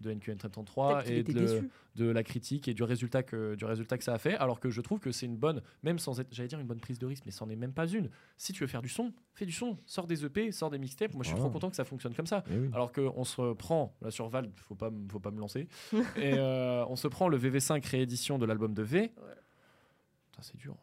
de 0.00 0.12
NQN 0.12 0.36
33 0.36 1.02
Peut-être 1.02 1.26
qu'il 1.26 1.38
et 1.38 1.62
de, 1.96 2.04
la 2.04 2.22
critique 2.22 2.68
et 2.68 2.74
du 2.74 2.84
résultat 2.84 3.22
que 3.22 3.56
du 3.56 3.64
résultat 3.64 3.98
que 3.98 4.04
ça 4.04 4.14
a 4.14 4.18
fait. 4.18 4.36
Alors 4.36 4.60
que 4.60 4.70
je 4.70 4.80
trouve 4.80 5.00
que 5.00 5.10
c'est 5.10 5.26
une 5.26 5.36
bonne, 5.36 5.62
même 5.82 5.98
sans 5.98 6.20
être, 6.20 6.28
j'allais 6.30 6.48
dire 6.48 6.60
une 6.60 6.66
bonne 6.66 6.80
prise 6.80 6.98
de 6.98 7.06
risque, 7.06 7.24
mais 7.26 7.32
c'en 7.32 7.48
est 7.48 7.56
même 7.56 7.72
pas 7.72 7.86
une. 7.86 8.08
Si 8.36 8.52
tu 8.52 8.62
veux 8.62 8.68
faire 8.68 8.82
du 8.82 8.88
son, 8.88 9.12
fais 9.34 9.46
du 9.46 9.52
son, 9.52 9.78
sors 9.84 10.06
des 10.06 10.24
EP, 10.24 10.52
sors 10.52 10.70
des 10.70 10.78
mixtapes. 10.78 11.14
Moi, 11.14 11.24
je 11.24 11.30
suis 11.30 11.38
trop 11.38 11.50
content 11.50 11.70
que 11.70 11.76
ça 11.76 11.84
fonctionne 11.84 12.14
comme 12.14 12.26
ça. 12.26 12.44
Eh 12.50 12.56
oui. 12.56 12.70
Alors 12.72 12.92
qu'on 12.92 13.24
se 13.24 13.54
prend, 13.54 13.96
là 14.00 14.10
sur 14.10 14.28
Val, 14.28 14.50
faut 14.56 14.76
pas, 14.76 14.90
faut 15.10 15.20
pas 15.20 15.30
me 15.30 15.40
lancer, 15.40 15.68
et 16.16 16.34
euh, 16.34 16.84
on 16.86 16.96
se 16.96 17.08
prend 17.08 17.28
le 17.28 17.38
VV5 17.38 17.84
réédition 17.88 18.38
de 18.38 18.46
l'album 18.46 18.74
de 18.74 18.82
V. 18.82 19.08
Putain, 19.08 20.42
c'est 20.42 20.56
dur. 20.56 20.76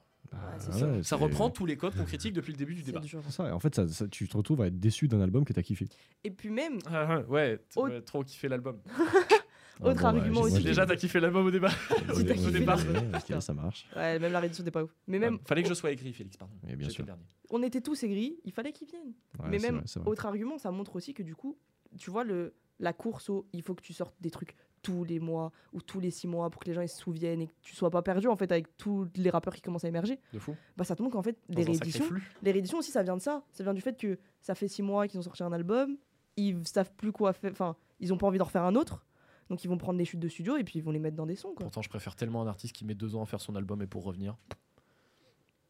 C'est 0.59 0.83
ouais, 0.83 1.03
ça. 1.03 1.15
Reprend 1.15 1.49
tous 1.49 1.65
les 1.65 1.75
codes 1.77 1.95
qu'on 1.95 2.05
critique 2.05 2.33
depuis 2.33 2.51
le 2.51 2.57
début 2.57 2.75
du 2.75 2.83
débat. 2.83 3.01
ça. 3.29 3.53
En 3.55 3.59
fait, 3.59 3.75
ça- 3.75 3.87
ça- 3.87 4.07
tu 4.07 4.27
te 4.27 4.37
retrouves 4.37 4.61
à 4.61 4.67
être 4.67 4.79
déçu 4.79 5.07
d'un 5.07 5.21
album 5.21 5.43
que 5.45 5.53
t'as 5.53 5.61
kiffé. 5.61 5.87
Et 6.23 6.31
puis 6.31 6.49
même, 6.49 6.79
Ah, 6.87 7.21
ouais, 7.27 7.59
Autre- 7.75 7.89
ouais, 7.89 8.01
trop 8.01 8.23
kiffé 8.23 8.47
l'album. 8.47 8.79
Autre 9.81 10.05
argument 10.05 10.41
aussi. 10.41 10.63
Déjà, 10.63 10.85
t'as 10.85 10.95
kiffé 10.95 11.19
l'album 11.19 11.45
au 11.45 11.51
débat. 11.51 11.69
kiffé 12.07 12.51
départ. 12.51 12.79
ouais, 12.79 13.41
ça 13.41 13.53
marche. 13.53 13.87
ouais, 13.95 14.19
même 14.19 14.31
la 14.31 14.39
réédition 14.39 14.63
n'était 14.63 14.71
pas 14.71 14.83
ouf. 14.83 14.95
Mais 15.07 15.19
même, 15.19 15.39
Fallait 15.45 15.63
que 15.63 15.69
je 15.69 15.73
sois 15.73 15.91
écrit, 15.91 16.13
Félix, 16.13 16.37
pardon. 16.37 16.53
Bien 16.63 16.89
sûr. 16.89 17.03
le 17.03 17.07
dernier. 17.07 17.23
on 17.49 17.61
était 17.61 17.81
tous 17.81 18.01
aigris, 18.03 18.37
il 18.45 18.51
fallait 18.53 18.71
qu'ils 18.71 18.87
viennent. 18.87 19.13
Ouais, 19.39 19.49
mais 19.49 19.59
même, 19.59 19.81
vrai. 19.85 20.01
autre 20.05 20.25
argument, 20.25 20.57
ça 20.57 20.71
montre 20.71 20.95
aussi 20.95 21.13
que 21.13 21.23
du 21.23 21.35
coup, 21.35 21.57
tu 21.97 22.09
vois, 22.09 22.23
le, 22.23 22.53
la 22.79 22.93
course 22.93 23.29
au 23.29 23.47
il 23.53 23.61
faut 23.61 23.75
que 23.75 23.81
tu 23.83 23.93
sortes 23.93 24.15
des 24.21 24.31
trucs 24.31 24.55
tous 24.85 25.03
les 25.03 25.19
mois 25.19 25.51
ou 25.73 25.81
tous 25.81 25.99
les 25.99 26.11
six 26.11 26.27
mois 26.27 26.49
pour 26.49 26.61
que 26.61 26.67
les 26.67 26.73
gens 26.73 26.81
ils 26.81 26.89
se 26.89 26.97
souviennent 26.97 27.41
et 27.41 27.47
que 27.47 27.53
tu 27.61 27.75
sois 27.75 27.89
pas 27.89 28.01
perdu 28.01 28.27
en 28.27 28.35
fait 28.35 28.51
avec 28.51 28.75
tous 28.77 29.07
les 29.15 29.29
rappeurs 29.29 29.53
qui 29.55 29.61
commencent 29.61 29.85
à 29.85 29.87
émerger, 29.87 30.19
De 30.33 30.39
fou. 30.39 30.55
bah 30.77 30.83
ça 30.83 30.95
te 30.95 31.01
montre 31.01 31.13
qu'en 31.15 31.23
fait, 31.23 31.37
les 31.49 31.63
rééditions, 31.63 32.05
les 32.43 32.51
rééditions 32.51 32.77
aussi 32.77 32.91
ça 32.91 33.03
vient 33.03 33.17
de 33.17 33.21
ça. 33.21 33.43
Ça 33.51 33.63
vient 33.63 33.73
du 33.73 33.81
fait 33.81 33.97
que 33.99 34.17
ça 34.41 34.53
fait 34.55 34.67
six 34.67 34.81
mois 34.83 35.07
qu'ils 35.07 35.19
ont 35.19 35.23
sorti 35.23 35.43
un 35.43 35.51
album, 35.51 35.97
ils 36.37 36.67
savent 36.67 36.91
plus 36.95 37.11
quoi 37.11 37.33
faire, 37.33 37.51
enfin, 37.51 37.75
ils 37.99 38.13
ont 38.13 38.17
pas 38.17 38.27
envie 38.27 38.37
d'en 38.37 38.45
refaire 38.45 38.63
un 38.63 38.75
autre. 38.75 39.05
Donc 39.49 39.63
ils 39.63 39.67
vont 39.67 39.77
prendre 39.77 39.97
des 39.97 40.05
chutes 40.05 40.19
de 40.19 40.27
studio 40.27 40.57
et 40.57 40.63
puis 40.63 40.79
ils 40.79 40.81
vont 40.83 40.91
les 40.91 40.99
mettre 40.99 41.15
dans 41.15 41.25
des 41.27 41.35
sons 41.35 41.49
quoi. 41.49 41.65
Pourtant, 41.65 41.81
je 41.81 41.89
préfère 41.89 42.15
tellement 42.15 42.41
un 42.41 42.47
artiste 42.47 42.75
qui 42.75 42.83
met 42.85 42.95
deux 42.95 43.15
ans 43.15 43.21
à 43.21 43.25
faire 43.25 43.41
son 43.41 43.55
album 43.55 43.81
et 43.81 43.87
pour 43.87 44.03
revenir. 44.03 44.35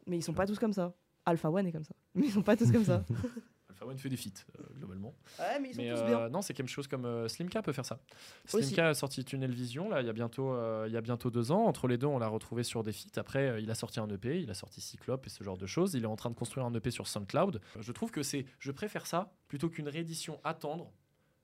Mais 0.07 0.17
ils 0.17 0.21
sont 0.21 0.33
pas 0.33 0.45
tous 0.45 0.59
comme 0.59 0.73
ça. 0.73 0.93
Alpha 1.25 1.49
One 1.49 1.65
est 1.67 1.71
comme 1.71 1.83
ça. 1.83 1.95
Mais 2.13 2.25
ils 2.27 2.31
sont 2.31 2.41
pas 2.43 2.55
tous 2.55 2.71
comme 2.71 2.85
ça. 2.85 3.03
One 3.81 3.97
fait 3.97 4.09
des 4.09 4.17
feats, 4.17 4.45
euh, 4.59 4.63
globalement. 4.77 5.13
ouais, 5.39 5.59
mais 5.59 5.69
ils 5.69 5.75
sont 5.75 5.81
Mais 5.81 5.89
tous 5.91 5.99
euh, 5.99 6.07
bien. 6.07 6.29
non, 6.29 6.41
c'est 6.41 6.53
quelque 6.53 6.69
chose 6.69 6.87
comme 6.87 7.05
euh, 7.05 7.27
Slimka 7.27 7.61
peut 7.61 7.73
faire 7.73 7.85
ça. 7.85 7.99
Aussi. 8.53 8.67
Slimka 8.67 8.89
a 8.89 8.93
sorti 8.93 9.23
Tunnel 9.25 9.51
Vision, 9.53 9.89
là, 9.89 10.01
il 10.01 10.07
y 10.07 10.09
a 10.09 10.13
bientôt, 10.13 10.55
il 10.85 10.91
y 10.91 10.97
a 10.97 11.01
bientôt 11.01 11.29
deux 11.29 11.51
ans. 11.51 11.65
Entre 11.65 11.87
les 11.87 11.97
deux, 11.97 12.07
on 12.07 12.19
l'a 12.19 12.27
retrouvé 12.27 12.63
sur 12.63 12.83
des 12.83 12.91
feats. 12.91 13.19
Après, 13.19 13.61
il 13.61 13.69
a 13.69 13.75
sorti 13.75 13.99
un 13.99 14.07
EP, 14.09 14.41
il 14.41 14.49
a 14.49 14.53
sorti 14.53 14.81
Cyclope 14.81 15.25
et 15.25 15.29
ce 15.29 15.43
genre 15.43 15.57
de 15.57 15.65
choses. 15.65 15.93
Il 15.93 16.03
est 16.03 16.07
en 16.07 16.15
train 16.15 16.29
de 16.29 16.35
construire 16.35 16.65
un 16.65 16.73
EP 16.73 16.91
sur 16.91 17.07
SoundCloud. 17.07 17.61
Je 17.79 17.91
trouve 17.91 18.11
que 18.11 18.23
c'est, 18.23 18.45
je 18.59 18.71
préfère 18.71 19.07
ça 19.07 19.33
plutôt 19.47 19.69
qu'une 19.69 19.87
réédition 19.89 20.39
attendre. 20.43 20.91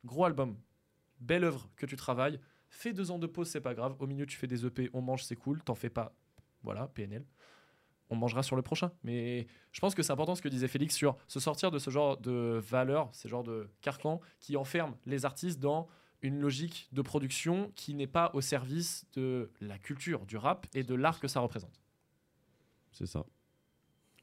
Gros 0.03 0.25
album, 0.25 0.57
belle 1.19 1.43
œuvre 1.43 1.69
que 1.75 1.85
tu 1.85 1.95
travailles. 1.95 2.39
Fais 2.69 2.93
deux 2.93 3.11
ans 3.11 3.19
de 3.19 3.27
pause, 3.27 3.49
c'est 3.49 3.61
pas 3.61 3.73
grave. 3.73 3.95
Au 3.99 4.07
milieu, 4.07 4.25
tu 4.25 4.37
fais 4.37 4.47
des 4.47 4.65
EP, 4.65 4.89
on 4.93 5.01
mange, 5.01 5.23
c'est 5.23 5.35
cool. 5.35 5.61
T'en 5.61 5.75
fais 5.75 5.89
pas. 5.89 6.15
Voilà, 6.63 6.87
PNL. 6.87 7.25
On 8.11 8.15
mangera 8.15 8.43
sur 8.43 8.55
le 8.55 8.61
prochain. 8.61 8.91
Mais 9.03 9.47
je 9.71 9.79
pense 9.79 9.95
que 9.95 10.03
c'est 10.03 10.11
important 10.11 10.35
ce 10.35 10.41
que 10.41 10.49
disait 10.49 10.67
Félix 10.67 10.95
sur 10.95 11.17
se 11.27 11.39
sortir 11.39 11.71
de 11.71 11.79
ce 11.79 11.89
genre 11.89 12.17
de 12.17 12.61
valeurs, 12.61 13.09
ces 13.13 13.29
genres 13.29 13.43
de 13.43 13.69
carcans 13.81 14.19
qui 14.39 14.57
enferment 14.57 14.95
les 15.05 15.25
artistes 15.25 15.59
dans 15.59 15.87
une 16.21 16.39
logique 16.39 16.89
de 16.91 17.01
production 17.01 17.71
qui 17.75 17.95
n'est 17.95 18.07
pas 18.07 18.29
au 18.33 18.41
service 18.41 19.05
de 19.13 19.49
la 19.59 19.79
culture, 19.79 20.25
du 20.25 20.37
rap 20.37 20.67
et 20.73 20.83
de 20.83 20.93
l'art 20.93 21.19
que 21.19 21.27
ça 21.27 21.39
représente. 21.39 21.81
C'est 22.91 23.07
ça. 23.07 23.25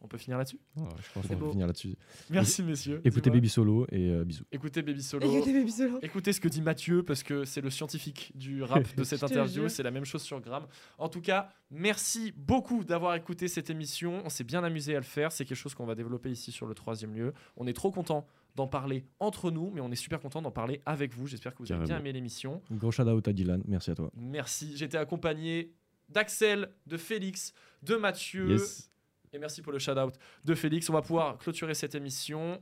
On 0.01 0.07
peut 0.07 0.19
finir 0.19 0.39
là-dessus 0.39 0.61
Ouais, 0.77 0.85
je 1.03 1.13
pense 1.13 1.27
qu'on 1.27 1.37
beau. 1.37 1.51
finir 1.51 1.67
là-dessus. 1.67 1.97
Merci 2.31 2.63
messieurs. 2.63 3.01
Écoutez. 3.05 3.31
Baby 3.31 3.49
Solo 3.49 3.87
et 3.91 4.11
euh, 4.11 4.25
bisous. 4.25 4.45
Écoutez 4.53 4.83
Baby 4.83 5.03
Solo. 5.03 5.27
Écoutez 5.27 5.53
Baby 5.53 5.73
Solo. 5.73 5.99
Écoutez 6.03 6.33
ce 6.33 6.41
que 6.41 6.49
dit 6.49 6.63
Mathieu 6.63 7.03
parce 7.03 7.23
que 7.23 7.45
c'est 7.45 7.61
le 7.61 7.71
scientifique 7.71 8.33
du 8.37 8.63
rap 8.63 8.85
de 8.97 9.05
cette 9.05 9.23
interview. 9.23 9.69
C'est 9.69 9.83
la 9.83 9.91
même 9.91 10.05
chose 10.05 10.23
sur 10.23 10.41
Gram. 10.41 10.67
En 10.99 11.09
tout 11.09 11.21
cas, 11.21 11.51
merci 11.71 12.33
beaucoup 12.37 12.85
d'avoir 12.85 13.15
écouté 13.17 13.49
cette 13.49 13.71
émission. 13.71 14.23
On 14.25 14.29
s'est 14.29 14.45
bien 14.45 14.63
amusé 14.63 14.95
à 14.95 14.99
le 14.99 15.05
faire. 15.05 15.33
C'est 15.33 15.45
quelque 15.45 15.57
chose 15.57 15.75
qu'on 15.75 15.87
va 15.87 15.95
développer 15.95 16.31
ici 16.31 16.53
sur 16.53 16.67
le 16.67 16.75
troisième 16.75 17.15
lieu. 17.15 17.33
On 17.57 17.67
est 17.67 17.73
trop 17.73 17.91
content 17.91 18.27
d'en 18.55 18.67
parler 18.67 19.05
entre 19.21 19.51
nous, 19.51 19.71
mais 19.73 19.81
on 19.81 19.91
est 19.91 19.97
super 19.97 20.21
content 20.21 20.43
d'en 20.43 20.51
parler 20.51 20.81
avec 20.87 21.13
vous. 21.13 21.27
J'espère 21.27 21.55
que 21.55 21.63
vous 21.63 21.71
avez 21.73 21.85
bien 21.85 21.99
aimé 21.99 22.13
l'émission. 22.13 22.63
Gros 22.71 22.91
shout 22.91 23.03
out 23.03 23.27
à 23.29 23.33
Dylan, 23.33 23.63
merci 23.67 23.91
à 23.91 23.95
toi. 23.95 24.11
Merci. 24.17 24.77
J'étais 24.77 24.97
accompagné 24.99 25.73
d'Axel, 26.09 26.71
de 26.87 26.97
Félix, 26.97 27.53
de 27.83 27.97
Mathieu. 27.97 28.51
Yes. 28.51 28.91
Et 29.33 29.39
merci 29.39 29.63
pour 29.63 29.73
le 29.73 29.79
shout-out 29.79 30.15
de 30.45 30.55
Félix. 30.55 30.89
On 30.91 30.93
va 30.93 31.03
pouvoir 31.03 31.39
clôturer 31.39 31.75
cette 31.75 31.95
émission. 31.95 32.61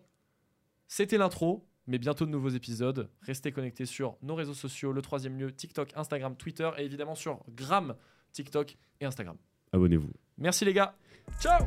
C'était 0.88 1.18
l'intro, 1.18 1.66
mais 1.86 1.98
bientôt 1.98 2.26
de 2.26 2.30
nouveaux 2.30 2.48
épisodes. 2.48 3.08
Restez 3.22 3.52
connectés 3.52 3.86
sur 3.86 4.16
nos 4.22 4.34
réseaux 4.34 4.54
sociaux, 4.54 4.92
le 4.92 5.02
troisième 5.02 5.38
lieu, 5.38 5.52
TikTok, 5.52 5.92
Instagram, 5.96 6.36
Twitter 6.36 6.70
et 6.78 6.84
évidemment 6.84 7.14
sur 7.14 7.44
Gram, 7.48 7.94
TikTok 8.32 8.76
et 9.00 9.04
Instagram. 9.04 9.36
Abonnez-vous. 9.72 10.12
Merci 10.38 10.64
les 10.64 10.72
gars. 10.72 10.94
Ciao 11.40 11.64